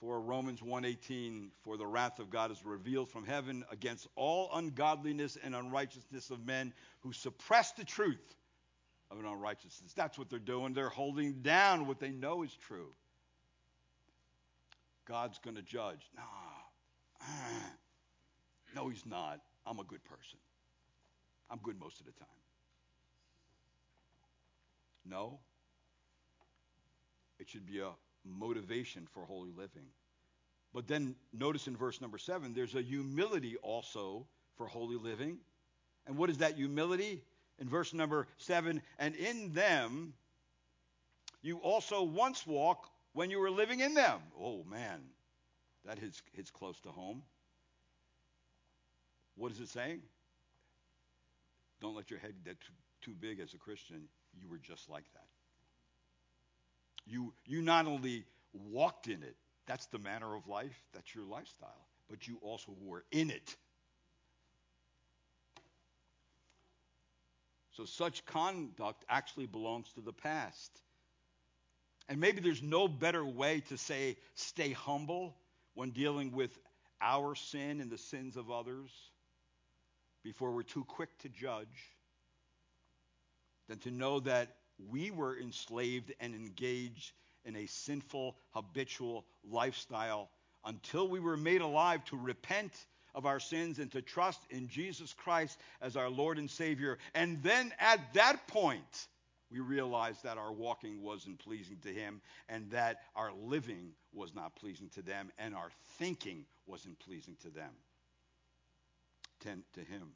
for 0.00 0.20
Romans 0.20 0.62
1:18 0.62 1.50
for 1.62 1.76
the 1.76 1.86
wrath 1.86 2.18
of 2.18 2.30
God 2.30 2.50
is 2.50 2.64
revealed 2.64 3.10
from 3.10 3.26
heaven 3.26 3.64
against 3.70 4.06
all 4.14 4.50
ungodliness 4.52 5.36
and 5.36 5.54
unrighteousness 5.54 6.30
of 6.30 6.44
men 6.46 6.72
who 7.00 7.12
suppress 7.12 7.72
the 7.72 7.84
truth 7.84 8.36
of 9.10 9.18
an 9.18 9.26
unrighteousness. 9.26 9.92
That's 9.94 10.18
what 10.18 10.30
they're 10.30 10.38
doing. 10.38 10.72
They're 10.72 10.88
holding 10.88 11.42
down 11.42 11.86
what 11.86 11.98
they 11.98 12.10
know 12.10 12.42
is 12.42 12.54
true. 12.54 12.94
God's 15.06 15.38
going 15.38 15.56
to 15.56 15.62
judge. 15.62 16.08
No. 16.14 16.22
Ah. 17.20 17.70
No, 18.74 18.90
he's 18.90 19.06
not. 19.06 19.40
I'm 19.64 19.78
a 19.78 19.84
good 19.84 20.04
person. 20.04 20.38
I'm 21.50 21.58
good 21.62 21.80
most 21.80 22.00
of 22.00 22.06
the 22.06 22.12
time. 22.12 22.28
No. 25.06 25.40
It 27.38 27.48
should 27.48 27.64
be 27.64 27.78
a 27.78 27.92
motivation 28.28 29.06
for 29.12 29.24
holy 29.24 29.50
living. 29.50 29.86
But 30.74 30.86
then 30.86 31.16
notice 31.32 31.66
in 31.66 31.76
verse 31.76 32.00
number 32.00 32.18
seven, 32.18 32.52
there's 32.54 32.74
a 32.74 32.82
humility 32.82 33.56
also 33.56 34.26
for 34.56 34.66
holy 34.66 34.96
living. 34.96 35.38
And 36.06 36.16
what 36.16 36.30
is 36.30 36.38
that 36.38 36.56
humility? 36.56 37.22
In 37.58 37.68
verse 37.68 37.92
number 37.92 38.28
seven, 38.36 38.82
and 38.98 39.16
in 39.16 39.52
them 39.52 40.14
you 41.42 41.58
also 41.58 42.02
once 42.02 42.46
walk 42.46 42.88
when 43.12 43.30
you 43.30 43.38
were 43.38 43.50
living 43.50 43.80
in 43.80 43.94
them. 43.94 44.20
Oh 44.40 44.64
man, 44.64 45.00
that 45.84 45.98
hits, 45.98 46.22
hits 46.32 46.50
close 46.50 46.78
to 46.80 46.90
home. 46.90 47.22
What 49.36 49.52
is 49.52 49.60
it 49.60 49.68
saying? 49.68 50.02
Don't 51.80 51.96
let 51.96 52.10
your 52.10 52.18
head 52.18 52.34
get 52.44 52.60
too, 52.60 52.72
too 53.02 53.14
big 53.18 53.40
as 53.40 53.54
a 53.54 53.58
Christian. 53.58 54.08
You 54.40 54.48
were 54.48 54.58
just 54.58 54.88
like 54.88 55.04
that. 55.14 55.37
You, 57.08 57.32
you 57.46 57.62
not 57.62 57.86
only 57.86 58.24
walked 58.52 59.08
in 59.08 59.22
it, 59.22 59.36
that's 59.66 59.86
the 59.86 59.98
manner 59.98 60.34
of 60.34 60.46
life, 60.46 60.76
that's 60.92 61.14
your 61.14 61.24
lifestyle, 61.24 61.86
but 62.08 62.28
you 62.28 62.38
also 62.42 62.74
were 62.82 63.04
in 63.10 63.30
it. 63.30 63.56
So 67.72 67.84
such 67.84 68.24
conduct 68.26 69.04
actually 69.08 69.46
belongs 69.46 69.92
to 69.94 70.00
the 70.00 70.12
past. 70.12 70.80
And 72.08 72.20
maybe 72.20 72.40
there's 72.40 72.62
no 72.62 72.88
better 72.88 73.24
way 73.24 73.60
to 73.68 73.78
say 73.78 74.16
stay 74.34 74.72
humble 74.72 75.36
when 75.74 75.90
dealing 75.90 76.32
with 76.32 76.58
our 77.00 77.34
sin 77.34 77.80
and 77.80 77.90
the 77.90 77.98
sins 77.98 78.36
of 78.36 78.50
others 78.50 78.90
before 80.24 80.50
we're 80.50 80.62
too 80.62 80.84
quick 80.84 81.16
to 81.18 81.28
judge 81.28 81.96
than 83.68 83.78
to 83.78 83.90
know 83.90 84.20
that 84.20 84.56
we 84.90 85.10
were 85.10 85.38
enslaved 85.38 86.12
and 86.20 86.34
engaged 86.34 87.12
in 87.44 87.56
a 87.56 87.66
sinful, 87.66 88.36
habitual 88.50 89.24
lifestyle 89.50 90.30
until 90.64 91.08
we 91.08 91.20
were 91.20 91.36
made 91.36 91.60
alive 91.60 92.04
to 92.04 92.16
repent 92.16 92.72
of 93.14 93.26
our 93.26 93.40
sins 93.40 93.78
and 93.78 93.90
to 93.92 94.02
trust 94.02 94.40
in 94.50 94.68
Jesus 94.68 95.14
Christ 95.14 95.58
as 95.80 95.96
our 95.96 96.10
Lord 96.10 96.38
and 96.38 96.50
Savior. 96.50 96.98
And 97.14 97.42
then 97.42 97.72
at 97.78 98.00
that 98.14 98.46
point, 98.48 99.08
we 99.50 99.60
realized 99.60 100.22
that 100.24 100.36
our 100.36 100.52
walking 100.52 101.02
wasn't 101.02 101.38
pleasing 101.38 101.78
to 101.82 101.88
Him 101.88 102.20
and 102.48 102.70
that 102.70 103.00
our 103.16 103.32
living 103.32 103.92
was 104.12 104.34
not 104.34 104.54
pleasing 104.56 104.90
to 104.90 105.02
them 105.02 105.32
and 105.38 105.54
our 105.54 105.70
thinking 105.98 106.44
wasn't 106.66 106.98
pleasing 106.98 107.36
to 107.42 107.48
them, 107.48 107.70
to 109.40 109.80
Him. 109.80 110.12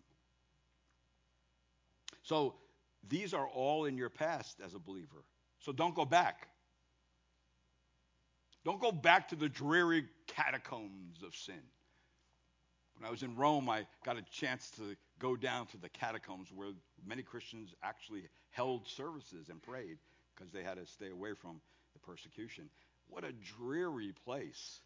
So 2.22 2.54
these 3.08 3.34
are 3.34 3.46
all 3.46 3.84
in 3.84 3.96
your 3.96 4.10
past 4.10 4.60
as 4.64 4.74
a 4.74 4.78
believer. 4.78 5.24
So 5.58 5.72
don't 5.72 5.94
go 5.94 6.04
back. 6.04 6.48
Don't 8.64 8.80
go 8.80 8.92
back 8.92 9.28
to 9.28 9.36
the 9.36 9.48
dreary 9.48 10.04
catacombs 10.26 11.22
of 11.24 11.34
sin. 11.34 11.62
When 12.96 13.06
I 13.08 13.10
was 13.10 13.22
in 13.22 13.34
Rome, 13.34 13.68
I 13.68 13.86
got 14.04 14.16
a 14.16 14.22
chance 14.22 14.70
to 14.76 14.96
go 15.18 15.34
down 15.34 15.66
to 15.68 15.78
the 15.78 15.88
catacombs 15.88 16.48
where 16.54 16.68
many 17.04 17.22
Christians 17.22 17.74
actually 17.82 18.28
held 18.50 18.86
services 18.86 19.48
and 19.48 19.60
prayed 19.62 19.98
because 20.34 20.52
they 20.52 20.62
had 20.62 20.76
to 20.76 20.86
stay 20.86 21.10
away 21.10 21.34
from 21.34 21.60
the 21.94 21.98
persecution. 21.98 22.68
What 23.08 23.24
a 23.24 23.32
dreary 23.32 24.12
place. 24.24 24.80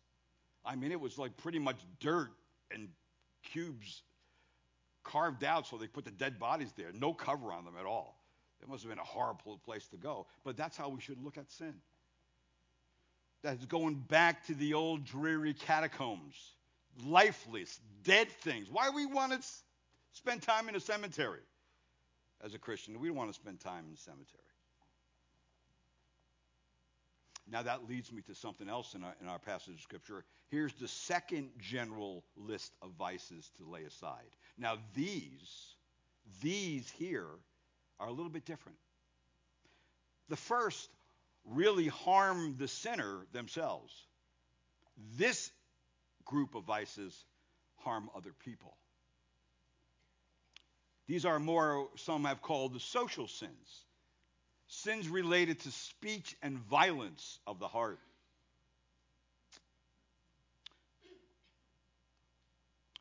I 0.65 0.77
mean, 0.77 0.93
it 0.93 1.01
was 1.01 1.19
like 1.19 1.37
pretty 1.37 1.59
much 1.59 1.81
dirt 2.01 2.31
and 2.71 2.89
cubes 3.43 4.03
carved 5.07 5.45
out 5.45 5.67
so 5.67 5.77
they 5.77 5.87
put 5.87 6.05
the 6.05 6.11
dead 6.11 6.39
bodies 6.39 6.73
there, 6.77 6.91
no 6.93 7.15
cover 7.15 7.53
on 7.53 7.65
them 7.65 7.75
at 7.79 7.87
all. 7.87 8.19
It 8.61 8.69
must 8.69 8.83
have 8.83 8.91
been 8.91 8.99
a 8.99 9.05
horrible 9.05 9.59
place 9.65 9.87
to 9.89 9.97
go. 9.97 10.27
But 10.45 10.57
that's 10.57 10.77
how 10.77 10.89
we 10.89 11.01
should 11.01 11.23
look 11.23 11.39
at 11.39 11.51
sin. 11.51 11.75
That's 13.43 13.65
going 13.67 13.95
back 13.95 14.47
to 14.47 14.55
the 14.55 14.75
old 14.75 15.05
dreary 15.05 15.55
catacombs, 15.55 16.35
lifeless, 17.05 17.79
dead 18.03 18.29
things. 18.31 18.69
Why 18.71 18.91
we 18.91 19.07
want 19.07 19.33
to 19.33 19.49
spend 20.13 20.43
time 20.43 20.69
in 20.69 20.75
a 20.75 20.81
cemetery 20.81 21.43
as 22.43 22.55
a 22.55 22.59
Christian? 22.59 22.99
We 22.99 23.09
don't 23.09 23.17
want 23.17 23.31
to 23.31 23.35
spend 23.35 23.61
time 23.61 23.85
in 23.85 23.93
the 23.93 24.01
cemetery. 24.01 24.43
Now 27.51 27.63
that 27.63 27.89
leads 27.89 28.13
me 28.13 28.23
to 28.23 28.35
something 28.35 28.69
else 28.69 28.95
in 28.95 29.05
our, 29.05 29.15
in 29.21 29.29
our 29.29 29.39
passage 29.39 29.75
of 29.75 29.81
Scripture. 29.81 30.25
Here's 30.49 30.75
the 30.75 30.89
second 30.89 31.51
general 31.61 32.25
list 32.37 32.73
of 32.83 32.91
vices 32.99 33.51
to 33.59 33.71
lay 33.71 33.85
aside. 33.85 34.35
Now 34.59 34.79
these, 34.95 35.75
these 36.43 36.91
here 36.99 37.29
are 38.01 38.09
a 38.09 38.13
little 38.13 38.31
bit 38.31 38.45
different. 38.45 38.79
The 40.29 40.37
first 40.37 40.89
really 41.45 41.87
harm 41.87 42.57
the 42.59 42.67
sinner 42.67 43.27
themselves. 43.33 43.95
This 45.17 45.53
group 46.25 46.57
of 46.57 46.65
vices 46.65 47.25
harm 47.77 48.11
other 48.17 48.33
people. 48.45 48.77
These 51.07 51.25
are 51.25 51.39
more, 51.39 51.89
some 51.95 52.25
have 52.25 52.43
called 52.43 52.75
the 52.75 52.81
social 52.81 53.29
sins 53.29 53.86
sins 54.69 55.09
related 55.09 55.61
to 55.61 55.71
speech 55.71 56.37
and 56.43 56.59
violence 56.59 57.39
of 57.47 57.59
the 57.59 57.69
heart. 57.69 57.99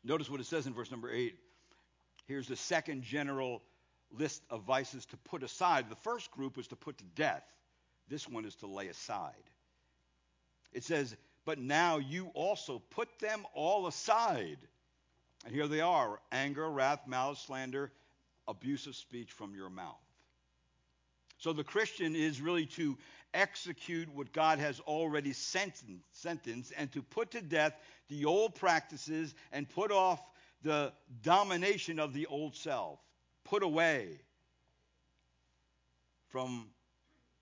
Notice 0.04 0.30
what 0.30 0.40
it 0.40 0.46
says 0.46 0.66
in 0.66 0.74
verse 0.74 0.90
number 0.90 1.10
8. 1.10 1.34
Here's 2.26 2.46
the 2.46 2.56
second 2.56 3.02
general 3.02 3.62
list 4.12 4.42
of 4.50 4.62
vices 4.62 5.04
to 5.06 5.16
put 5.16 5.42
aside. 5.42 5.88
The 5.88 5.96
first 5.96 6.30
group 6.30 6.56
was 6.56 6.68
to 6.68 6.76
put 6.76 6.98
to 6.98 7.04
death. 7.16 7.42
This 8.08 8.28
one 8.28 8.44
is 8.44 8.54
to 8.56 8.68
lay 8.68 8.86
aside. 8.86 9.32
It 10.72 10.84
says, 10.84 11.16
But 11.44 11.58
now 11.58 11.98
you 11.98 12.30
also 12.34 12.80
put 12.90 13.08
them 13.18 13.44
all 13.52 13.88
aside. 13.88 14.58
And 15.44 15.52
here 15.54 15.66
they 15.66 15.80
are 15.80 16.20
anger, 16.30 16.68
wrath, 16.68 17.00
malice, 17.08 17.40
slander, 17.40 17.90
abusive 18.46 18.94
speech 18.94 19.32
from 19.32 19.54
your 19.54 19.70
mouth. 19.70 20.05
So 21.38 21.52
the 21.52 21.64
Christian 21.64 22.16
is 22.16 22.40
really 22.40 22.66
to 22.66 22.96
execute 23.34 24.08
what 24.14 24.32
God 24.32 24.58
has 24.58 24.80
already 24.80 25.32
sentenced 25.32 26.72
and 26.76 26.92
to 26.92 27.02
put 27.02 27.32
to 27.32 27.42
death 27.42 27.74
the 28.08 28.24
old 28.24 28.54
practices 28.54 29.34
and 29.52 29.68
put 29.68 29.92
off 29.92 30.20
the 30.62 30.92
domination 31.22 31.98
of 31.98 32.12
the 32.12 32.26
old 32.26 32.56
self. 32.56 32.98
Put 33.44 33.62
away 33.62 34.18
from 36.30 36.66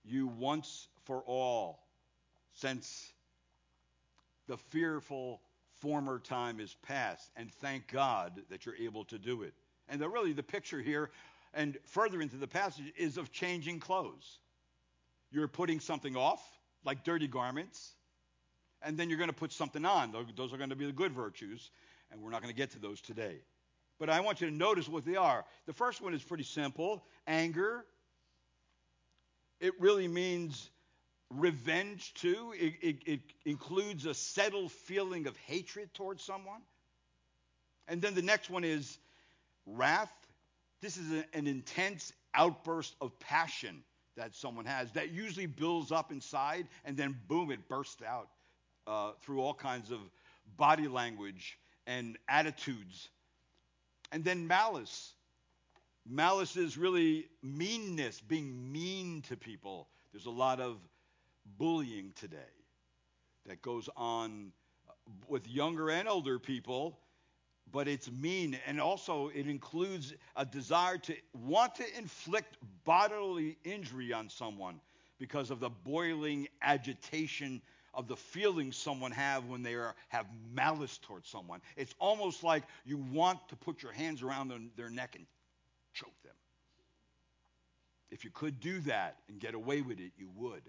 you 0.03 0.27
once 0.27 0.87
for 1.05 1.23
all, 1.25 1.79
since 2.53 3.11
the 4.47 4.57
fearful 4.57 5.41
former 5.81 6.19
time 6.19 6.59
is 6.59 6.75
past. 6.83 7.29
And 7.35 7.51
thank 7.51 7.91
God 7.91 8.41
that 8.49 8.65
you're 8.65 8.75
able 8.75 9.05
to 9.05 9.17
do 9.17 9.43
it. 9.43 9.53
And 9.89 9.99
the, 9.99 10.09
really, 10.09 10.33
the 10.33 10.43
picture 10.43 10.81
here 10.81 11.09
and 11.55 11.77
further 11.85 12.21
into 12.21 12.35
the 12.35 12.47
passage 12.47 12.93
is 12.97 13.17
of 13.17 13.31
changing 13.31 13.79
clothes. 13.79 14.39
You're 15.31 15.47
putting 15.47 15.79
something 15.79 16.15
off, 16.15 16.41
like 16.83 17.03
dirty 17.03 17.27
garments, 17.27 17.93
and 18.81 18.97
then 18.97 19.09
you're 19.09 19.17
going 19.17 19.29
to 19.29 19.35
put 19.35 19.51
something 19.51 19.85
on. 19.85 20.13
Those 20.35 20.53
are 20.53 20.57
going 20.57 20.69
to 20.69 20.75
be 20.75 20.85
the 20.85 20.91
good 20.91 21.13
virtues, 21.13 21.71
and 22.11 22.21
we're 22.21 22.29
not 22.29 22.41
going 22.41 22.53
to 22.53 22.57
get 22.57 22.71
to 22.71 22.79
those 22.79 23.01
today. 23.01 23.37
But 23.97 24.09
I 24.09 24.19
want 24.19 24.41
you 24.41 24.49
to 24.49 24.53
notice 24.53 24.89
what 24.89 25.05
they 25.05 25.15
are. 25.15 25.45
The 25.65 25.73
first 25.73 26.01
one 26.01 26.13
is 26.13 26.21
pretty 26.21 26.43
simple 26.43 27.03
anger. 27.25 27.85
It 29.61 29.73
really 29.79 30.07
means 30.07 30.69
revenge, 31.31 32.13
too. 32.15 32.53
It, 32.59 32.73
it, 32.81 32.97
it 33.05 33.19
includes 33.45 34.05
a 34.05 34.13
settled 34.13 34.71
feeling 34.71 35.27
of 35.27 35.37
hatred 35.37 35.93
towards 35.93 36.23
someone. 36.23 36.61
And 37.87 38.01
then 38.01 38.13
the 38.13 38.21
next 38.21 38.49
one 38.49 38.65
is 38.65 38.97
wrath. 39.65 40.11
This 40.85 40.97
is 40.97 41.11
a, 41.13 41.25
an 41.35 41.47
intense 41.47 42.13
outburst 42.35 42.95
of 43.01 43.17
passion 43.19 43.81
that 44.17 44.35
someone 44.35 44.65
has 44.65 44.91
that 44.91 45.09
usually 45.09 45.47
builds 45.47 45.91
up 45.91 46.11
inside 46.11 46.67
and 46.85 46.95
then 46.95 47.17
boom, 47.27 47.49
it 47.49 47.67
bursts 47.67 48.03
out 48.03 48.27
uh, 48.85 49.13
through 49.23 49.41
all 49.41 49.55
kinds 49.55 49.89
of 49.89 49.97
body 50.57 50.87
language 50.87 51.57
and 51.87 52.19
attitudes. 52.29 53.09
And 54.11 54.23
then 54.23 54.45
malice. 54.45 55.13
Malice 56.07 56.55
is 56.55 56.77
really 56.77 57.29
meanness, 57.41 58.21
being 58.21 58.71
mean 58.71 59.23
to 59.23 59.35
people. 59.35 59.87
There's 60.13 60.27
a 60.27 60.29
lot 60.29 60.59
of 60.59 60.77
bullying 61.57 62.13
today 62.15 62.37
that 63.47 63.63
goes 63.63 63.89
on 63.97 64.51
with 65.27 65.47
younger 65.47 65.89
and 65.89 66.07
older 66.07 66.37
people 66.37 66.99
but 67.71 67.87
it's 67.87 68.11
mean. 68.11 68.57
And 68.65 68.79
also, 68.79 69.29
it 69.29 69.47
includes 69.47 70.13
a 70.35 70.45
desire 70.45 70.97
to 70.99 71.15
want 71.33 71.75
to 71.75 71.97
inflict 71.97 72.57
bodily 72.83 73.57
injury 73.63 74.13
on 74.13 74.29
someone 74.29 74.79
because 75.19 75.51
of 75.51 75.59
the 75.59 75.69
boiling 75.69 76.47
agitation 76.61 77.61
of 77.93 78.07
the 78.07 78.15
feelings 78.15 78.75
someone 78.75 79.11
have 79.11 79.45
when 79.45 79.63
they 79.63 79.73
are, 79.73 79.95
have 80.09 80.25
malice 80.53 80.97
towards 80.97 81.29
someone. 81.29 81.61
It's 81.77 81.95
almost 81.99 82.43
like 82.43 82.63
you 82.85 82.97
want 82.97 83.47
to 83.49 83.55
put 83.55 83.81
your 83.81 83.93
hands 83.93 84.21
around 84.21 84.49
their, 84.49 84.59
their 84.75 84.89
neck 84.89 85.15
and 85.15 85.25
choke 85.93 86.21
them. 86.23 86.33
If 88.11 88.23
you 88.23 88.31
could 88.31 88.59
do 88.59 88.79
that 88.81 89.17
and 89.29 89.39
get 89.39 89.55
away 89.55 89.81
with 89.81 89.99
it, 89.99 90.11
you 90.17 90.29
would. 90.35 90.61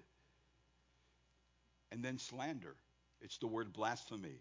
And 1.92 2.02
then 2.02 2.18
slander. 2.18 2.74
It's 3.20 3.38
the 3.38 3.46
word 3.46 3.72
blasphemy 3.72 4.40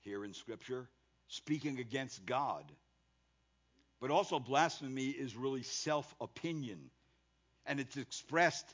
here 0.00 0.24
in 0.24 0.34
Scripture 0.34 0.88
speaking 1.30 1.78
against 1.78 2.26
God. 2.26 2.64
But 4.00 4.10
also, 4.10 4.38
blasphemy 4.38 5.08
is 5.08 5.36
really 5.36 5.62
self 5.62 6.14
opinion, 6.20 6.78
and 7.66 7.80
it's 7.80 7.96
expressed 7.96 8.66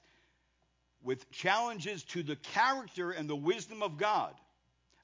with 1.03 1.31
challenges 1.31 2.03
to 2.05 2.23
the 2.23 2.37
character 2.37 3.11
and 3.11 3.29
the 3.29 3.37
wisdom 3.37 3.83
of 3.83 3.99
God. 3.99 4.35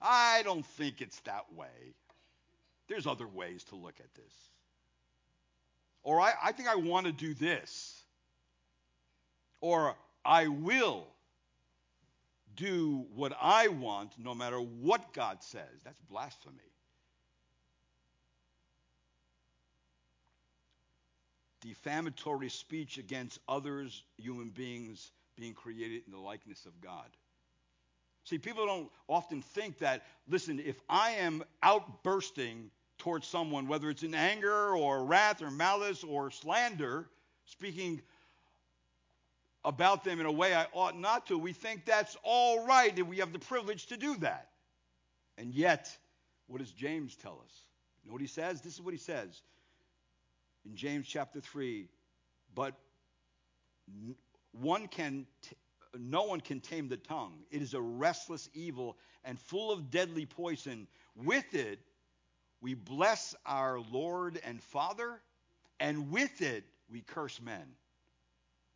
I 0.00 0.42
don't 0.44 0.66
think 0.66 1.00
it's 1.00 1.18
that 1.20 1.52
way. 1.54 1.94
There's 2.88 3.06
other 3.06 3.26
ways 3.26 3.62
to 3.64 3.76
look 3.76 3.94
at 4.00 4.14
this. 4.14 4.34
Or 6.02 6.20
I, 6.20 6.32
I 6.42 6.52
think 6.52 6.68
I 6.68 6.76
want 6.76 7.06
to 7.06 7.12
do 7.12 7.34
this. 7.34 8.02
Or 9.60 9.94
I 10.24 10.48
will 10.48 11.06
do 12.56 13.06
what 13.14 13.32
I 13.40 13.68
want 13.68 14.12
no 14.18 14.34
matter 14.34 14.58
what 14.58 15.12
God 15.12 15.42
says. 15.42 15.80
That's 15.84 16.00
blasphemy. 16.10 16.71
Defamatory 21.62 22.50
speech 22.50 22.98
against 22.98 23.38
others, 23.48 24.02
human 24.18 24.50
beings 24.50 25.12
being 25.36 25.54
created 25.54 26.02
in 26.06 26.12
the 26.12 26.18
likeness 26.18 26.66
of 26.66 26.78
God. 26.80 27.06
See, 28.24 28.38
people 28.38 28.66
don't 28.66 28.90
often 29.08 29.42
think 29.42 29.78
that, 29.78 30.02
listen, 30.28 30.60
if 30.64 30.80
I 30.88 31.12
am 31.12 31.42
outbursting 31.62 32.70
towards 32.98 33.26
someone, 33.26 33.66
whether 33.66 33.90
it's 33.90 34.02
in 34.02 34.14
anger 34.14 34.76
or 34.76 35.04
wrath 35.04 35.42
or 35.42 35.50
malice 35.50 36.04
or 36.04 36.30
slander, 36.30 37.08
speaking 37.46 38.00
about 39.64 40.04
them 40.04 40.20
in 40.20 40.26
a 40.26 40.32
way 40.32 40.54
I 40.54 40.66
ought 40.72 40.98
not 40.98 41.26
to, 41.28 41.38
we 41.38 41.52
think 41.52 41.84
that's 41.84 42.16
all 42.22 42.66
right 42.66 42.96
and 42.96 43.08
we 43.08 43.18
have 43.18 43.32
the 43.32 43.38
privilege 43.38 43.86
to 43.86 43.96
do 43.96 44.16
that. 44.18 44.48
And 45.38 45.52
yet, 45.52 45.96
what 46.46 46.58
does 46.58 46.70
James 46.70 47.16
tell 47.16 47.40
us? 47.44 47.52
You 48.02 48.10
know 48.10 48.12
what 48.12 48.22
he 48.22 48.28
says? 48.28 48.60
This 48.60 48.74
is 48.74 48.82
what 48.82 48.94
he 48.94 48.98
says 48.98 49.42
in 50.66 50.76
James 50.76 51.06
chapter 51.06 51.40
3, 51.40 51.88
but 52.54 52.74
one 54.52 54.88
can 54.88 55.26
t- 55.42 55.56
no 55.98 56.22
one 56.22 56.40
can 56.40 56.60
tame 56.60 56.88
the 56.88 56.96
tongue. 56.96 57.34
It 57.50 57.60
is 57.60 57.74
a 57.74 57.80
restless 57.80 58.48
evil 58.54 58.96
and 59.24 59.38
full 59.38 59.70
of 59.70 59.90
deadly 59.90 60.24
poison. 60.24 60.86
With 61.14 61.54
it, 61.54 61.80
we 62.62 62.74
bless 62.74 63.34
our 63.44 63.80
Lord 63.80 64.40
and 64.44 64.62
Father, 64.62 65.20
and 65.80 66.10
with 66.10 66.40
it, 66.40 66.64
we 66.90 67.02
curse 67.02 67.40
men. 67.42 67.74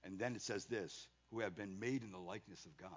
And 0.05 0.19
then 0.19 0.35
it 0.35 0.43
says 0.43 0.67
this 0.67 1.09
who 1.31 1.41
have 1.41 1.57
been 1.57 1.79
made 1.81 2.03
in 2.03 2.13
the 2.13 2.19
likeness 2.19 2.65
of 2.67 2.77
God. 2.77 2.91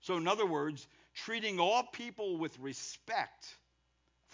So, 0.00 0.16
in 0.16 0.28
other 0.28 0.46
words, 0.46 0.86
treating 1.14 1.58
all 1.58 1.82
people 1.92 2.36
with 2.36 2.58
respect. 2.58 3.54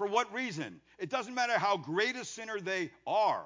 For 0.01 0.07
what 0.07 0.33
reason? 0.33 0.81
It 0.99 1.11
doesn't 1.11 1.35
matter 1.35 1.59
how 1.59 1.77
great 1.77 2.17
a 2.17 2.25
sinner 2.25 2.59
they 2.59 2.91
are, 3.07 3.45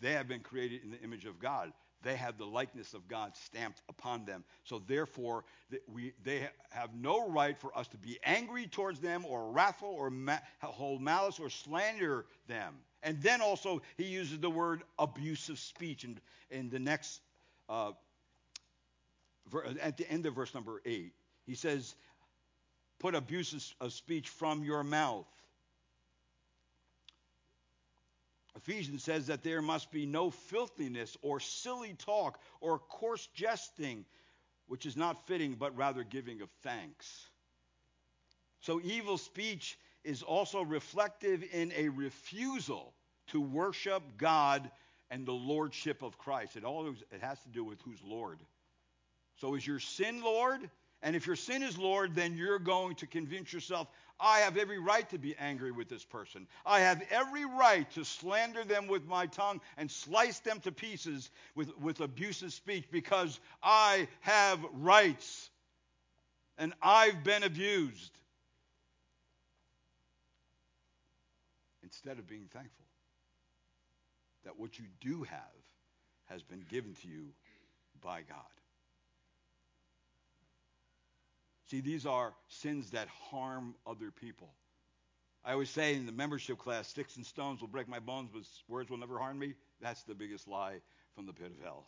they 0.00 0.14
have 0.14 0.26
been 0.26 0.40
created 0.40 0.82
in 0.82 0.90
the 0.90 1.00
image 1.02 1.24
of 1.24 1.38
God. 1.38 1.72
They 2.02 2.16
have 2.16 2.36
the 2.36 2.46
likeness 2.46 2.94
of 2.94 3.06
God 3.06 3.36
stamped 3.36 3.80
upon 3.88 4.24
them. 4.24 4.42
So, 4.64 4.82
therefore, 4.88 5.44
we, 5.86 6.14
they 6.24 6.48
have 6.70 6.92
no 6.96 7.30
right 7.30 7.56
for 7.56 7.78
us 7.78 7.86
to 7.88 7.96
be 7.96 8.18
angry 8.24 8.66
towards 8.66 8.98
them 8.98 9.24
or 9.24 9.52
wrathful 9.52 9.90
or 9.90 10.10
ma- 10.10 10.38
hold 10.62 11.00
malice 11.00 11.38
or 11.38 11.48
slander 11.48 12.26
them. 12.48 12.74
And 13.04 13.22
then 13.22 13.40
also, 13.40 13.82
he 13.96 14.06
uses 14.06 14.40
the 14.40 14.50
word 14.50 14.82
abusive 14.98 15.60
speech 15.60 16.02
in, 16.02 16.18
in 16.50 16.70
the 16.70 16.80
next 16.80 17.20
uh, 17.68 17.92
at 19.80 19.96
the 19.96 20.10
end 20.10 20.26
of 20.26 20.34
verse 20.34 20.54
number 20.54 20.82
8, 20.84 21.12
he 21.46 21.54
says, 21.54 21.94
Put 23.00 23.16
abuses 23.16 23.74
of 23.80 23.92
speech 23.92 24.28
from 24.28 24.62
your 24.62 24.84
mouth. 24.84 25.26
Ephesians 28.56 29.02
says 29.02 29.26
that 29.26 29.42
there 29.42 29.62
must 29.62 29.90
be 29.90 30.06
no 30.06 30.30
filthiness 30.30 31.16
or 31.22 31.40
silly 31.40 31.94
talk 31.94 32.38
or 32.60 32.78
coarse 32.78 33.28
jesting, 33.34 34.04
which 34.68 34.86
is 34.86 34.96
not 34.96 35.26
fitting, 35.26 35.54
but 35.54 35.76
rather 35.76 36.04
giving 36.04 36.42
of 36.42 36.50
thanks. 36.62 37.28
So, 38.60 38.80
evil 38.84 39.16
speech 39.16 39.78
is 40.04 40.22
also 40.22 40.62
reflective 40.62 41.42
in 41.52 41.72
a 41.74 41.88
refusal 41.88 42.92
to 43.28 43.40
worship 43.40 44.02
God 44.18 44.70
and 45.10 45.26
the 45.26 45.32
lordship 45.32 46.02
of 46.02 46.18
Christ. 46.18 46.56
It 46.56 46.64
always 46.64 47.02
it 47.10 47.20
has 47.20 47.40
to 47.40 47.48
do 47.48 47.64
with 47.64 47.80
who's 47.82 48.02
Lord. 48.04 48.40
So 49.36 49.54
is 49.54 49.66
your 49.66 49.80
sin 49.80 50.22
Lord? 50.22 50.70
And 51.02 51.16
if 51.16 51.26
your 51.26 51.36
sin 51.36 51.62
is 51.62 51.78
Lord, 51.78 52.14
then 52.14 52.36
you're 52.36 52.58
going 52.58 52.94
to 52.96 53.06
convince 53.06 53.52
yourself, 53.52 53.88
I 54.18 54.40
have 54.40 54.58
every 54.58 54.78
right 54.78 55.08
to 55.10 55.18
be 55.18 55.34
angry 55.38 55.72
with 55.72 55.88
this 55.88 56.04
person. 56.04 56.46
I 56.66 56.80
have 56.80 57.02
every 57.10 57.46
right 57.46 57.90
to 57.92 58.04
slander 58.04 58.64
them 58.64 58.86
with 58.86 59.06
my 59.06 59.26
tongue 59.26 59.62
and 59.78 59.90
slice 59.90 60.40
them 60.40 60.60
to 60.60 60.72
pieces 60.72 61.30
with, 61.54 61.76
with 61.78 62.00
abusive 62.00 62.52
speech 62.52 62.84
because 62.90 63.40
I 63.62 64.08
have 64.20 64.60
rights 64.74 65.48
and 66.58 66.74
I've 66.82 67.24
been 67.24 67.44
abused. 67.44 68.12
Instead 71.82 72.18
of 72.18 72.28
being 72.28 72.48
thankful 72.52 72.84
that 74.44 74.58
what 74.58 74.78
you 74.78 74.84
do 75.00 75.22
have 75.22 75.38
has 76.26 76.42
been 76.42 76.64
given 76.68 76.94
to 77.02 77.08
you 77.08 77.28
by 78.02 78.20
God. 78.28 78.59
See, 81.70 81.80
these 81.80 82.04
are 82.04 82.34
sins 82.48 82.90
that 82.90 83.06
harm 83.30 83.76
other 83.86 84.10
people. 84.10 84.52
I 85.44 85.52
always 85.52 85.70
say 85.70 85.94
in 85.94 86.04
the 86.04 86.12
membership 86.12 86.58
class, 86.58 86.88
sticks 86.88 87.14
and 87.16 87.24
stones 87.24 87.60
will 87.60 87.68
break 87.68 87.88
my 87.88 88.00
bones, 88.00 88.30
but 88.32 88.42
words 88.68 88.90
will 88.90 88.98
never 88.98 89.18
harm 89.20 89.38
me. 89.38 89.54
That's 89.80 90.02
the 90.02 90.16
biggest 90.16 90.48
lie 90.48 90.80
from 91.14 91.26
the 91.26 91.32
pit 91.32 91.52
of 91.56 91.62
hell. 91.62 91.86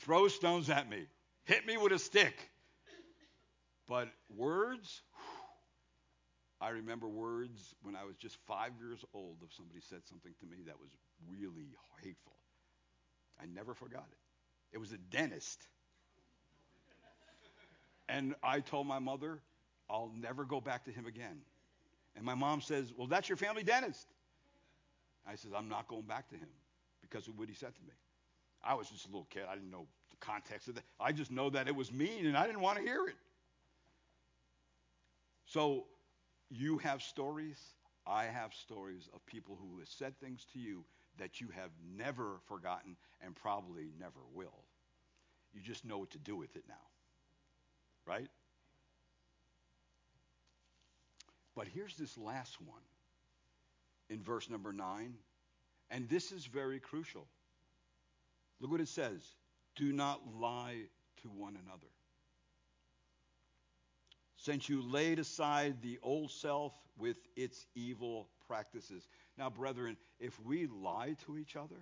Throw 0.00 0.26
stones 0.26 0.68
at 0.70 0.90
me, 0.90 1.06
hit 1.44 1.64
me 1.66 1.76
with 1.76 1.92
a 1.92 2.00
stick. 2.00 2.34
But 3.88 4.08
words, 4.36 5.02
I 6.60 6.70
remember 6.70 7.08
words 7.08 7.74
when 7.82 7.94
I 7.94 8.04
was 8.04 8.16
just 8.16 8.36
five 8.48 8.72
years 8.80 9.04
old 9.14 9.36
if 9.44 9.54
somebody 9.54 9.80
said 9.88 10.00
something 10.08 10.32
to 10.40 10.46
me 10.46 10.64
that 10.66 10.80
was 10.80 10.90
really 11.28 11.76
hateful. 12.02 12.34
I 13.40 13.46
never 13.46 13.72
forgot 13.72 14.06
it. 14.10 14.18
It 14.72 14.78
was 14.78 14.90
a 14.90 14.98
dentist 14.98 15.64
and 18.10 18.34
I 18.42 18.60
told 18.60 18.86
my 18.86 18.98
mother, 18.98 19.40
I'll 19.88 20.12
never 20.18 20.44
go 20.44 20.60
back 20.60 20.84
to 20.86 20.90
him 20.90 21.06
again. 21.06 21.38
And 22.16 22.24
my 22.24 22.34
mom 22.34 22.60
says, 22.60 22.92
Well, 22.96 23.06
that's 23.06 23.28
your 23.28 23.36
family 23.36 23.62
dentist. 23.62 24.06
I 25.26 25.36
says, 25.36 25.52
I'm 25.56 25.68
not 25.68 25.86
going 25.86 26.02
back 26.02 26.28
to 26.30 26.34
him 26.34 26.48
because 27.00 27.28
of 27.28 27.38
what 27.38 27.48
he 27.48 27.54
said 27.54 27.74
to 27.74 27.82
me. 27.82 27.92
I 28.64 28.74
was 28.74 28.90
just 28.90 29.06
a 29.06 29.08
little 29.08 29.28
kid. 29.30 29.44
I 29.48 29.54
didn't 29.54 29.70
know 29.70 29.86
the 30.10 30.16
context 30.18 30.68
of 30.68 30.74
that. 30.74 30.84
I 30.98 31.12
just 31.12 31.30
know 31.30 31.50
that 31.50 31.68
it 31.68 31.74
was 31.74 31.92
mean 31.92 32.26
and 32.26 32.36
I 32.36 32.46
didn't 32.46 32.60
want 32.60 32.78
to 32.78 32.84
hear 32.84 33.06
it. 33.06 33.14
So 35.46 35.86
you 36.50 36.78
have 36.78 37.02
stories. 37.02 37.58
I 38.06 38.24
have 38.24 38.52
stories 38.54 39.08
of 39.14 39.24
people 39.26 39.56
who 39.60 39.78
have 39.78 39.88
said 39.88 40.18
things 40.20 40.46
to 40.52 40.58
you 40.58 40.84
that 41.18 41.40
you 41.40 41.48
have 41.54 41.70
never 41.96 42.40
forgotten 42.48 42.96
and 43.24 43.36
probably 43.36 43.90
never 43.98 44.20
will. 44.34 44.64
You 45.52 45.60
just 45.60 45.84
know 45.84 45.98
what 45.98 46.10
to 46.10 46.18
do 46.18 46.36
with 46.36 46.56
it 46.56 46.64
now 46.68 46.74
right? 48.06 48.28
But 51.54 51.68
here's 51.68 51.94
this 51.96 52.16
last 52.16 52.60
one 52.60 52.82
in 54.08 54.22
verse 54.22 54.48
number 54.48 54.72
9, 54.72 55.14
and 55.90 56.08
this 56.08 56.32
is 56.32 56.46
very 56.46 56.80
crucial. 56.80 57.26
Look 58.60 58.70
what 58.70 58.80
it 58.80 58.88
says 58.88 59.22
do 59.76 59.92
not 59.92 60.20
lie 60.38 60.82
to 61.22 61.28
one 61.28 61.56
another. 61.64 61.86
Since 64.36 64.68
you 64.68 64.82
laid 64.82 65.18
aside 65.18 65.82
the 65.82 65.98
old 66.02 66.30
self 66.30 66.72
with 66.98 67.16
its 67.36 67.66
evil 67.74 68.28
practices. 68.46 69.08
Now, 69.38 69.50
brethren, 69.50 69.96
if 70.18 70.38
we 70.44 70.66
lie 70.66 71.16
to 71.26 71.38
each 71.38 71.56
other, 71.56 71.76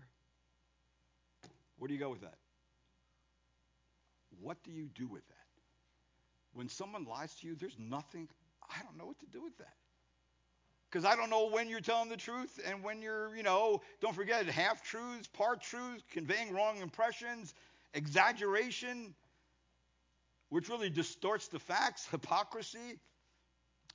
where 1.79 1.89
do 1.89 1.95
you 1.95 2.01
go 2.01 2.11
with 2.11 2.21
that? 2.21 2.39
What 4.41 4.62
do 4.62 4.71
you 4.71 4.89
do 4.95 5.07
with 5.07 5.27
that? 5.29 5.38
When 6.53 6.68
someone 6.68 7.05
lies 7.05 7.34
to 7.36 7.46
you, 7.46 7.55
there's 7.55 7.78
nothing, 7.78 8.28
I 8.62 8.82
don't 8.82 8.96
know 8.96 9.07
what 9.07 9.18
to 9.20 9.26
do 9.26 9.42
with 9.42 9.57
that. 9.59 9.74
Because 10.90 11.05
I 11.05 11.16
don't 11.16 11.28
know 11.28 11.51
when 11.51 11.68
you're 11.68 11.80
telling 11.80 12.09
the 12.09 12.16
truth 12.16 12.59
and 12.66 12.82
when 12.82 13.03
you're, 13.03 13.36
you 13.36 13.42
know, 13.42 13.82
don't 14.01 14.14
forget 14.14 14.46
half 14.46 14.82
truths, 14.82 15.26
part 15.26 15.61
truths, 15.61 16.03
conveying 16.11 16.55
wrong 16.55 16.78
impressions, 16.78 17.55
exaggeration, 17.92 19.14
which 20.49 20.70
really 20.70 20.88
distorts 20.88 21.49
the 21.49 21.59
facts, 21.59 22.07
hypocrisy, 22.11 22.99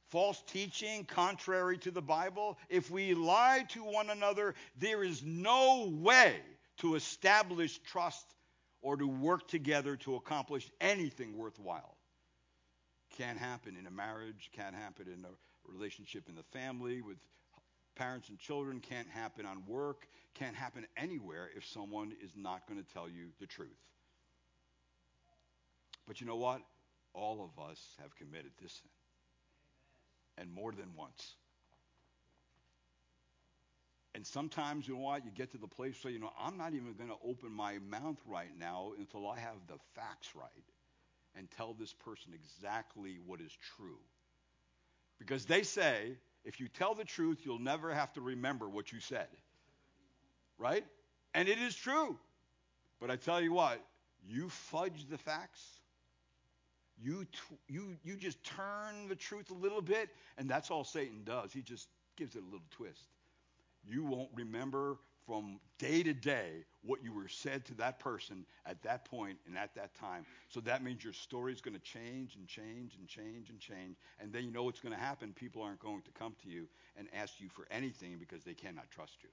false 0.10 0.44
teaching 0.46 1.04
contrary 1.06 1.80
to 1.80 1.90
the 1.90 2.02
Bible. 2.02 2.60
If 2.70 2.92
we 2.92 3.16
lie 3.16 3.66
to 3.70 3.80
one 3.84 4.12
another, 4.12 4.54
there 4.78 5.04
is 5.04 5.24
no 5.24 5.92
way 5.92 6.36
to 6.78 6.94
establish 6.94 7.80
trust 7.80 8.36
or 8.84 8.98
to 8.98 9.08
work 9.08 9.48
together 9.48 9.96
to 9.96 10.16
accomplish 10.16 10.70
anything 10.80 11.36
worthwhile. 11.36 11.98
Can't 13.18 13.38
happen 13.38 13.78
in 13.80 13.86
a 13.86 13.92
marriage, 13.92 14.50
can't 14.56 14.76
happen 14.76 15.08
in 15.08 15.26
a 15.26 15.72
relationship 15.72 16.28
in 16.30 16.36
the 16.36 16.44
family 16.44 17.02
with 17.02 17.18
parents 17.96 18.30
and 18.30 18.40
children, 18.40 18.80
can't 18.80 19.08
happen 19.10 19.46
on 19.46 19.64
work, 19.68 20.08
can't 20.34 20.56
happen 20.56 20.86
anywhere 20.98 21.50
if 21.56 21.66
someone 21.66 22.14
is 22.24 22.32
not 22.36 22.68
going 22.68 22.84
to 22.84 22.94
tell 22.94 23.08
you 23.08 23.28
the 23.40 23.46
truth. 23.46 23.70
But 26.08 26.20
you 26.20 26.28
know 26.28 26.36
what? 26.36 26.62
All 27.14 27.44
of 27.44 27.64
us 27.64 27.80
have 28.02 28.16
committed 28.16 28.52
this 28.62 28.74
sin. 28.74 28.90
And 30.38 30.52
more 30.52 30.72
than 30.72 30.90
once. 30.98 31.36
And 34.16 34.26
sometimes, 34.26 34.88
you 34.88 34.96
know 34.96 35.02
what? 35.02 35.26
You 35.26 35.32
get 35.32 35.52
to 35.52 35.58
the 35.58 35.68
place 35.68 35.96
where, 36.04 36.12
you 36.12 36.20
know, 36.20 36.32
I'm 36.40 36.58
not 36.58 36.74
even 36.74 36.94
going 36.94 37.10
to 37.10 37.28
open 37.28 37.52
my 37.52 37.78
mouth 37.90 38.18
right 38.28 38.52
now 38.60 38.92
until 38.98 39.28
I 39.30 39.40
have 39.40 39.56
the 39.68 39.78
facts 39.96 40.30
right 40.36 40.73
and 41.36 41.50
tell 41.52 41.74
this 41.74 41.94
person 41.94 42.34
exactly 42.34 43.18
what 43.26 43.42
is 43.42 43.52
true. 43.78 44.00
Because 45.20 45.46
they 45.46 45.64
say, 45.64 46.18
if 46.44 46.60
you 46.60 46.68
tell 46.68 46.96
the 46.96 47.06
truth, 47.06 47.42
you'll 47.46 47.60
never 47.60 47.94
have 47.94 48.12
to 48.14 48.22
remember 48.22 48.68
what 48.68 48.92
you 48.92 49.00
said. 49.00 49.28
Right? 50.58 50.84
And 51.34 51.48
it 51.48 51.60
is 51.60 51.76
true. 51.76 52.18
But 53.00 53.12
I 53.12 53.16
tell 53.16 53.42
you 53.42 53.54
what, 53.54 53.80
you 54.26 54.50
fudge 54.50 55.06
the 55.10 55.18
facts, 55.18 55.62
you, 57.02 57.26
t- 57.26 57.58
you, 57.68 57.98
you 58.04 58.16
just 58.16 58.42
turn 58.44 59.10
the 59.10 59.16
truth 59.16 59.50
a 59.52 59.56
little 59.56 59.82
bit, 59.82 60.10
and 60.38 60.50
that's 60.50 60.72
all 60.72 60.84
Satan 60.84 61.24
does. 61.26 61.52
He 61.52 61.62
just 61.62 61.88
gives 62.16 62.36
it 62.36 62.44
a 62.44 62.46
little 62.46 62.62
twist. 62.72 63.02
You 63.86 64.04
won't 64.04 64.30
remember 64.34 64.98
from 65.26 65.60
day 65.80 66.04
to 66.04 66.14
day 66.14 66.66
what 66.82 67.04
you 67.04 67.14
were 67.14 67.28
said 67.28 67.66
to 67.66 67.74
that 67.76 68.00
person 68.00 68.46
at 68.66 68.82
that 68.84 69.06
point 69.06 69.38
and 69.48 69.58
at 69.58 69.74
that 69.76 69.96
time. 69.96 70.26
So 70.50 70.60
that 70.62 70.84
means 70.84 71.04
your 71.04 71.14
story 71.14 71.54
is 71.54 71.62
going 71.62 71.76
to 71.76 71.82
change 71.82 72.36
and 72.36 72.48
change 72.48 72.96
and 72.98 73.08
change 73.08 73.50
and 73.50 73.60
change. 73.60 73.96
And 74.20 74.34
then 74.34 74.44
you 74.44 74.52
know 74.52 74.64
what's 74.64 74.80
going 74.80 74.94
to 74.94 75.00
happen. 75.00 75.34
People 75.34 75.62
aren't 75.62 75.80
going 75.80 76.02
to 76.02 76.12
come 76.12 76.36
to 76.44 76.50
you 76.50 76.68
and 76.98 77.08
ask 77.14 77.40
you 77.40 77.50
for 77.50 77.66
anything 77.72 78.18
because 78.20 78.44
they 78.44 78.54
cannot 78.54 78.90
trust 78.92 79.16
you. 79.24 79.30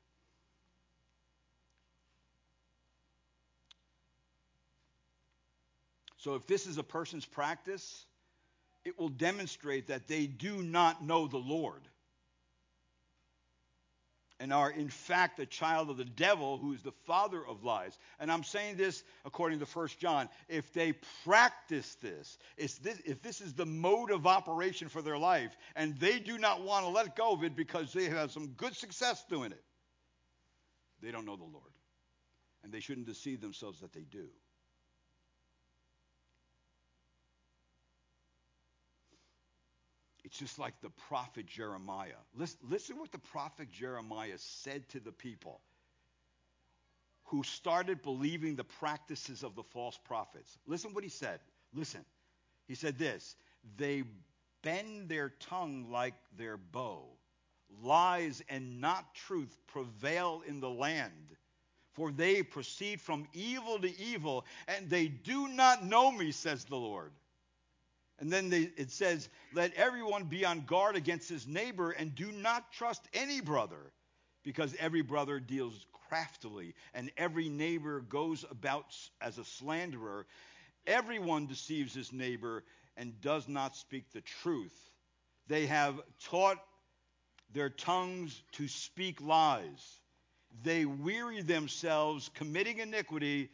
So 6.18 6.34
if 6.34 6.46
this 6.46 6.66
is 6.66 6.76
a 6.76 6.82
person's 6.82 7.24
practice, 7.24 8.05
it 8.84 8.98
will 8.98 9.09
demonstrate 9.09 9.88
that 9.88 10.07
they 10.07 10.26
do 10.26 10.62
not 10.62 11.03
know 11.03 11.26
the 11.26 11.38
Lord. 11.38 11.80
And 14.41 14.53
are 14.53 14.70
in 14.70 14.88
fact 14.88 15.36
the 15.36 15.47
child 15.47 15.91
of 15.91 15.99
the 15.99 16.05
devil 16.05 16.57
who 16.57 16.72
is 16.72 16.82
the 16.82 16.93
father 17.07 17.47
of 17.47 17.62
lies. 17.62 17.99
And 18.18 18.32
i'm 18.32 18.43
saying 18.43 18.76
this 18.76 19.05
according 19.24 19.61
to 19.61 19.66
1 19.66 19.88
john. 19.99 20.28
If 20.49 20.72
they 20.72 20.95
practice 21.24 21.97
this, 22.03 22.38
if 22.57 23.22
this 23.22 23.41
is 23.41 23.53
the 23.53 23.66
mode 23.66 24.11
of 24.11 24.26
operation 24.26 24.88
for 24.88 25.03
their 25.03 25.18
life 25.18 25.57
and 25.76 25.97
they 25.99 26.18
do 26.18 26.38
not 26.38 26.62
want 26.62 26.84
to 26.86 26.91
let 26.91 27.14
go 27.14 27.32
of 27.32 27.45
it 27.45 27.55
because 27.55 27.93
they 27.93 28.07
have 28.07 28.32
some 28.32 28.49
good 28.49 28.74
success 28.74 29.24
doing 29.28 29.53
it 29.53 29.62
they 31.03 31.11
don't 31.11 31.24
know 31.24 31.36
the 31.36 31.45
lord. 31.45 31.72
And 32.62 32.72
they 32.72 32.80
shouldn't 32.80 33.07
deceive 33.07 33.41
themselves 33.41 33.80
that 33.80 33.93
they 33.93 34.05
do 34.11 34.26
It's 40.31 40.39
just 40.39 40.61
like 40.61 40.81
the 40.81 40.91
prophet 41.09 41.47
Jeremiah. 41.47 42.20
Listen, 42.37 42.61
listen 42.70 42.99
what 42.99 43.11
the 43.11 43.18
prophet 43.18 43.68
Jeremiah 43.72 44.39
said 44.39 44.89
to 44.91 45.01
the 45.01 45.11
people 45.11 45.61
who 47.24 47.43
started 47.43 48.01
believing 48.03 48.55
the 48.55 48.62
practices 48.62 49.43
of 49.43 49.57
the 49.57 49.64
false 49.64 49.99
prophets. 50.05 50.57
Listen 50.68 50.95
what 50.95 51.03
he 51.03 51.11
said. 51.11 51.41
Listen. 51.74 52.05
He 52.68 52.76
said 52.76 52.97
this 52.97 53.35
They 53.76 54.05
bend 54.62 55.09
their 55.09 55.31
tongue 55.41 55.87
like 55.91 56.14
their 56.39 56.57
bow. 56.57 57.03
Lies 57.83 58.41
and 58.49 58.81
not 58.81 59.12
truth 59.16 59.57
prevail 59.66 60.43
in 60.47 60.61
the 60.61 60.70
land. 60.70 61.37
For 61.95 62.12
they 62.12 62.45
proceed 62.45 63.01
from 63.01 63.26
evil 63.33 63.81
to 63.81 64.01
evil, 64.01 64.45
and 64.68 64.89
they 64.89 65.09
do 65.09 65.49
not 65.49 65.85
know 65.85 66.12
me, 66.12 66.31
says 66.31 66.64
the 66.64 66.76
Lord. 66.76 67.11
And 68.20 68.30
then 68.30 68.50
they, 68.50 68.70
it 68.76 68.90
says, 68.90 69.28
Let 69.54 69.74
everyone 69.74 70.24
be 70.24 70.44
on 70.44 70.60
guard 70.66 70.94
against 70.94 71.28
his 71.28 71.46
neighbor 71.46 71.90
and 71.90 72.14
do 72.14 72.30
not 72.30 72.70
trust 72.72 73.02
any 73.14 73.40
brother, 73.40 73.92
because 74.44 74.74
every 74.78 75.02
brother 75.02 75.40
deals 75.40 75.86
craftily 76.08 76.74
and 76.92 77.10
every 77.16 77.48
neighbor 77.48 78.00
goes 78.00 78.44
about 78.50 78.94
as 79.20 79.38
a 79.38 79.44
slanderer. 79.44 80.26
Everyone 80.86 81.46
deceives 81.46 81.94
his 81.94 82.12
neighbor 82.12 82.64
and 82.96 83.20
does 83.22 83.48
not 83.48 83.76
speak 83.76 84.12
the 84.12 84.20
truth. 84.20 84.76
They 85.46 85.66
have 85.66 86.00
taught 86.24 86.58
their 87.52 87.70
tongues 87.70 88.42
to 88.52 88.68
speak 88.68 89.20
lies. 89.20 89.98
They 90.62 90.84
weary 90.84 91.42
themselves 91.42 92.30
committing 92.34 92.78
iniquity. 92.78 93.50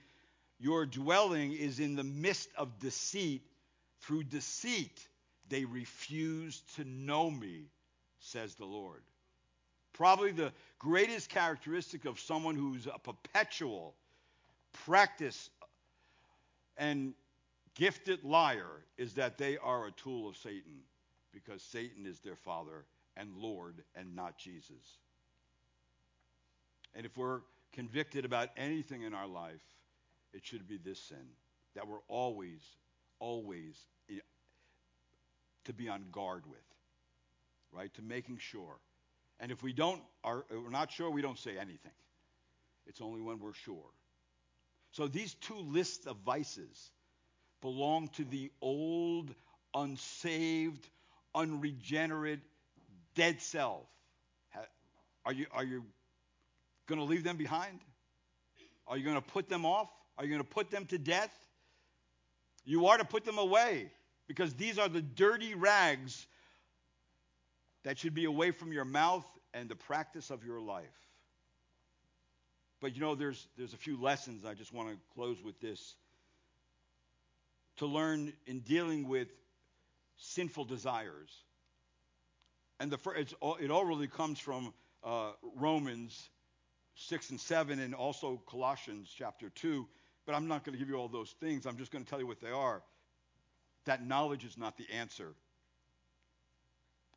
Your 0.58 0.86
dwelling 0.86 1.52
is 1.52 1.78
in 1.78 1.94
the 1.94 2.04
midst 2.04 2.48
of 2.56 2.78
deceit 2.78 3.42
through 4.06 4.24
deceit, 4.24 5.06
they 5.48 5.64
refuse 5.64 6.62
to 6.76 6.84
know 6.84 7.30
me, 7.30 7.66
says 8.20 8.54
the 8.54 8.64
Lord. 8.64 9.02
Probably 9.92 10.32
the 10.32 10.52
greatest 10.78 11.28
characteristic 11.28 12.04
of 12.04 12.20
someone 12.20 12.54
who's 12.54 12.86
a 12.86 12.98
perpetual 12.98 13.94
practice 14.84 15.50
and 16.76 17.14
gifted 17.74 18.24
liar 18.24 18.84
is 18.98 19.14
that 19.14 19.38
they 19.38 19.56
are 19.58 19.86
a 19.86 19.92
tool 19.92 20.28
of 20.28 20.36
Satan 20.36 20.82
because 21.32 21.62
Satan 21.62 22.06
is 22.06 22.20
their 22.20 22.36
father 22.36 22.84
and 23.16 23.36
Lord 23.36 23.82
and 23.94 24.14
not 24.14 24.38
Jesus. 24.38 24.98
And 26.94 27.04
if 27.04 27.16
we're 27.16 27.40
convicted 27.72 28.24
about 28.24 28.50
anything 28.56 29.02
in 29.02 29.14
our 29.14 29.26
life, 29.26 29.62
it 30.32 30.44
should 30.44 30.68
be 30.68 30.78
this 30.78 31.00
sin 31.00 31.26
that 31.74 31.86
we're 31.86 31.98
always, 32.08 32.62
always 33.18 33.76
eh, 34.10 34.20
to 35.64 35.72
be 35.72 35.88
on 35.88 36.04
guard 36.12 36.44
with, 36.46 36.58
right? 37.72 37.92
To 37.94 38.02
making 38.02 38.38
sure. 38.38 38.78
And 39.40 39.52
if 39.52 39.62
we 39.62 39.72
don't, 39.72 40.00
are, 40.24 40.44
eh, 40.50 40.56
we're 40.62 40.70
not 40.70 40.90
sure, 40.92 41.10
we 41.10 41.22
don't 41.22 41.38
say 41.38 41.52
anything. 41.56 41.92
It's 42.86 43.00
only 43.00 43.20
when 43.20 43.40
we're 43.40 43.54
sure. 43.54 43.90
So 44.92 45.08
these 45.08 45.34
two 45.34 45.58
lists 45.58 46.06
of 46.06 46.16
vices 46.24 46.90
belong 47.60 48.08
to 48.16 48.24
the 48.24 48.50
old, 48.60 49.34
unsaved, 49.74 50.88
unregenerate, 51.34 52.40
dead 53.14 53.40
self. 53.40 53.86
Are 55.24 55.32
you, 55.32 55.46
are 55.52 55.64
you 55.64 55.82
going 56.86 57.00
to 57.00 57.04
leave 57.04 57.24
them 57.24 57.36
behind? 57.36 57.80
Are 58.86 58.96
you 58.96 59.02
going 59.02 59.16
to 59.16 59.20
put 59.32 59.48
them 59.48 59.66
off? 59.66 59.88
Are 60.16 60.24
you 60.24 60.30
going 60.30 60.42
to 60.42 60.48
put 60.48 60.70
them 60.70 60.86
to 60.86 60.98
death? 60.98 61.36
You 62.66 62.86
are 62.88 62.98
to 62.98 63.04
put 63.04 63.24
them 63.24 63.38
away 63.38 63.90
because 64.26 64.52
these 64.54 64.78
are 64.78 64.88
the 64.88 65.00
dirty 65.00 65.54
rags 65.54 66.26
that 67.84 67.96
should 67.96 68.14
be 68.14 68.24
away 68.24 68.50
from 68.50 68.72
your 68.72 68.84
mouth 68.84 69.24
and 69.54 69.68
the 69.68 69.76
practice 69.76 70.30
of 70.30 70.44
your 70.44 70.60
life. 70.60 70.84
But 72.80 72.94
you 72.94 73.00
know, 73.00 73.14
there's, 73.14 73.46
there's 73.56 73.72
a 73.72 73.78
few 73.78 73.96
lessons. 73.96 74.44
I 74.44 74.54
just 74.54 74.72
want 74.72 74.90
to 74.90 74.96
close 75.14 75.42
with 75.42 75.60
this. 75.60 75.94
To 77.76 77.86
learn 77.86 78.32
in 78.46 78.60
dealing 78.60 79.06
with 79.06 79.28
sinful 80.16 80.64
desires. 80.64 81.30
And 82.80 82.90
the, 82.90 82.98
all, 83.40 83.56
it 83.56 83.70
all 83.70 83.84
really 83.84 84.08
comes 84.08 84.38
from 84.38 84.74
uh, 85.04 85.30
Romans 85.54 86.30
6 86.96 87.30
and 87.30 87.40
7 87.40 87.78
and 87.78 87.94
also 87.94 88.42
Colossians 88.46 89.12
chapter 89.16 89.50
2. 89.50 89.86
But 90.26 90.34
I'm 90.34 90.48
not 90.48 90.64
going 90.64 90.74
to 90.74 90.78
give 90.78 90.88
you 90.88 90.96
all 90.96 91.08
those 91.08 91.34
things. 91.40 91.66
I'm 91.66 91.78
just 91.78 91.92
going 91.92 92.04
to 92.04 92.10
tell 92.10 92.18
you 92.18 92.26
what 92.26 92.40
they 92.40 92.50
are 92.50 92.82
that 93.86 94.04
knowledge 94.04 94.44
is 94.44 94.58
not 94.58 94.76
the 94.76 94.86
answer. 94.92 95.32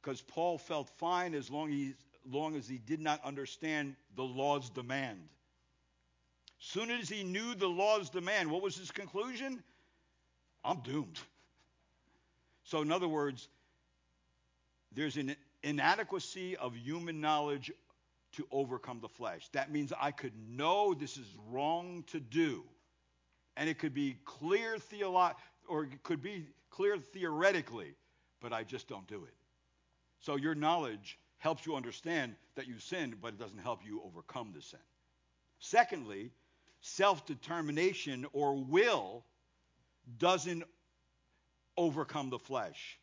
Because 0.02 0.22
Paul 0.22 0.58
felt 0.58 0.90
fine 0.98 1.34
as 1.34 1.50
long, 1.50 1.70
he, 1.70 1.94
long 2.30 2.56
as 2.56 2.68
he 2.68 2.78
did 2.78 3.02
not 3.02 3.24
understand 3.26 3.96
the 4.16 4.24
law's 4.24 4.70
demand. 4.70 5.20
Soon 6.60 6.92
as 6.92 7.10
he 7.10 7.24
knew 7.24 7.56
the 7.56 7.68
law's 7.68 8.10
demand, 8.10 8.50
what 8.50 8.62
was 8.62 8.78
his 8.78 8.92
conclusion? 8.92 9.62
I'm 10.64 10.80
doomed. 10.82 11.20
So, 12.64 12.82
in 12.82 12.92
other 12.92 13.08
words, 13.08 13.50
there's 14.94 15.18
an 15.18 15.36
inadequacy 15.64 16.56
of 16.58 16.76
human 16.76 17.20
knowledge 17.20 17.72
to 18.34 18.48
overcome 18.52 19.00
the 19.02 19.10
flesh. 19.10 19.50
That 19.54 19.72
means 19.72 19.92
I 20.00 20.12
could 20.12 20.34
know 20.48 20.94
this 20.94 21.18
is 21.18 21.28
wrong 21.50 22.04
to 22.08 22.20
do. 22.20 22.64
And 23.60 23.70
it 23.70 23.78
could 23.78 23.94
be 23.94 24.18
clear 24.24 24.78
theolo- 24.78 25.36
or 25.68 25.84
it 25.84 26.02
could 26.02 26.22
be 26.22 26.48
clear 26.70 26.98
theoretically, 26.98 27.94
but 28.40 28.54
I 28.54 28.64
just 28.64 28.88
don't 28.88 29.06
do 29.06 29.26
it. 29.26 29.36
So 30.22 30.38
your 30.38 30.56
knowledge 30.56 31.20
helps 31.40 31.66
you 31.66 31.76
understand 31.76 32.36
that 32.56 32.68
you 32.68 32.80
sinned, 32.80 33.22
but 33.22 33.34
it 33.34 33.38
doesn't 33.38 33.60
help 33.60 33.82
you 33.86 34.02
overcome 34.06 34.54
the 34.56 34.62
sin. 34.62 34.80
Secondly, 35.60 36.32
self 36.80 37.26
determination 37.26 38.26
or 38.32 38.56
will 38.56 39.26
doesn't 40.18 40.64
overcome 41.76 42.30
the 42.30 42.40
flesh. 42.40 42.98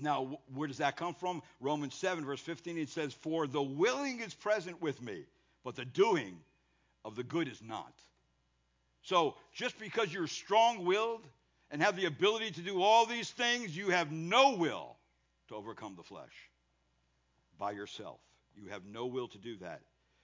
Now, 0.00 0.38
where 0.54 0.68
does 0.68 0.78
that 0.78 0.96
come 0.96 1.14
from? 1.14 1.42
Romans 1.60 1.94
7, 1.94 2.24
verse 2.24 2.40
15, 2.40 2.78
it 2.78 2.88
says, 2.88 3.12
For 3.12 3.46
the 3.46 3.62
willing 3.62 4.20
is 4.20 4.32
present 4.32 4.80
with 4.80 5.02
me, 5.02 5.26
but 5.64 5.76
the 5.76 5.84
doing 5.84 6.38
of 7.04 7.14
the 7.14 7.22
good 7.22 7.46
is 7.46 7.60
not. 7.62 7.92
So 9.02 9.34
just 9.52 9.78
because 9.78 10.12
you're 10.12 10.26
strong 10.26 10.84
willed 10.84 11.26
and 11.70 11.82
have 11.82 11.96
the 11.96 12.06
ability 12.06 12.52
to 12.52 12.60
do 12.60 12.82
all 12.82 13.06
these 13.06 13.30
things, 13.30 13.76
you 13.76 13.90
have 13.90 14.12
no 14.12 14.56
will 14.56 14.96
to 15.48 15.56
overcome 15.56 15.94
the 15.96 16.02
flesh 16.02 16.50
by 17.58 17.72
yourself. 17.72 18.20
You 18.54 18.66
have 18.66 18.84
no 18.84 19.06
will 19.06 19.28
to 19.28 19.38
do 19.38 19.56
that. 19.58 19.80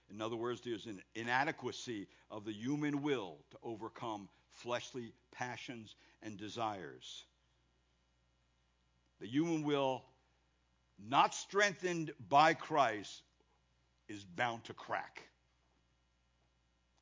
In 0.09 0.21
other 0.21 0.35
words, 0.35 0.61
there's 0.61 0.85
an 0.85 1.01
inadequacy 1.15 2.07
of 2.31 2.45
the 2.45 2.53
human 2.53 3.01
will 3.01 3.37
to 3.51 3.57
overcome 3.63 4.27
fleshly 4.51 5.13
passions 5.31 5.95
and 6.23 6.37
desires. 6.37 7.25
The 9.19 9.27
human 9.27 9.63
will, 9.63 10.03
not 10.97 11.35
strengthened 11.35 12.11
by 12.29 12.53
Christ, 12.53 13.21
is 14.07 14.23
bound 14.23 14.63
to 14.65 14.73
crack. 14.73 15.23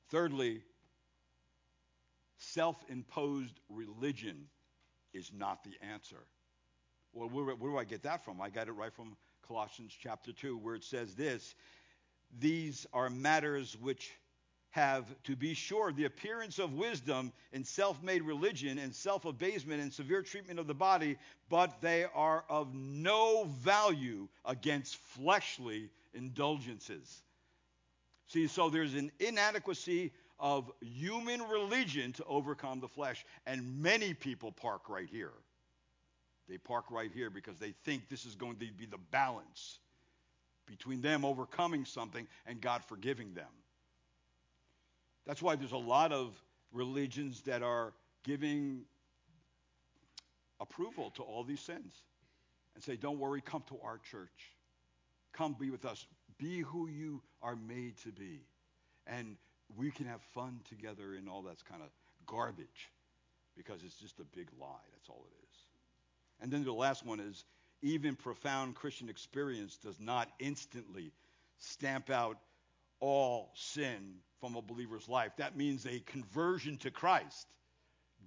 Thirdly, 0.09 0.61
self 2.37 2.77
imposed 2.89 3.59
religion 3.69 4.47
is 5.13 5.31
not 5.33 5.63
the 5.63 5.73
answer. 5.85 6.23
Well, 7.13 7.29
where, 7.29 7.55
where, 7.55 7.71
do 7.71 7.77
I 7.77 7.83
get 7.83 8.03
that 8.03 8.23
from? 8.23 8.41
I 8.41 8.49
got 8.49 8.67
it 8.67 8.73
right 8.73 8.93
from 8.93 9.17
Colossians 9.47 9.95
chapter 9.99 10.31
2, 10.31 10.57
where 10.57 10.75
it 10.75 10.83
says 10.83 11.15
this 11.15 11.55
These 12.39 12.85
are 12.93 13.09
matters 13.09 13.75
which 13.79 14.11
have, 14.71 15.05
to 15.23 15.35
be 15.35 15.53
sure, 15.53 15.91
the 15.91 16.05
appearance 16.05 16.59
of 16.59 16.73
wisdom 16.73 17.31
in 17.53 17.63
self 17.63 18.01
made 18.03 18.21
religion 18.21 18.77
and 18.77 18.93
self 18.93 19.25
abasement 19.25 19.81
and 19.81 19.91
severe 19.91 20.21
treatment 20.21 20.59
of 20.59 20.67
the 20.67 20.73
body, 20.73 21.17
but 21.49 21.81
they 21.81 22.05
are 22.13 22.43
of 22.49 22.73
no 22.75 23.45
value 23.61 24.27
against 24.45 24.97
fleshly 24.97 25.89
indulgences. 26.13 27.21
See, 28.27 28.47
so 28.47 28.69
there's 28.69 28.93
an 28.93 29.11
inadequacy 29.19 30.11
of 30.39 30.71
human 30.81 31.41
religion 31.43 32.13
to 32.13 32.23
overcome 32.25 32.79
the 32.79 32.87
flesh. 32.87 33.25
And 33.45 33.81
many 33.81 34.13
people 34.13 34.51
park 34.51 34.89
right 34.89 35.09
here. 35.09 35.33
They 36.49 36.57
park 36.57 36.85
right 36.91 37.11
here 37.13 37.29
because 37.29 37.57
they 37.57 37.73
think 37.83 38.09
this 38.09 38.25
is 38.25 38.35
going 38.35 38.55
to 38.57 38.65
be 38.71 38.85
the 38.85 38.99
balance. 39.11 39.79
between 40.67 41.01
them 41.01 41.25
overcoming 41.25 41.85
something 41.85 42.27
and 42.45 42.61
God 42.61 42.83
forgiving 42.83 43.33
them. 43.33 43.49
That's 45.25 45.41
why 45.41 45.55
there's 45.55 45.71
a 45.71 45.77
lot 45.77 46.11
of 46.11 46.33
religions 46.71 47.41
that 47.41 47.63
are 47.63 47.93
giving 48.23 48.81
approval 50.59 51.11
to 51.11 51.23
all 51.23 51.43
these 51.43 51.59
sins 51.59 51.93
and 52.75 52.83
say, 52.83 52.95
don't 52.95 53.19
worry, 53.19 53.41
come 53.41 53.63
to 53.69 53.77
our 53.83 53.99
church. 54.11 54.53
Come 55.33 55.55
be 55.59 55.69
with 55.69 55.85
us. 55.85 56.05
Be 56.37 56.59
who 56.59 56.87
you 56.87 57.21
are 57.41 57.55
made 57.55 57.97
to 58.03 58.11
be. 58.11 58.41
And 59.05 59.37
we 59.75 59.91
can 59.91 60.05
have 60.05 60.21
fun 60.33 60.59
together 60.69 61.15
and 61.15 61.27
all 61.27 61.41
that's 61.41 61.63
kind 61.63 61.81
of 61.81 61.89
garbage 62.25 62.89
because 63.55 63.83
it's 63.83 63.97
just 63.97 64.19
a 64.19 64.23
big 64.35 64.47
lie. 64.59 64.85
That's 64.93 65.09
all 65.09 65.25
it 65.25 65.43
is. 65.43 65.57
And 66.41 66.51
then 66.51 66.63
the 66.63 66.73
last 66.73 67.05
one 67.05 67.19
is 67.19 67.43
even 67.81 68.15
profound 68.15 68.75
Christian 68.75 69.09
experience 69.09 69.77
does 69.77 69.99
not 69.99 70.29
instantly 70.39 71.11
stamp 71.57 72.09
out 72.09 72.37
all 72.99 73.51
sin 73.55 74.15
from 74.39 74.55
a 74.55 74.61
believer's 74.61 75.09
life. 75.09 75.31
That 75.37 75.57
means 75.57 75.85
a 75.85 75.99
conversion 75.99 76.77
to 76.77 76.91
Christ 76.91 77.47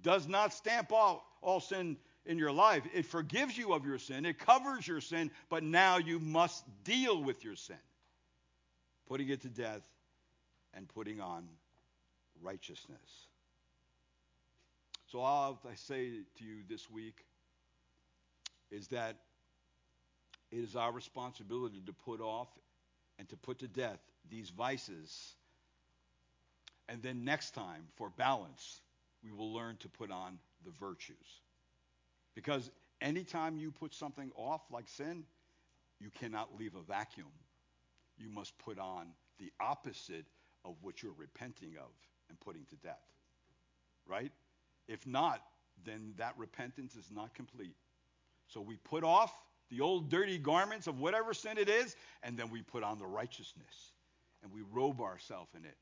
does 0.03 0.27
not 0.27 0.53
stamp 0.53 0.91
out 0.93 1.21
all 1.41 1.59
sin 1.59 1.97
in 2.25 2.37
your 2.37 2.51
life. 2.51 2.83
It 2.93 3.05
forgives 3.05 3.57
you 3.57 3.73
of 3.73 3.85
your 3.85 3.97
sin, 3.97 4.25
it 4.25 4.39
covers 4.39 4.87
your 4.87 5.01
sin, 5.01 5.31
but 5.49 5.63
now 5.63 5.97
you 5.97 6.19
must 6.19 6.63
deal 6.83 7.21
with 7.21 7.43
your 7.43 7.55
sin, 7.55 7.77
putting 9.07 9.29
it 9.29 9.41
to 9.41 9.49
death 9.49 9.81
and 10.73 10.87
putting 10.87 11.21
on 11.21 11.47
righteousness. 12.41 13.27
So, 15.11 15.19
all 15.19 15.59
I 15.69 15.75
say 15.75 16.09
to 16.37 16.43
you 16.43 16.63
this 16.69 16.89
week 16.89 17.25
is 18.71 18.87
that 18.87 19.17
it 20.51 20.59
is 20.59 20.75
our 20.75 20.91
responsibility 20.91 21.81
to 21.85 21.93
put 21.93 22.21
off 22.21 22.47
and 23.19 23.27
to 23.29 23.35
put 23.35 23.59
to 23.59 23.67
death 23.67 23.99
these 24.29 24.49
vices. 24.49 25.35
And 26.87 27.01
then 27.01 27.23
next 27.23 27.53
time, 27.53 27.83
for 27.95 28.09
balance, 28.09 28.81
we 29.23 29.31
will 29.31 29.53
learn 29.53 29.77
to 29.77 29.89
put 29.89 30.11
on 30.11 30.39
the 30.65 30.71
virtues. 30.71 31.17
Because 32.35 32.69
anytime 33.01 33.57
you 33.57 33.71
put 33.71 33.93
something 33.93 34.31
off, 34.35 34.61
like 34.71 34.87
sin, 34.87 35.23
you 35.99 36.09
cannot 36.09 36.57
leave 36.57 36.75
a 36.75 36.81
vacuum. 36.81 37.27
You 38.17 38.29
must 38.29 38.57
put 38.59 38.79
on 38.79 39.07
the 39.39 39.51
opposite 39.59 40.25
of 40.65 40.75
what 40.81 41.01
you're 41.01 41.13
repenting 41.17 41.75
of 41.77 41.91
and 42.29 42.39
putting 42.39 42.65
to 42.65 42.75
death. 42.77 43.05
Right? 44.07 44.31
If 44.87 45.05
not, 45.07 45.41
then 45.85 46.13
that 46.17 46.33
repentance 46.37 46.95
is 46.95 47.09
not 47.13 47.33
complete. 47.33 47.75
So 48.47 48.61
we 48.61 48.75
put 48.75 49.03
off 49.03 49.33
the 49.69 49.81
old 49.81 50.09
dirty 50.09 50.37
garments 50.37 50.87
of 50.87 50.99
whatever 50.99 51.33
sin 51.33 51.57
it 51.57 51.69
is, 51.69 51.95
and 52.23 52.37
then 52.37 52.49
we 52.49 52.61
put 52.61 52.83
on 52.83 52.99
the 52.99 53.05
righteousness 53.05 53.91
and 54.43 54.51
we 54.51 54.61
robe 54.71 55.01
ourselves 55.01 55.51
in 55.55 55.63
it. 55.65 55.77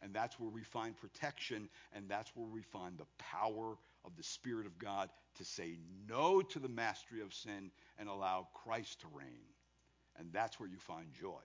And 0.00 0.14
that's 0.14 0.38
where 0.38 0.50
we 0.50 0.62
find 0.62 0.96
protection, 0.96 1.68
and 1.92 2.08
that's 2.08 2.30
where 2.36 2.46
we 2.46 2.62
find 2.62 2.96
the 2.96 3.06
power 3.18 3.76
of 4.04 4.16
the 4.16 4.22
Spirit 4.22 4.66
of 4.66 4.78
God 4.78 5.10
to 5.36 5.44
say 5.44 5.76
no 6.08 6.40
to 6.40 6.58
the 6.60 6.68
mastery 6.68 7.20
of 7.20 7.34
sin 7.34 7.70
and 7.98 8.08
allow 8.08 8.46
Christ 8.54 9.00
to 9.00 9.06
reign. 9.12 9.48
And 10.18 10.32
that's 10.32 10.60
where 10.60 10.68
you 10.68 10.78
find 10.78 11.08
joy 11.20 11.42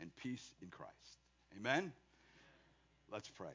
and 0.00 0.14
peace 0.16 0.52
in 0.60 0.68
Christ. 0.68 1.19
Amen? 1.56 1.92
Let's 3.12 3.28
pray. 3.28 3.48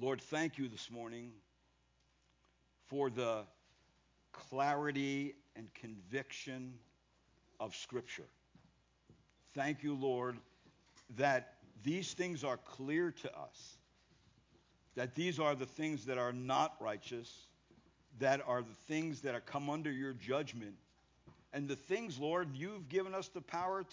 Lord, 0.00 0.20
thank 0.20 0.58
you 0.58 0.68
this 0.68 0.90
morning 0.90 1.32
for 2.86 3.10
the 3.10 3.42
clarity 4.32 5.34
and 5.56 5.72
conviction 5.74 6.74
of 7.60 7.74
Scripture. 7.74 8.28
Thank 9.54 9.82
you, 9.82 9.94
Lord, 9.94 10.36
that 11.16 11.54
these 11.82 12.12
things 12.14 12.44
are 12.44 12.56
clear 12.58 13.10
to 13.22 13.28
us, 13.36 13.76
that 14.94 15.14
these 15.14 15.38
are 15.38 15.54
the 15.54 15.66
things 15.66 16.04
that 16.06 16.18
are 16.18 16.32
not 16.32 16.74
righteous, 16.80 17.46
that 18.18 18.40
are 18.46 18.62
the 18.62 18.74
things 18.86 19.20
that 19.22 19.34
are 19.34 19.40
come 19.40 19.68
under 19.68 19.90
your 19.90 20.12
judgment, 20.12 20.74
and 21.52 21.68
the 21.68 21.76
things, 21.76 22.18
Lord, 22.18 22.48
you've 22.54 22.88
given 22.88 23.14
us 23.14 23.28
the 23.28 23.40
power 23.40 23.80
to 23.80 23.86